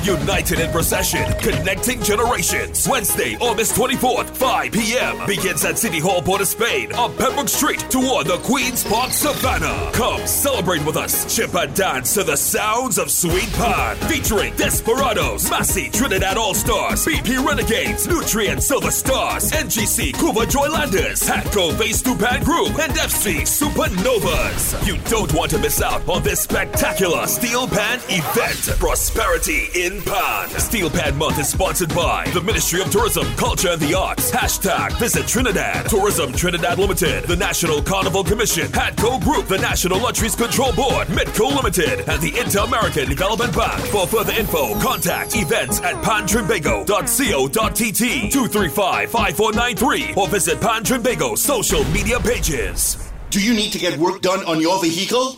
United 0.10 0.60
in 0.60 0.72
Procession, 0.72 1.24
Connecting 1.40 2.02
Generations. 2.02 2.88
Wednesday, 2.90 3.38
August 3.40 3.76
24th, 3.76 4.36
5 4.36 4.72
p.m. 4.72 5.28
Begins 5.28 5.64
at 5.64 5.78
City 5.78 6.00
Hall, 6.00 6.20
Port 6.20 6.42
of 6.42 6.48
Spain, 6.48 6.92
on 6.94 7.16
Pembroke 7.16 7.48
Street 7.48 7.80
toward 7.92 8.26
the 8.26 8.38
Queen's 8.38 8.84
Park 8.84 9.12
Savannah. 9.12 9.92
Come 9.94 10.26
celebrate 10.26 10.84
with 10.84 10.98
us. 10.98 11.36
Chip 11.36 11.54
and 11.54 11.76
dance 11.76 12.16
to 12.16 12.24
the 12.24 12.36
sounds 12.36 12.98
of 12.98 13.12
Sweet 13.12 13.52
Pan. 13.54 13.98
Featuring 14.10 14.56
Desperados, 14.56 15.48
Massy, 15.52 15.90
Trinidad 15.92 16.38
All 16.38 16.56
Stars, 16.56 17.06
BP 17.06 17.46
Renegades, 17.46 18.08
Nutrien 18.08 18.60
Silver 18.60 18.92
Stars, 18.92 19.52
NGC, 19.52 20.14
Couva 20.14 20.50
Joylanders, 20.50 21.22
Hadco 21.22 21.78
Phase 21.78 22.02
Pan 22.02 22.44
Group, 22.44 22.80
and 22.80 22.94
FC 22.94 23.42
Supernovas. 23.42 24.86
You 24.88 24.98
don't 25.10 25.32
want 25.36 25.52
to 25.52 25.60
miss 25.60 25.84
out 25.84 26.08
on 26.10 26.24
this 26.24 26.42
spectacular 26.42 27.28
Steel 27.28 27.68
Pan 27.68 28.00
event. 28.10 28.80
Prosperity 28.80 29.68
in 29.76 29.99
Steel 30.00 30.90
Pan 30.90 31.18
Month 31.18 31.40
is 31.40 31.50
sponsored 31.50 31.94
by 31.96 32.26
the 32.34 32.42
Ministry 32.42 32.82
of 32.82 32.90
Tourism, 32.92 33.26
Culture 33.36 33.70
and 33.70 33.82
the 33.82 33.94
Arts. 33.94 34.32
Hashtag 34.32 34.98
Visit 35.00 35.28
Trinidad. 35.28 35.90
Tourism 35.90 36.32
Trinidad 36.34 36.80
Limited. 36.80 37.24
The 37.26 37.36
National 37.36 37.82
Carnival 37.82 38.24
Commission. 38.24 38.68
Hadco 38.68 39.22
Group. 39.22 39.48
The 39.48 39.58
National 39.58 40.00
Lotteries 40.00 40.36
Control 40.36 40.72
Board. 40.74 41.08
Midco 41.08 41.54
Limited. 41.56 42.08
And 42.10 42.22
the 42.22 42.38
Inter-American 42.40 43.10
Development 43.10 43.54
Bank. 43.56 43.82
For 43.88 44.08
further 44.08 44.34
info, 44.34 44.80
contact 44.80 45.36
events 45.36 45.82
at 45.82 45.96
pantrinbago.co.tt 45.96 48.32
235-5493 48.32 50.18
or 50.18 50.28
visit 50.28 50.62
Pan 50.62 50.84
Trinbago's 50.84 51.42
social 51.42 51.84
media 51.86 52.20
pages. 52.20 53.12
Do 53.30 53.42
you 53.42 53.54
need 53.54 53.72
to 53.72 53.80
get 53.80 53.98
work 54.00 54.22
done 54.22 54.44
on 54.46 54.60
your 54.62 54.82
vehicle? 54.82 55.38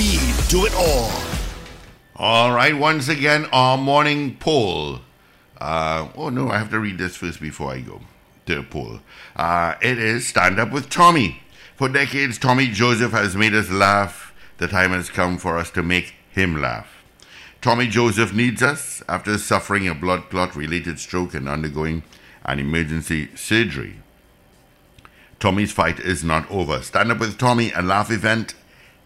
do 0.47 0.65
it 0.65 0.73
all. 0.75 1.11
All 2.15 2.51
right, 2.53 2.77
once 2.77 3.07
again, 3.07 3.45
our 3.51 3.77
morning 3.77 4.37
poll. 4.37 4.99
Uh, 5.59 6.09
oh, 6.15 6.29
no, 6.29 6.49
I 6.49 6.57
have 6.57 6.69
to 6.71 6.79
read 6.79 6.97
this 6.97 7.15
first 7.15 7.39
before 7.39 7.71
I 7.71 7.81
go 7.81 8.01
to 8.47 8.55
the 8.55 8.63
poll. 8.63 8.99
Uh, 9.35 9.75
it 9.81 9.97
is 9.97 10.27
Stand 10.27 10.59
Up 10.59 10.71
with 10.71 10.89
Tommy. 10.89 11.41
For 11.75 11.87
decades, 11.87 12.37
Tommy 12.37 12.67
Joseph 12.67 13.11
has 13.11 13.35
made 13.35 13.53
us 13.53 13.69
laugh. 13.69 14.33
The 14.57 14.67
time 14.67 14.91
has 14.91 15.09
come 15.09 15.37
for 15.37 15.57
us 15.57 15.71
to 15.71 15.83
make 15.83 16.13
him 16.31 16.61
laugh. 16.61 16.87
Tommy 17.61 17.87
Joseph 17.87 18.33
needs 18.33 18.63
us 18.63 19.03
after 19.07 19.37
suffering 19.37 19.87
a 19.87 19.93
blood 19.93 20.29
clot 20.29 20.55
related 20.55 20.99
stroke 20.99 21.33
and 21.33 21.47
undergoing 21.47 22.03
an 22.43 22.59
emergency 22.59 23.29
surgery. 23.35 23.97
Tommy's 25.39 25.71
fight 25.71 25.99
is 25.99 26.23
not 26.23 26.49
over. 26.51 26.81
Stand 26.81 27.11
Up 27.11 27.19
with 27.19 27.37
Tommy, 27.37 27.71
a 27.71 27.81
laugh 27.81 28.11
event. 28.11 28.53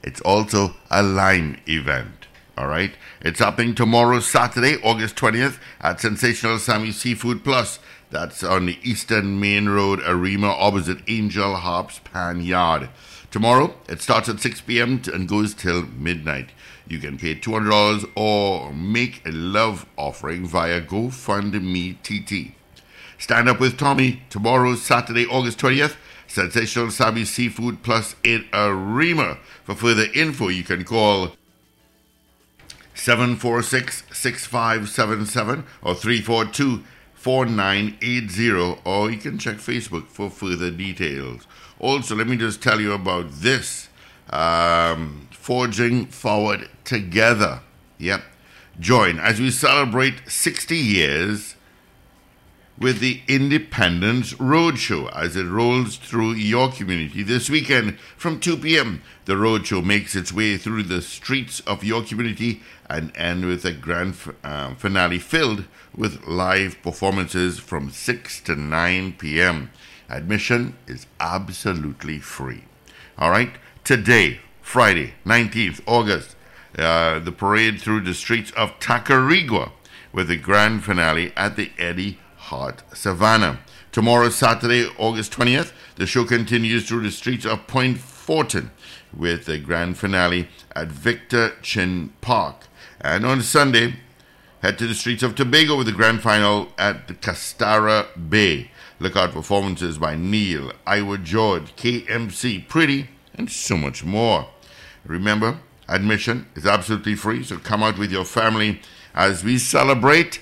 It's 0.05 0.21
also 0.21 0.75
a 0.91 1.01
Lime 1.01 1.57
event. 1.67 2.27
All 2.55 2.67
right. 2.67 2.93
It's 3.21 3.39
happening 3.39 3.73
tomorrow, 3.73 4.19
Saturday, 4.19 4.77
August 4.83 5.15
20th, 5.15 5.57
at 5.81 5.99
Sensational 5.99 6.59
Sammy 6.59 6.91
Seafood 6.91 7.43
Plus. 7.43 7.79
That's 8.11 8.43
on 8.43 8.67
the 8.67 8.77
Eastern 8.83 9.39
Main 9.39 9.67
Road, 9.67 9.99
Arima, 10.05 10.49
opposite 10.49 10.99
Angel 11.07 11.55
Harps 11.55 11.99
Pan 12.03 12.41
Yard. 12.41 12.89
Tomorrow, 13.31 13.73
it 13.89 13.99
starts 13.99 14.29
at 14.29 14.39
6 14.39 14.61
p.m. 14.61 15.01
and 15.11 15.27
goes 15.27 15.55
till 15.55 15.87
midnight. 15.87 16.51
You 16.87 16.99
can 16.99 17.17
pay 17.17 17.33
$200 17.33 18.07
or 18.15 18.71
make 18.73 19.25
a 19.25 19.31
love 19.31 19.87
offering 19.97 20.45
via 20.45 20.81
GoFundMe 20.81 21.97
TT. 22.03 22.53
Stand 23.17 23.49
up 23.49 23.59
with 23.59 23.75
Tommy 23.77 24.21
tomorrow, 24.29 24.75
Saturday, 24.75 25.25
August 25.25 25.57
20th. 25.57 25.95
Sensational 26.27 26.91
Sammy 26.91 27.25
Seafood 27.25 27.81
Plus 27.83 28.15
in 28.23 28.45
Arima. 28.53 29.39
For 29.63 29.75
further 29.75 30.05
info, 30.13 30.49
you 30.49 30.63
can 30.63 30.83
call 30.83 31.31
746-6577 32.95 35.63
or 35.81 35.95
342-4980 35.95 38.79
or 38.85 39.11
you 39.11 39.17
can 39.17 39.37
check 39.37 39.57
Facebook 39.57 40.07
for 40.07 40.29
further 40.29 40.71
details. 40.71 41.45
Also, 41.79 42.15
let 42.15 42.27
me 42.27 42.37
just 42.37 42.63
tell 42.63 42.79
you 42.79 42.93
about 42.93 43.29
this. 43.31 43.89
Um, 44.29 45.27
Forging 45.31 46.05
Forward 46.07 46.69
Together. 46.83 47.61
Yep. 47.99 48.23
Join 48.79 49.19
as 49.19 49.39
we 49.39 49.51
celebrate 49.51 50.27
60 50.29 50.75
years 50.75 51.55
with 52.77 52.99
the 52.99 53.21
Independence 53.27 54.33
Roadshow 54.33 55.09
as 55.15 55.35
it 55.35 55.45
rolls 55.45 55.95
through 55.95 56.33
your 56.33 56.71
community 56.71 57.23
this 57.23 57.49
weekend 57.49 57.97
from 58.17 58.39
2 58.39 58.57
p.m. 58.57 59.01
The 59.25 59.33
roadshow 59.33 59.83
makes 59.83 60.15
its 60.15 60.33
way 60.33 60.57
through 60.57 60.83
the 60.83 61.01
streets 61.01 61.61
of 61.61 61.83
your 61.83 62.03
community 62.03 62.61
and 62.89 63.15
end 63.15 63.45
with 63.45 63.63
a 63.63 63.71
grand 63.71 64.15
um, 64.43 64.75
finale 64.75 65.19
filled 65.19 65.65
with 65.95 66.27
live 66.27 66.81
performances 66.83 67.59
from 67.59 67.89
6 67.89 68.41
to 68.41 68.55
9 68.55 69.13
p.m. 69.13 69.71
Admission 70.09 70.75
is 70.85 71.07
absolutely 71.19 72.19
free. 72.19 72.65
All 73.17 73.31
right, 73.31 73.53
today, 73.85 74.39
Friday, 74.61 75.13
19th 75.25 75.81
August, 75.87 76.35
uh, 76.77 77.19
the 77.19 77.31
parade 77.31 77.79
through 77.79 78.01
the 78.01 78.13
streets 78.13 78.51
of 78.51 78.77
Tacarigua 78.79 79.71
with 80.11 80.27
the 80.27 80.35
grand 80.35 80.83
finale 80.83 81.31
at 81.37 81.55
the 81.55 81.71
Eddie 81.77 82.19
Hart 82.45 82.83
Savannah. 82.93 83.59
Tomorrow, 83.91 84.29
Saturday, 84.29 84.87
August 84.99 85.31
20th, 85.31 85.71
the 85.95 86.05
show 86.05 86.25
continues 86.25 86.87
through 86.87 87.01
the 87.01 87.09
streets 87.09 87.43
of 87.43 87.65
Point 87.65 87.97
Fortin 87.97 88.69
with 89.11 89.45
the 89.45 89.57
grand 89.57 89.97
finale 89.97 90.47
at 90.75 90.89
Victor 90.89 91.53
Chin 91.63 92.13
Park. 92.21 92.67
And 93.01 93.25
on 93.25 93.41
Sunday, 93.41 93.95
head 94.61 94.77
to 94.77 94.85
the 94.85 94.93
streets 94.93 95.23
of 95.23 95.33
Tobago 95.33 95.75
with 95.75 95.87
the 95.87 95.91
grand 95.91 96.21
final 96.21 96.71
at 96.77 97.07
the 97.07 97.15
Castara 97.15 98.07
Bay. 98.29 98.69
Look 98.99 99.15
out 99.15 99.31
performances 99.31 99.97
by 99.97 100.15
Neil, 100.15 100.71
Iwer 100.85 101.23
George, 101.23 101.75
KMC, 101.75 102.67
Pretty, 102.67 103.09
and 103.33 103.49
so 103.49 103.75
much 103.75 104.03
more. 104.03 104.49
Remember, 105.03 105.61
admission 105.87 106.45
is 106.53 106.67
absolutely 106.67 107.15
free, 107.15 107.43
so 107.43 107.57
come 107.57 107.81
out 107.81 107.97
with 107.97 108.11
your 108.11 108.23
family 108.23 108.81
as 109.15 109.43
we 109.43 109.57
celebrate 109.57 110.41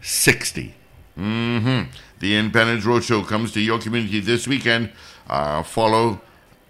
60. 0.00 0.74
Hmm 1.14 1.82
The 2.20 2.36
Independence 2.36 2.84
Roadshow 2.84 3.26
comes 3.26 3.52
to 3.52 3.60
your 3.60 3.78
community 3.78 4.20
this 4.20 4.48
weekend. 4.48 4.92
Uh, 5.28 5.62
follow 5.62 6.20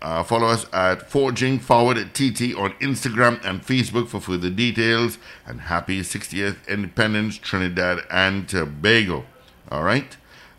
uh, 0.02 0.24
follow 0.24 0.48
us 0.48 0.66
at 0.72 1.08
Forging 1.08 1.60
Forward 1.60 1.96
TT 2.12 2.56
on 2.56 2.72
Instagram 2.80 3.40
and 3.44 3.64
Facebook 3.64 4.08
for 4.08 4.20
further 4.20 4.50
details. 4.50 5.16
And 5.46 5.60
happy 5.60 6.00
60th 6.00 6.66
Independence, 6.66 7.38
Trinidad 7.38 8.00
and 8.10 8.48
Tobago. 8.48 9.24
All 9.70 9.84
right. 9.84 10.16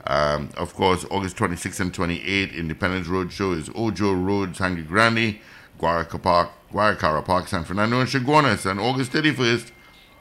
Um, 0.07 0.49
of 0.55 0.73
course, 0.73 1.05
August 1.11 1.35
26th 1.35 1.79
and 1.81 1.93
28th, 1.93 2.55
Independence 2.55 3.07
Roadshow 3.07 3.57
is 3.57 3.67
Ojoe 3.69 4.25
Road, 4.25 4.55
Sangre 4.55 4.83
Grande, 4.83 5.39
Guaraca 5.77 6.21
Park, 6.21 6.51
Guaracara 6.71 7.23
Park, 7.23 7.49
San 7.49 7.65
Fernando, 7.65 7.99
and 7.99 8.09
Chaguanas. 8.09 8.69
And 8.69 8.79
August 8.79 9.11
31st, 9.11 9.71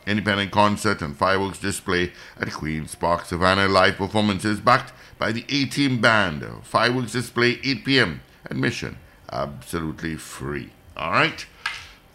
independent 0.06 0.50
concert 0.50 1.02
and 1.02 1.16
fireworks 1.16 1.58
display 1.58 2.12
at 2.38 2.52
Queen's 2.52 2.94
Park 2.94 3.24
Savannah. 3.24 3.68
Live 3.68 3.96
performances 3.96 4.60
backed 4.60 4.92
by 5.18 5.32
the 5.32 5.44
A-Team 5.48 6.00
Band. 6.00 6.44
Fireworks 6.62 7.12
display 7.12 7.58
8 7.62 7.84
p.m. 7.84 8.20
Admission 8.50 8.98
absolutely 9.32 10.16
free. 10.16 10.70
All 10.96 11.10
right? 11.10 11.44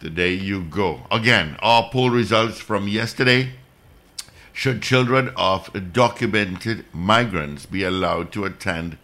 The 0.00 0.10
day 0.10 0.32
you 0.32 0.62
go. 0.62 1.02
Again, 1.10 1.56
our 1.60 1.90
poll 1.90 2.10
results 2.10 2.60
from 2.60 2.86
yesterday. 2.86 3.50
Should 4.52 4.82
children 4.82 5.32
of 5.36 5.92
documented 5.92 6.84
migrants 6.92 7.66
be 7.66 7.82
allowed 7.84 8.32
to 8.32 8.44
attend 8.44 8.96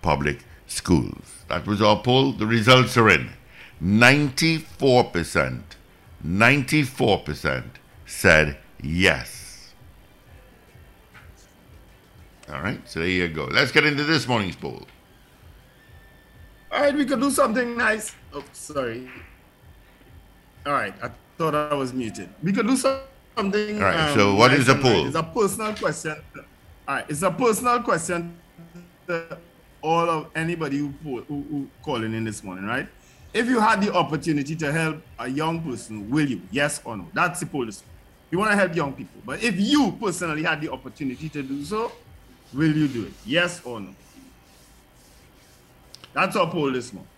public 0.00 0.44
schools? 0.66 1.44
That 1.48 1.66
was 1.66 1.82
our 1.82 2.00
poll. 2.00 2.32
The 2.32 2.46
results 2.46 2.96
are 2.96 3.10
in. 3.10 3.30
94%, 3.82 5.62
94% 6.24 7.64
said 8.12 8.58
yes. 8.82 9.72
All 12.52 12.60
right, 12.60 12.80
so 12.88 13.00
there 13.00 13.08
you 13.08 13.28
go. 13.28 13.44
Let's 13.44 13.72
get 13.72 13.84
into 13.86 14.04
this 14.04 14.28
morning's 14.28 14.56
poll. 14.56 14.82
All 16.70 16.80
right, 16.82 16.94
we 16.94 17.04
could 17.06 17.20
do 17.20 17.30
something 17.30 17.76
nice. 17.76 18.14
Oh, 18.34 18.44
sorry. 18.52 19.08
All 20.66 20.72
right, 20.72 20.94
I 21.02 21.10
thought 21.38 21.54
I 21.54 21.74
was 21.74 21.92
muted. 21.92 22.28
We 22.42 22.52
could 22.52 22.66
do 22.66 22.76
something. 22.76 23.76
All 23.76 23.82
right, 23.82 24.14
so 24.14 24.30
um, 24.30 24.38
what 24.38 24.50
nice 24.50 24.60
is 24.60 24.66
the 24.66 24.74
poll? 24.74 25.06
It's 25.06 25.16
a 25.16 25.22
personal 25.22 25.74
question. 25.74 26.16
All 26.86 26.94
right, 26.96 27.04
it's 27.08 27.22
a 27.22 27.30
personal 27.30 27.82
question 27.82 28.36
to 29.06 29.38
all 29.80 30.08
of 30.10 30.26
anybody 30.34 30.78
who, 30.78 30.92
who, 31.02 31.22
who 31.28 31.68
calling 31.82 32.12
in 32.14 32.24
this 32.24 32.44
morning, 32.44 32.66
right? 32.66 32.86
If 33.32 33.46
you 33.46 33.58
had 33.60 33.80
the 33.80 33.92
opportunity 33.94 34.54
to 34.56 34.70
help 34.70 35.02
a 35.18 35.28
young 35.28 35.62
person, 35.62 36.10
will 36.10 36.28
you? 36.28 36.42
Yes 36.50 36.82
or 36.84 36.96
no? 36.98 37.08
That's 37.14 37.40
the 37.40 37.46
poll. 37.46 37.64
this- 37.66 37.82
You 38.32 38.38
want 38.38 38.50
to 38.50 38.56
help 38.56 38.74
young 38.74 38.94
people, 38.94 39.20
but 39.26 39.42
if 39.42 39.60
you 39.60 39.94
personally 40.00 40.42
had 40.42 40.62
the 40.62 40.72
opportunity 40.72 41.28
to 41.28 41.42
do 41.42 41.62
so, 41.62 41.92
will 42.54 42.74
you 42.74 42.88
do 42.88 43.04
it? 43.04 43.12
Yes 43.26 43.60
or 43.62 43.78
no? 43.78 43.94
That's 46.14 46.34
our 46.34 46.50
poll 46.50 46.72
this 46.72 46.94
morning. 46.94 47.10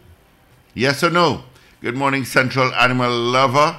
Yes 0.74 1.04
or 1.04 1.10
no? 1.10 1.44
Good 1.82 1.96
morning, 1.96 2.24
Central 2.24 2.74
Animal 2.74 3.12
Lover. 3.12 3.78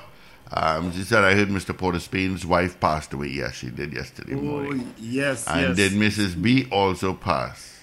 Um, 0.53 0.93
she 0.93 1.03
said, 1.05 1.25
I 1.25 1.35
heard 1.35 1.49
Mr. 1.49 1.77
Porter 1.77 2.01
Spain's 2.01 2.45
wife 2.45 2.79
passed 2.81 3.13
away. 3.15 3.29
Yes, 3.29 3.55
she 3.55 3.69
did 3.71 3.93
yesterday 3.95 4.35
Oh, 4.35 4.41
morning. 4.41 4.93
yes, 4.99 5.47
And 5.47 5.69
yes. 5.69 5.77
did 5.77 5.93
Mrs. 5.93 6.41
B 6.41 6.67
also 6.71 7.15
pass? 7.15 7.79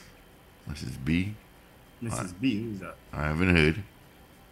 Mrs. 0.69 1.03
B? 1.03 1.33
Mrs. 2.03 2.33
B, 2.39 2.61
who's 2.63 2.79
that? 2.81 2.95
I 3.13 3.23
haven't 3.23 3.55
heard. 3.55 3.83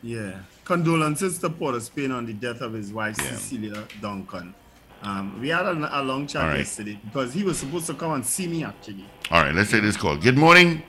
Yeah. 0.01 0.39
Condolences 0.65 1.37
to 1.39 1.49
Porter 1.51 1.79
Spain 1.79 2.11
on 2.11 2.25
the 2.25 2.33
death 2.33 2.61
of 2.61 2.73
his 2.73 2.91
wife, 2.91 3.17
Yeah. 3.19 3.29
Cecilia 3.35 3.83
Duncan. 4.01 4.55
Um, 5.03 5.37
we 5.41 5.49
had 5.49 5.65
a, 5.65 5.99
a 5.99 6.01
long 6.01 6.27
chat 6.27 6.43
All 6.43 6.47
right. 6.49 6.59
yesterday 6.59 6.97
because 7.03 7.33
he 7.33 7.43
was 7.43 7.59
supposed 7.59 7.87
to 7.87 7.93
come 7.93 8.13
and 8.13 8.25
see 8.25 8.47
me 8.47 8.63
actually. 8.63 9.05
All 9.29 9.43
right, 9.43 9.53
let's 9.53 9.69
take 9.69 9.81
this 9.81 9.97
call. 9.97 10.15
Good 10.15 10.37
morning. 10.37 10.81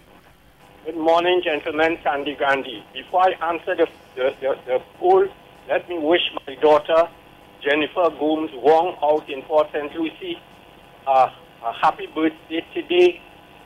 Good 0.84 0.96
morning, 0.96 1.40
gentlemen. 1.42 1.98
Sandy 2.04 2.36
Gandhi. 2.36 2.84
Before 2.92 3.22
I 3.22 3.32
answer 3.52 3.74
the, 3.74 3.88
the, 4.14 4.34
the, 4.40 4.54
the 4.66 4.82
poll, 4.98 5.26
let 5.68 5.88
me 5.88 5.98
wish 5.98 6.20
my 6.46 6.54
daughter, 6.56 7.08
Jennifer 7.60 8.08
Gomes 8.20 8.50
Wong, 8.54 8.96
out 9.02 9.28
in 9.28 9.42
Port 9.42 9.68
St. 9.72 9.92
Lucie, 9.96 10.38
uh, 11.08 11.30
a 11.64 11.72
happy 11.72 12.06
birthday 12.14 12.64
today. 12.72 13.20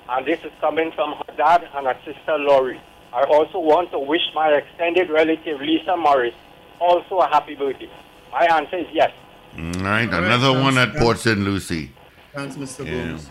And 0.09 0.25
this 0.27 0.41
is 0.45 0.53
coming 0.63 0.93
from 0.93 1.13
her 1.13 1.37
dad 1.37 1.69
and 1.75 1.87
her 1.87 1.99
sister, 2.07 2.39
Laurie. 2.39 2.81
I 3.13 3.25
also 3.25 3.59
want 3.59 3.91
to 3.91 3.99
wish 3.99 4.23
my 4.35 4.49
extended 4.49 5.11
relative, 5.11 5.61
Lisa 5.61 5.95
Morris, 5.97 6.35
also 6.81 7.19
a 7.19 7.29
happy 7.29 7.55
birthday. 7.55 7.91
My 8.33 8.47
answer 8.47 8.79
is 8.79 8.87
yes. 8.93 9.13
All 9.57 9.65
right, 9.65 9.77
All 9.83 9.83
right, 9.83 10.25
another 10.25 10.53
one 10.53 10.79
at 10.79 10.95
Port 10.97 11.19
St. 11.19 11.39
Lucie. 11.39 11.91
Thanks, 12.35 12.57
Mr. 12.57 12.85
Yeah. 12.87 12.93
Gomes. 12.93 13.31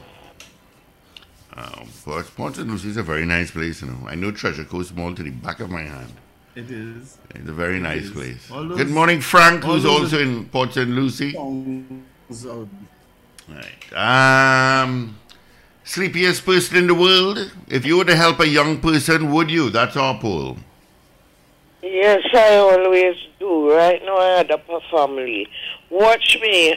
Um, 1.55 1.87
Port, 2.03 2.25
Port 2.35 2.55
St. 2.55 2.67
Lucie 2.67 2.89
is 2.89 2.97
a 2.97 3.03
very 3.03 3.25
nice 3.25 3.51
place, 3.51 3.81
you 3.81 3.87
know. 3.87 4.07
I 4.07 4.15
know 4.15 4.31
Treasure 4.31 4.63
Coast 4.63 4.95
Mall 4.95 5.15
to 5.15 5.23
the 5.23 5.31
back 5.31 5.59
of 5.59 5.69
my 5.69 5.81
hand. 5.81 6.13
It 6.55 6.69
is. 6.71 7.17
It's 7.35 7.47
a 7.47 7.53
very 7.53 7.79
nice 7.79 8.05
is. 8.05 8.11
place. 8.11 8.47
Those- 8.47 8.77
Good 8.77 8.89
morning, 8.89 9.21
Frank, 9.21 9.63
who's 9.63 9.85
also 9.85 10.19
in 10.19 10.45
Port 10.49 10.73
St. 10.73 10.89
Lucie. 10.89 11.33
Songs 11.33 12.45
Right. 13.47 14.81
Um, 14.83 15.17
sleepiest 15.83 16.45
person 16.45 16.77
in 16.77 16.87
the 16.87 16.93
world? 16.95 17.51
If 17.69 17.85
you 17.85 17.97
were 17.97 18.05
to 18.05 18.15
help 18.15 18.39
a 18.41 18.47
young 18.47 18.79
person, 18.81 19.31
would 19.31 19.49
you? 19.49 19.69
That's 19.69 19.95
our 19.95 20.19
poll. 20.19 20.57
Yes, 21.81 22.23
I 22.33 22.55
always 22.55 23.15
do. 23.39 23.71
Right 23.73 24.03
now, 24.03 24.17
I 24.17 24.37
had 24.39 24.51
a 24.51 24.59
family. 24.91 25.47
Watch 25.89 26.37
me. 26.41 26.69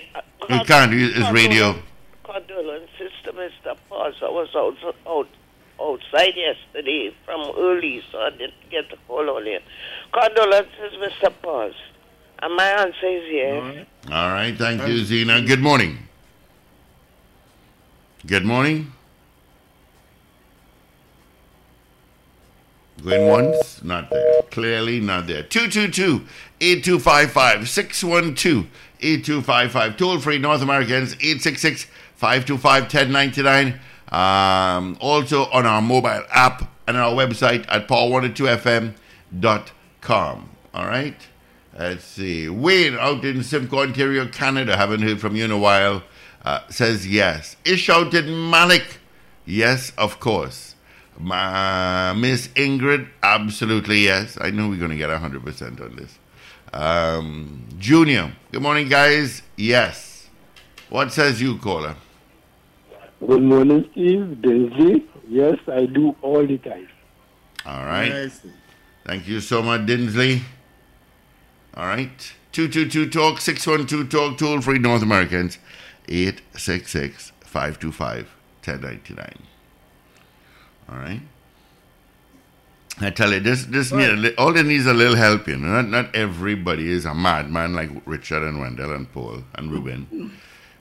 You 0.48 0.60
can't. 0.64 0.92
It's 0.94 1.18
it's 1.18 1.30
radio. 1.32 1.76
Condolences 2.24 3.12
to 3.24 3.32
Mr. 3.32 3.76
Paz. 3.88 4.14
I 4.22 4.30
was 4.30 4.48
out, 4.54 4.94
out, 5.06 5.28
outside 5.80 6.34
yesterday 6.36 7.14
from 7.24 7.40
early, 7.58 8.02
so 8.10 8.18
I 8.18 8.30
didn't 8.30 8.54
get 8.70 8.88
to 8.90 8.96
call 9.08 9.28
on 9.30 9.46
you. 9.46 9.58
Condolences, 10.12 10.92
Mr. 10.98 11.32
Paz. 11.42 11.74
And 12.42 12.56
my 12.56 12.66
answer 12.66 13.06
is 13.06 13.24
yes. 13.30 13.86
All 14.10 14.32
right. 14.32 14.56
Thank 14.56 14.86
you, 14.86 15.04
Zena. 15.04 15.42
Good 15.42 15.60
morning. 15.60 15.98
Good 18.26 18.44
morning. 18.44 18.92
Going 23.02 23.28
once, 23.28 23.82
not 23.82 24.10
there. 24.10 24.42
Clearly 24.50 25.00
not 25.00 25.26
there. 25.26 25.42
222 25.42 26.26
8255 26.60 27.68
612 27.68 28.66
8255. 29.00 29.96
Toll 29.96 30.18
free 30.18 30.38
North 30.38 30.62
Americans 30.62 31.14
866 31.14 31.86
525 32.16 32.82
1099. 32.82 33.80
Um, 34.10 34.98
also 35.00 35.44
on 35.50 35.66
our 35.66 35.80
mobile 35.80 36.24
app 36.30 36.70
and 36.86 36.96
our 36.96 37.12
website 37.12 37.64
at 37.68 37.88
power102fm.com. 37.88 40.50
All 40.74 40.86
right? 40.86 41.16
Let's 41.78 42.04
see. 42.04 42.48
Wayne 42.48 42.96
out 42.98 43.24
in 43.24 43.42
Simcoe, 43.42 43.82
Ontario, 43.82 44.26
Canada. 44.26 44.76
Haven't 44.76 45.02
heard 45.02 45.20
from 45.20 45.36
you 45.36 45.44
in 45.44 45.50
a 45.50 45.58
while. 45.58 46.02
Uh, 46.44 46.60
says 46.68 47.06
yes. 47.06 47.56
Ish 47.64 47.88
Malik. 47.88 48.98
Yes, 49.46 49.92
of 49.96 50.20
course. 50.20 50.69
Ma, 51.22 52.14
Miss 52.14 52.48
Ingrid, 52.48 53.08
absolutely 53.22 54.00
yes. 54.00 54.38
I 54.40 54.50
know 54.50 54.68
we're 54.68 54.78
going 54.78 54.90
to 54.90 54.96
get 54.96 55.10
100% 55.10 55.80
on 55.80 55.96
this. 55.96 56.18
Um, 56.72 57.66
Junior, 57.78 58.32
good 58.52 58.62
morning, 58.62 58.88
guys. 58.88 59.42
Yes. 59.56 60.28
What 60.88 61.12
says 61.12 61.40
you, 61.40 61.58
caller? 61.58 61.96
Good 63.26 63.42
morning, 63.42 63.86
Steve. 63.92 64.38
Dinsley. 64.40 65.04
Yes, 65.28 65.58
I 65.68 65.86
do 65.86 66.16
all 66.22 66.46
the 66.46 66.58
time. 66.58 66.88
All 67.66 67.84
right. 67.84 68.32
Thank 69.04 69.28
you 69.28 69.40
so 69.40 69.62
much, 69.62 69.82
Dinsley. 69.82 70.40
All 71.74 71.86
right. 71.86 72.32
222 72.52 73.10
Talk, 73.10 73.40
612 73.40 74.08
Talk, 74.08 74.38
toll 74.38 74.60
free 74.60 74.78
North 74.78 75.02
Americans, 75.02 75.58
866 76.08 77.32
525 77.44 78.34
1099. 78.64 79.49
All 80.90 80.98
right. 80.98 81.20
I 83.00 83.10
tell 83.10 83.32
you, 83.32 83.40
this 83.40 83.64
this 83.64 83.92
need 83.92 84.34
all 84.36 84.54
it 84.56 84.66
needs 84.66 84.86
a 84.86 84.92
little 84.92 85.16
help. 85.16 85.48
You 85.48 85.56
know, 85.56 85.80
not 85.80 85.88
not 85.88 86.14
everybody 86.14 86.90
is 86.90 87.06
a 87.06 87.14
madman 87.14 87.74
like 87.74 87.90
Richard 88.04 88.42
and 88.42 88.60
Wendell 88.60 88.92
and 88.92 89.10
Paul 89.10 89.44
and 89.54 89.70
Ruben. 89.70 90.32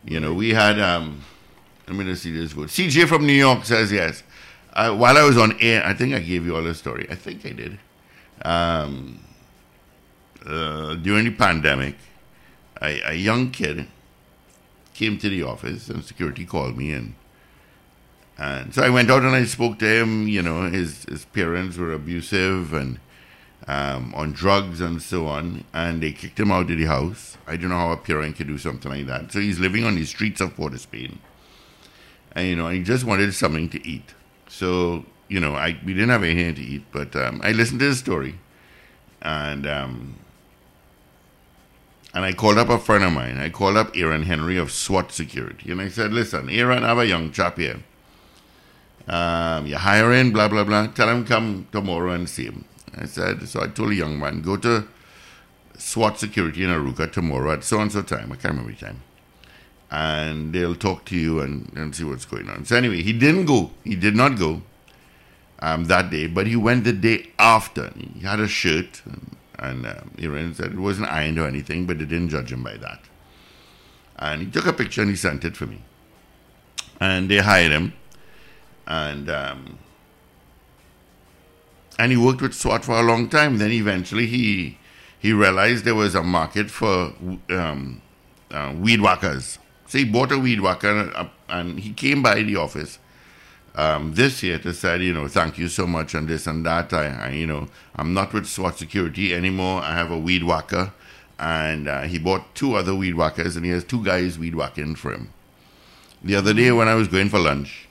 You 0.04 0.20
know, 0.20 0.34
we 0.34 0.54
had 0.54 0.80
um. 0.80 1.22
Let 1.88 1.96
me 1.98 2.06
just 2.06 2.22
see 2.24 2.32
this 2.32 2.52
vote. 2.52 2.68
CJ 2.68 3.08
from 3.08 3.26
New 3.26 3.34
York 3.34 3.66
says 3.66 3.92
yes. 3.92 4.22
Uh, 4.74 4.96
while 4.96 5.18
I 5.18 5.24
was 5.24 5.38
on 5.38 5.58
air, 5.60 5.84
I 5.84 5.94
think 5.96 6.14
I 6.14 6.20
gave 6.20 6.46
you 6.46 6.56
all 6.56 6.62
the 6.62 6.76
story. 6.76 7.08
I 7.10 7.16
think 7.16 7.44
I 7.46 7.50
did. 7.50 7.80
Um, 8.46 9.20
uh, 10.46 10.94
during 10.96 11.26
the 11.26 11.32
pandemic, 11.32 11.96
a, 12.80 13.02
a 13.10 13.14
young 13.14 13.50
kid 13.50 13.88
came 14.94 15.18
to 15.18 15.30
the 15.30 15.42
office 15.42 15.90
and 15.90 16.04
security 16.04 16.46
called 16.46 16.78
me 16.78 16.92
and 16.92 17.16
and 18.40 18.74
so 18.74 18.82
I 18.82 18.90
went 18.90 19.12
out 19.12 19.24
and 19.24 19.36
I 19.36 19.44
spoke 19.44 19.80
to 19.80 19.86
him. 19.86 20.28
You 20.28 20.42
know, 20.42 20.70
his 20.70 21.04
his 21.06 21.26
parents 21.26 21.78
were 21.78 21.92
abusive 21.92 22.74
and 22.74 23.00
um, 23.68 24.14
on 24.16 24.32
drugs 24.32 24.80
and 24.80 25.02
so 25.02 25.28
on, 25.28 25.66
and 25.74 26.02
they 26.02 26.14
kicked 26.14 26.40
him 26.40 26.50
out 26.50 26.72
of 26.72 26.78
the 26.78 26.86
house. 26.86 27.38
I 27.46 27.58
don't 27.58 27.70
know 27.70 27.76
how 27.76 27.92
a 27.92 27.98
parent 27.98 28.38
could 28.38 28.48
do 28.48 28.58
something 28.58 28.90
like 28.90 29.08
that. 29.08 29.34
So 29.34 29.40
he's 29.40 29.60
living 29.60 29.84
on 29.84 29.96
the 29.96 30.06
streets 30.06 30.40
of 30.40 30.56
Port 30.56 30.74
of 30.74 30.80
Spain, 30.80 31.20
and 32.32 32.48
you 32.48 32.56
know, 32.56 32.70
he 32.70 32.82
just 32.82 33.04
wanted 33.04 33.34
something 33.34 33.70
to 33.70 33.88
eat. 33.88 34.16
So 34.48 35.06
you 35.28 35.42
know, 35.42 35.56
I 35.56 35.78
we 35.86 35.94
didn't 35.94 36.10
have 36.10 36.24
anything 36.24 36.56
to 36.56 36.62
eat, 36.62 36.86
but 36.94 37.14
um, 37.18 37.42
I 37.44 37.52
listened 37.52 37.82
to 37.82 37.88
his 37.88 38.00
story, 38.00 38.40
and 39.22 39.68
um, 39.68 40.16
and 42.14 42.24
I 42.24 42.32
called 42.32 42.58
up 42.58 42.70
a 42.70 42.80
friend 42.80 43.04
of 43.04 43.12
mine. 43.12 43.38
I 43.38 43.50
called 43.50 43.76
up 43.76 43.92
Aaron 43.98 44.24
Henry 44.24 44.56
of 44.56 44.72
SWAT 44.72 45.12
Security, 45.12 45.74
and 45.74 45.82
I 45.82 45.90
said, 45.90 46.14
"Listen, 46.14 46.50
Aaron, 46.50 46.86
I 46.86 46.88
have 46.88 47.00
a 47.00 47.06
young 47.06 47.34
chap 47.34 47.58
here." 47.58 47.84
Um, 49.10 49.66
you're 49.66 49.80
hiring, 49.80 50.32
blah, 50.32 50.48
blah, 50.48 50.64
blah. 50.64 50.88
Tell 50.88 51.10
him 51.10 51.26
come 51.26 51.68
tomorrow 51.72 52.12
and 52.12 52.30
see 52.30 52.46
him. 52.46 52.66
I 52.96 53.06
said, 53.06 53.48
so 53.48 53.62
I 53.64 53.68
told 53.68 53.90
a 53.90 53.96
young 53.96 54.20
man, 54.20 54.42
go 54.42 54.56
to 54.58 54.88
SWAT 55.78 56.20
security 56.20 56.64
in 56.64 56.70
Arouca 56.70 57.12
tomorrow 57.12 57.52
at 57.52 57.64
so 57.64 57.80
and 57.80 57.92
so 57.92 58.04
time. 58.04 58.32
I 58.32 58.36
can't 58.36 58.54
remember 58.54 58.72
the 58.72 58.78
time. 58.78 59.02
And 59.90 60.54
they'll 60.54 60.76
talk 60.76 61.06
to 61.06 61.16
you 61.16 61.40
and, 61.40 61.72
and 61.76 61.96
see 61.96 62.04
what's 62.04 62.26
going 62.26 62.50
on. 62.50 62.66
So 62.66 62.76
anyway, 62.76 63.02
he 63.02 63.12
didn't 63.14 63.46
go. 63.46 63.72
He 63.84 63.96
did 63.96 64.16
not 64.16 64.38
go 64.38 64.62
um, 65.60 65.86
that 65.86 66.12
day, 66.12 66.28
but 66.28 66.46
he 66.46 66.56
went 66.56 66.84
the 66.84 66.94
day 66.94 67.32
after. 67.40 67.92
He 68.14 68.20
had 68.20 68.40
a 68.40 68.48
shirt, 68.48 69.02
and, 69.06 69.38
and 69.58 69.88
um, 69.88 70.12
Aaron 70.20 70.54
said 70.54 70.74
it 70.74 70.80
wasn't 70.80 71.10
ironed 71.10 71.40
or 71.40 71.48
anything, 71.48 71.88
but 71.88 71.98
they 71.98 72.06
didn't 72.06 72.30
judge 72.30 72.52
him 72.52 72.62
by 72.62 72.78
that. 72.78 73.00
And 74.20 74.44
he 74.44 74.52
took 74.52 74.68
a 74.68 74.74
picture 74.74 75.02
and 75.02 75.10
he 75.10 75.16
sent 75.16 75.44
it 75.46 75.58
for 75.58 75.66
me. 75.66 75.82
And 77.00 77.32
they 77.32 77.38
hired 77.38 77.72
him 77.72 77.94
and 78.90 79.30
um, 79.30 79.78
and 81.98 82.12
he 82.12 82.18
worked 82.18 82.42
with 82.42 82.54
SWAT 82.54 82.84
for 82.84 83.00
a 83.00 83.04
long 83.04 83.30
time. 83.30 83.58
Then 83.58 83.72
eventually 83.72 84.26
he 84.26 84.78
he 85.20 85.32
realized 85.32 85.86
there 85.86 85.96
was 85.96 86.16
a 86.16 86.24
market 86.24 86.72
for 86.72 87.14
um, 87.50 88.02
uh, 88.52 88.74
weed 88.78 89.02
whackers. 89.02 89.60
So 89.88 89.98
he 89.98 90.06
bought 90.06 90.32
a 90.32 90.40
weed 90.40 90.62
whacker 90.62 90.90
and, 90.90 91.14
uh, 91.16 91.28
and 91.50 91.80
he 91.80 91.94
came 91.94 92.22
by 92.22 92.42
the 92.44 92.56
office 92.56 93.00
um, 93.76 94.14
this 94.14 94.44
year 94.44 94.60
to 94.60 94.74
say, 94.74 94.98
you 95.00 95.14
know, 95.14 95.28
thank 95.28 95.58
you 95.58 95.68
so 95.68 95.86
much 95.88 96.14
and 96.14 96.28
this 96.28 96.48
and 96.48 96.66
that. 96.66 96.94
I, 96.94 97.08
I, 97.08 97.30
you 97.32 97.48
know, 97.48 97.68
I'm 97.96 98.14
not 98.14 98.34
with 98.34 98.46
SWAT 98.46 98.78
security 98.78 99.34
anymore. 99.34 99.82
I 99.82 99.94
have 99.94 100.12
a 100.12 100.18
weed 100.18 100.44
whacker. 100.44 100.94
And 101.38 101.88
uh, 101.88 102.02
he 102.02 102.20
bought 102.20 102.54
two 102.54 102.76
other 102.76 102.94
weed 102.94 103.16
whackers 103.16 103.56
and 103.56 103.66
he 103.66 103.72
has 103.72 103.84
two 103.84 104.04
guys 104.04 104.38
weed 104.38 104.56
whacking 104.56 104.96
for 104.96 105.12
him. 105.12 105.34
The 106.24 106.36
other 106.36 106.54
day 106.54 106.72
when 106.72 106.88
I 106.88 106.96
was 106.96 107.08
going 107.08 107.30
for 107.30 107.40
lunch, 107.40 107.89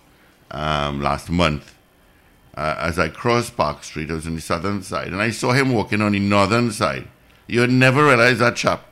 um, 0.51 1.01
last 1.01 1.31
month. 1.31 1.75
Uh, 2.57 2.75
as 2.79 2.99
I 2.99 3.09
crossed 3.09 3.57
Park 3.57 3.85
Street, 3.85 4.11
I 4.11 4.15
was 4.15 4.27
on 4.27 4.35
the 4.35 4.41
southern 4.41 4.83
side, 4.83 5.09
and 5.09 5.23
I 5.23 5.31
saw 5.31 5.53
him 5.53 5.73
walking 5.73 6.03
on 6.03 6.13
the 6.13 6.19
northern 6.19 6.73
side. 6.73 7.07
You 7.47 7.61
would 7.61 7.71
never 7.71 8.05
realize 8.05 8.41
that 8.41 8.57
chap 8.57 8.85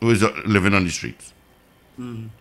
was 0.00 0.22
uh, 0.22 0.32
living 0.44 0.74
on 0.74 0.84
the 0.84 0.90
streets. 0.90 1.32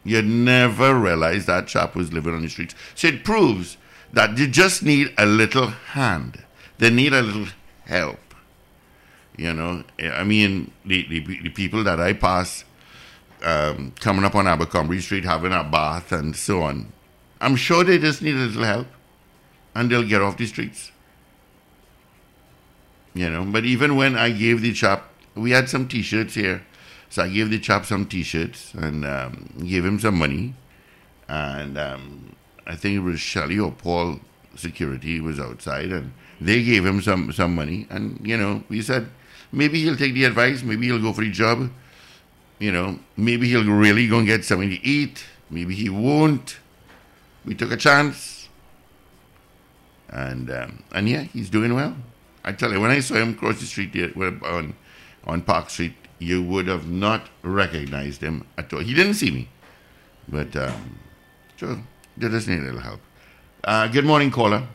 You'd 0.04 0.26
never 0.26 0.94
realize 0.94 1.46
that 1.46 1.68
chap 1.68 1.96
was 1.96 2.12
living 2.12 2.34
on 2.34 2.42
the 2.42 2.50
streets. 2.50 2.76
So 2.94 3.08
it 3.08 3.24
proves 3.24 3.78
that 4.14 4.38
you 4.38 4.48
just 4.48 4.84
need 4.84 5.14
a 5.18 5.26
little 5.26 5.68
hand. 5.68 6.44
They 6.78 6.90
need 6.90 7.14
a 7.14 7.22
little 7.22 7.48
help. 7.86 8.20
You 9.38 9.54
know, 9.54 9.84
I 10.00 10.24
mean, 10.24 10.72
the, 10.86 11.08
the, 11.08 11.20
the 11.20 11.50
people 11.50 11.84
that 11.84 12.00
I 12.00 12.14
pass 12.14 12.64
um, 13.44 13.94
coming 14.00 14.24
up 14.24 14.36
on 14.36 14.48
Abercrombie 14.48 15.02
Street 15.02 15.26
having 15.26 15.52
a 15.52 15.64
bath 15.64 16.12
and 16.12 16.36
so 16.36 16.62
on, 16.64 16.92
I'm 17.46 17.56
sure 17.56 17.84
they 17.84 18.00
just 18.00 18.24
need 18.24 18.34
a 18.34 18.40
little 18.40 18.64
help 18.64 18.88
and 19.76 19.92
they'll 19.92 20.08
get 20.08 20.20
off 20.20 20.36
the 20.36 20.48
streets. 20.48 20.92
You 23.14 23.30
know, 23.30 23.46
but 23.46 23.66
even 23.66 23.96
when 23.96 24.16
I 24.16 24.32
gave 24.32 24.64
the 24.64 24.74
chap, 24.74 25.04
we 25.36 25.52
had 25.52 25.70
some 25.70 25.88
t 25.88 26.02
shirts 26.02 26.34
here. 26.34 26.66
So 27.08 27.22
I 27.22 27.30
gave 27.30 27.52
the 27.52 27.60
chap 27.60 27.86
some 27.86 28.08
t 28.08 28.24
shirts 28.24 28.74
and 28.74 29.06
um, 29.06 29.54
gave 29.64 29.86
him 29.86 30.00
some 30.00 30.18
money. 30.18 30.56
And 31.30 31.78
um, 31.78 32.36
I 32.66 32.76
think 32.76 32.96
it 32.96 33.02
was 33.02 33.20
Shelley 33.20 33.60
or 33.60 33.72
Paul 33.72 34.22
Security 34.56 35.22
was 35.22 35.40
outside 35.40 35.92
and 35.92 36.14
they 36.42 36.64
gave 36.64 36.84
him 36.84 37.00
some, 37.00 37.32
some 37.32 37.54
money. 37.54 37.86
And, 37.92 38.26
you 38.26 38.38
know, 38.38 38.64
we 38.70 38.82
said, 38.82 39.08
maybe 39.52 39.84
he'll 39.84 39.96
take 39.96 40.16
the 40.16 40.24
advice, 40.24 40.64
maybe 40.64 40.88
he'll 40.88 41.02
go 41.02 41.14
for 41.14 41.22
the 41.22 41.30
job. 41.30 41.70
You 42.58 42.72
know, 42.72 43.00
maybe 43.16 43.48
he'll 43.50 43.72
really 43.72 44.08
go 44.08 44.18
and 44.18 44.26
get 44.26 44.44
something 44.46 44.72
to 44.72 44.84
eat. 44.84 45.26
Maybe 45.52 45.76
he 45.76 45.90
won't. 45.90 46.58
We 47.46 47.56
took 47.56 47.72
a 47.72 47.78
chance. 47.78 48.50
And 50.10 50.50
um, 50.52 50.84
and 50.94 51.10
yeah, 51.10 51.24
he's 51.24 51.50
doing 51.50 51.74
well. 51.74 51.96
I 52.44 52.52
tell 52.52 52.72
you, 52.72 52.80
when 52.80 52.92
I 52.92 53.00
saw 53.00 53.16
him 53.16 53.36
cross 53.36 53.60
the 53.60 53.66
street 53.66 53.92
there, 53.94 54.12
well, 54.16 54.38
on 54.44 54.76
on 55.26 55.42
Park 55.42 55.70
Street, 55.70 55.96
you 56.20 56.44
would 56.44 56.68
have 56.68 56.88
not 56.88 57.28
recognized 57.42 58.22
him 58.22 58.46
at 58.58 58.72
all. 58.72 58.80
He 58.80 58.94
didn't 58.94 59.16
see 59.16 59.32
me, 59.32 59.50
but 60.28 60.56
um, 60.56 61.00
sure, 61.58 61.80
they 62.18 62.30
just 62.30 62.48
need 62.48 62.60
a 62.60 62.64
little 62.64 62.80
help. 62.80 63.02
Uh, 63.64 63.88
good 63.88 64.06
morning, 64.06 64.30
caller. 64.30 64.68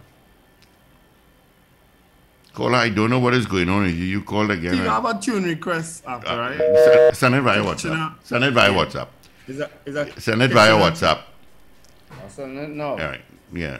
Caller, 2.53 2.79
I 2.79 2.89
don't 2.89 3.09
know 3.09 3.21
what 3.21 3.33
is 3.33 3.47
going 3.47 3.69
on 3.69 3.85
with 3.85 3.95
you. 3.95 4.05
You 4.05 4.23
called 4.23 4.51
again. 4.51 4.75
You 4.75 4.83
have 4.83 5.05
a 5.05 5.19
tune 5.21 5.45
request 5.45 6.03
after, 6.07 6.29
uh, 6.29 6.37
right? 6.37 6.59
send, 6.59 7.17
send 7.17 7.35
it 7.37 7.43
via 7.43 7.63
WhatsApp. 7.63 8.15
Send 8.25 8.45
it 8.45 8.53
via 8.53 8.71
WhatsApp. 8.71 9.09
Is 9.47 9.59
that, 9.59 9.73
is 9.87 9.95
that 9.95 10.21
Send 10.21 10.43
it 10.43 10.51
via 10.51 10.73
WhatsApp. 10.73 11.21
I'll 12.11 12.29
send 12.29 12.59
it 12.59 12.71
now. 12.71 12.91
All 12.91 12.97
right. 12.99 13.23
Yeah. 13.53 13.79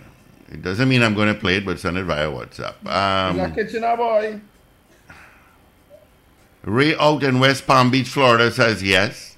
It 0.51 0.63
doesn't 0.63 0.89
mean 0.89 1.03
I'm 1.03 1.15
going 1.15 1.33
to 1.33 1.39
play 1.39 1.57
it, 1.57 1.65
but 1.65 1.79
send 1.79 1.97
it 1.97 2.05
via 2.05 2.27
WhatsApp. 2.27 2.85
Um, 2.87 3.55
Kitchener 3.55 3.97
boy? 3.97 4.41
Ray 6.63 6.97
out 6.97 7.23
in 7.23 7.39
West 7.41 7.67
Palm 7.67 7.91
Beach, 7.91 8.09
Florida 8.09 8.51
says 8.51 8.83
yes. 8.83 9.37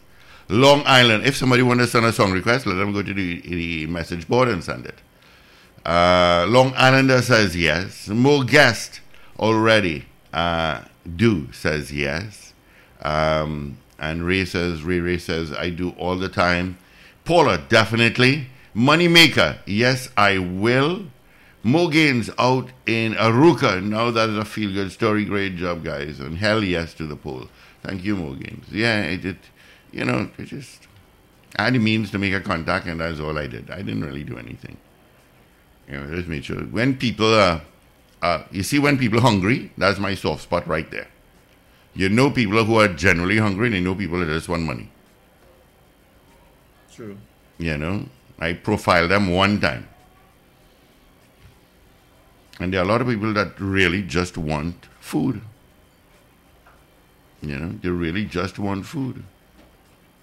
Long 0.48 0.82
Island. 0.86 1.24
If 1.24 1.36
somebody 1.36 1.62
wants 1.62 1.84
to 1.84 1.90
send 1.90 2.06
a 2.06 2.12
song 2.12 2.32
request, 2.32 2.66
let 2.66 2.74
them 2.74 2.92
go 2.92 3.02
to 3.02 3.14
the, 3.14 3.40
the 3.40 3.86
message 3.86 4.26
board 4.26 4.48
and 4.48 4.64
send 4.64 4.86
it. 4.86 5.00
Uh, 5.84 6.46
Long 6.48 6.72
Islander 6.74 7.22
says 7.22 7.56
yes. 7.56 8.08
More 8.08 8.44
guest 8.44 9.00
already. 9.38 10.06
Uh, 10.32 10.82
do 11.16 11.52
says 11.52 11.92
yes. 11.92 12.54
Um, 13.02 13.78
and 13.98 14.24
Ray 14.24 14.44
says, 14.44 14.82
Ray 14.82 15.00
Ray 15.00 15.18
says, 15.18 15.52
I 15.52 15.70
do 15.70 15.90
all 15.90 16.16
the 16.16 16.28
time. 16.28 16.78
Paula, 17.24 17.58
definitely. 17.68 18.48
Moneymaker, 18.74 19.58
yes, 19.66 20.08
I 20.16 20.38
will. 20.38 21.04
Mogains 21.64 22.32
out 22.38 22.70
in 22.86 23.14
Arouca. 23.14 23.82
Now 23.82 24.10
that 24.10 24.30
is 24.30 24.36
a 24.36 24.44
feel 24.44 24.72
good 24.72 24.90
story. 24.90 25.24
Great 25.24 25.56
job, 25.56 25.84
guys. 25.84 26.18
And 26.18 26.38
hell 26.38 26.64
yes 26.64 26.92
to 26.94 27.06
the 27.06 27.16
poll. 27.16 27.48
Thank 27.82 28.02
you, 28.04 28.16
Mogains. 28.16 28.64
Yeah, 28.70 29.02
it, 29.02 29.24
it 29.24 29.36
you 29.92 30.04
know, 30.04 30.30
it 30.38 30.46
just, 30.46 30.88
I 31.56 31.64
had 31.64 31.74
the 31.74 31.78
means 31.78 32.10
to 32.12 32.18
make 32.18 32.32
a 32.32 32.40
contact, 32.40 32.86
and 32.86 33.00
that's 33.00 33.20
all 33.20 33.38
I 33.38 33.46
did. 33.46 33.70
I 33.70 33.82
didn't 33.82 34.04
really 34.04 34.24
do 34.24 34.38
anything. 34.38 34.76
You 35.88 36.00
know, 36.00 36.16
just 36.16 36.28
made 36.28 36.44
sure. 36.44 36.62
When 36.62 36.96
people 36.96 37.34
are, 37.34 37.62
uh, 38.22 38.44
you 38.50 38.62
see, 38.62 38.78
when 38.78 38.98
people 38.98 39.18
are 39.18 39.22
hungry, 39.22 39.72
that's 39.76 39.98
my 39.98 40.14
soft 40.14 40.42
spot 40.42 40.66
right 40.66 40.90
there. 40.90 41.08
You 41.94 42.08
know 42.08 42.30
people 42.30 42.64
who 42.64 42.80
are 42.80 42.88
generally 42.88 43.38
hungry, 43.38 43.66
and 43.66 43.76
you 43.76 43.82
know 43.82 43.94
people 43.94 44.18
that 44.20 44.26
just 44.26 44.48
want 44.48 44.62
money. 44.62 44.90
True. 46.92 47.18
You 47.58 47.76
know, 47.76 48.06
I 48.42 48.54
profile 48.54 49.06
them 49.06 49.30
one 49.30 49.60
time. 49.60 49.88
And 52.58 52.72
there 52.72 52.80
are 52.80 52.84
a 52.84 52.88
lot 52.88 53.00
of 53.00 53.06
people 53.06 53.32
that 53.34 53.60
really 53.60 54.02
just 54.02 54.36
want 54.36 54.88
food. 55.00 55.40
You 57.40 57.56
know, 57.56 57.78
they 57.80 57.88
really 57.88 58.24
just 58.24 58.58
want 58.58 58.86
food. 58.86 59.22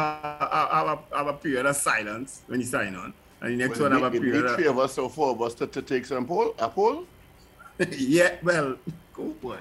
have 0.73 0.89
a 0.95 1.17
have 1.17 1.27
a 1.29 1.33
period 1.33 1.67
of 1.67 1.75
silence 1.77 2.43
when 2.47 2.61
you 2.61 2.67
sign 2.67 2.95
on, 2.95 3.15
and 3.41 3.53
the 3.53 3.57
next 3.67 3.81
Well, 3.81 3.91
one 3.91 4.01
have 4.03 4.13
a 4.13 4.17
it 4.17 4.23
need- 4.23 4.27
period. 4.27 4.43
need 4.43 4.51
Of, 4.51 4.57
three 4.57 4.67
of 4.67 4.79
us 4.79 4.99
or 4.99 5.09
four 5.11 5.31
of 5.33 5.41
us 5.43 5.55
to, 5.55 5.67
to 5.67 5.83
take 5.83 6.05
some 6.07 6.27
poll, 6.27 6.55
a 6.59 6.69
poll. 6.69 7.07
yeah, 7.91 8.35
well, 8.43 8.77
go 9.13 9.25
boy. 9.43 9.59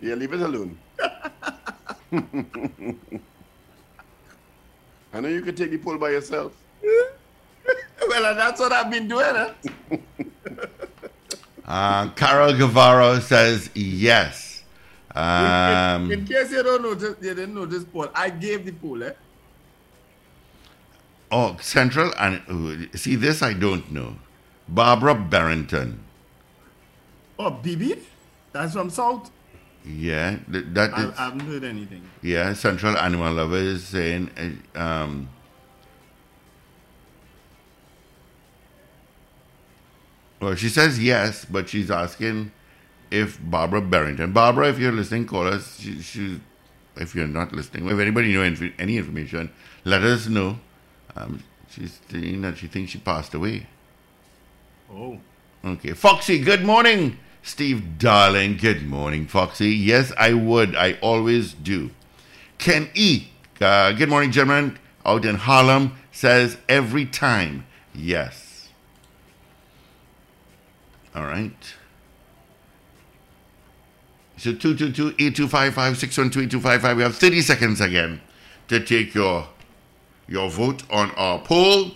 Yeah, 0.00 0.14
leave 0.14 0.32
it 0.34 0.40
alone. 0.42 0.78
I 5.14 5.20
know 5.20 5.28
you 5.28 5.42
can 5.42 5.54
take 5.54 5.70
the 5.70 5.78
poll 5.78 5.98
by 5.98 6.10
yourself. 6.10 6.52
well, 6.82 8.34
that's 8.34 8.60
what 8.60 8.72
I've 8.72 8.90
been 8.90 9.08
doing. 9.08 9.26
Huh? 9.26 9.52
Uh, 11.64 12.08
Carol 12.10 12.52
Guevara 12.52 13.20
says 13.20 13.70
yes. 13.74 14.64
Um, 15.14 16.10
in, 16.10 16.18
in 16.18 16.26
case 16.26 16.50
you 16.50 16.62
don't 16.62 16.82
notice, 16.82 17.14
you 17.20 17.34
didn't 17.34 17.54
notice 17.54 17.84
poll. 17.84 18.08
I 18.14 18.30
gave 18.30 18.66
the 18.66 18.72
poll. 18.72 19.02
Eh? 19.04 19.12
oh, 21.32 21.56
Central 21.60 22.12
and 22.18 22.42
uh, 22.48 22.96
see 22.96 23.16
this 23.16 23.42
I 23.42 23.54
don't 23.54 23.90
know. 23.90 24.16
Barbara 24.68 25.14
Barrington. 25.14 26.04
Oh, 27.38 27.50
BB, 27.50 27.98
that's 28.52 28.74
from 28.74 28.90
South. 28.90 29.30
Yeah, 29.84 30.36
th- 30.50 30.64
that 30.74 30.94
I, 30.94 31.04
is. 31.04 31.18
I 31.18 31.24
haven't 31.24 31.40
heard 31.40 31.64
anything. 31.64 32.02
Yeah, 32.22 32.52
Central 32.54 32.96
Animal 32.96 33.32
Lover 33.34 33.56
is 33.56 33.84
saying. 33.84 34.30
uh, 34.76 34.78
Um, 34.80 35.28
well, 40.40 40.54
she 40.54 40.68
says 40.68 41.02
yes, 41.02 41.44
but 41.44 41.68
she's 41.68 41.90
asking 41.90 42.52
if 43.10 43.38
Barbara 43.42 43.80
Barrington. 43.80 44.32
Barbara, 44.32 44.68
if 44.68 44.78
you're 44.78 44.92
listening, 44.92 45.26
call 45.26 45.46
us. 45.46 45.78
She, 45.80 46.00
she, 46.00 46.40
if 46.96 47.14
you're 47.14 47.26
not 47.28 47.52
listening, 47.52 47.88
if 47.88 47.98
anybody 47.98 48.32
know 48.34 48.42
inf- 48.42 48.72
any 48.78 48.96
information, 48.98 49.50
let 49.84 50.02
us 50.02 50.26
know. 50.28 50.58
Um, 51.16 51.42
she's 51.70 52.00
saying 52.10 52.42
that 52.42 52.56
she 52.58 52.66
thinks 52.66 52.92
she 52.92 52.98
passed 52.98 53.34
away. 53.34 53.66
Oh. 54.92 55.18
Okay. 55.64 55.92
Foxy, 55.92 56.38
good 56.40 56.64
morning. 56.64 57.18
Steve, 57.42 57.98
darling, 57.98 58.56
good 58.56 58.86
morning, 58.86 59.26
Foxy. 59.26 59.70
Yes, 59.70 60.12
I 60.16 60.32
would. 60.32 60.76
I 60.76 60.92
always 61.02 61.52
do. 61.52 61.90
Ken 62.58 62.88
E. 62.94 63.24
Uh, 63.60 63.90
good 63.92 64.08
morning, 64.08 64.30
gentlemen. 64.30 64.78
Out 65.04 65.24
in 65.24 65.34
Harlem 65.34 65.96
says 66.12 66.56
every 66.68 67.04
time, 67.04 67.66
yes. 67.92 68.68
All 71.14 71.24
right. 71.24 71.74
So 74.36 74.52
222-8255-612-8255. 74.52 76.96
We 76.96 77.02
have 77.02 77.16
30 77.16 77.40
seconds 77.42 77.80
again 77.80 78.20
to 78.68 78.78
take 78.80 79.14
your 79.14 79.48
your 80.28 80.48
vote 80.48 80.84
on 80.90 81.10
our 81.12 81.40
poll 81.40 81.92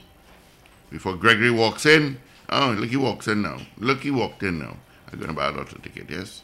before 0.90 1.14
Gregory 1.16 1.52
walks 1.52 1.86
in. 1.86 2.18
Oh, 2.48 2.74
look, 2.78 2.90
he 2.90 2.96
walks 2.96 3.28
in 3.28 3.42
now. 3.42 3.58
Look, 3.78 4.02
he 4.02 4.10
walked 4.10 4.42
in 4.42 4.58
now. 4.58 4.76
I'm 5.16 5.22
going 5.22 5.34
to 5.34 5.40
buy 5.40 5.48
a 5.48 5.52
lottery 5.52 5.80
ticket, 5.82 6.10
yes? 6.10 6.42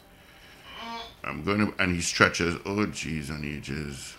I'm 1.23 1.43
going 1.43 1.59
to, 1.67 1.73
and 1.81 1.95
he 1.95 2.01
stretches. 2.01 2.55
Oh, 2.65 2.87
jeez, 2.87 3.29
and 3.29 3.43
he 3.43 3.59
just, 3.59 4.15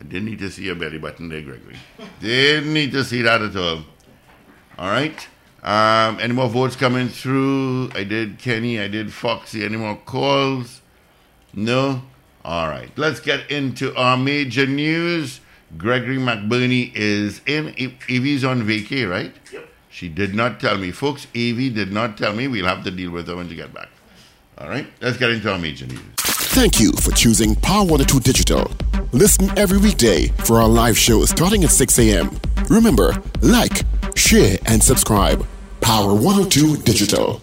I 0.00 0.04
didn't 0.04 0.24
need 0.24 0.40
to 0.40 0.50
see 0.50 0.64
your 0.64 0.74
belly 0.74 0.98
button 0.98 1.28
there, 1.28 1.42
Gregory. 1.42 1.76
didn't 2.20 2.72
need 2.74 2.90
to 2.92 3.04
see 3.04 3.22
that 3.22 3.40
at 3.40 3.54
all. 3.56 3.84
All 4.78 4.90
right. 4.90 5.26
Um, 5.62 6.18
any 6.20 6.32
more 6.32 6.48
votes 6.48 6.74
coming 6.74 7.08
through? 7.08 7.90
I 7.94 8.02
did 8.02 8.38
Kenny, 8.40 8.80
I 8.80 8.88
did 8.88 9.12
Foxy. 9.12 9.64
Any 9.64 9.76
more 9.76 9.96
calls? 9.96 10.80
No? 11.54 12.02
All 12.44 12.66
right. 12.68 12.90
Let's 12.96 13.20
get 13.20 13.48
into 13.50 13.94
our 13.96 14.16
major 14.16 14.66
news. 14.66 15.40
Gregory 15.76 16.16
McBurney 16.18 16.90
is 16.96 17.40
in. 17.46 17.74
E- 17.78 17.96
Evie's 18.08 18.42
on 18.44 18.62
vacay, 18.62 19.08
right? 19.08 19.32
Yep. 19.52 19.67
She 19.98 20.08
did 20.08 20.32
not 20.32 20.60
tell 20.60 20.78
me. 20.78 20.92
Folks, 20.92 21.26
Evie 21.34 21.70
did 21.70 21.90
not 21.90 22.16
tell 22.16 22.32
me. 22.32 22.46
We'll 22.46 22.66
have 22.66 22.84
to 22.84 22.90
deal 22.92 23.10
with 23.10 23.26
her 23.26 23.34
when 23.34 23.48
she 23.48 23.56
get 23.56 23.74
back. 23.74 23.88
All 24.56 24.68
right. 24.68 24.86
Let's 25.00 25.16
get 25.16 25.30
into 25.30 25.50
our 25.50 25.58
major 25.58 25.88
news. 25.88 25.98
Thank 26.20 26.78
you 26.78 26.92
for 26.92 27.10
choosing 27.10 27.56
Power 27.56 27.80
102 27.80 28.20
Digital. 28.20 28.70
Listen 29.10 29.50
every 29.58 29.78
weekday 29.78 30.28
for 30.44 30.60
our 30.60 30.68
live 30.68 30.96
show 30.96 31.24
starting 31.24 31.64
at 31.64 31.70
6 31.70 31.98
a.m. 31.98 32.30
Remember, 32.70 33.20
like, 33.42 33.82
share, 34.14 34.58
and 34.66 34.80
subscribe. 34.80 35.44
Power 35.80 36.14
102 36.14 36.76
Digital. 36.82 37.42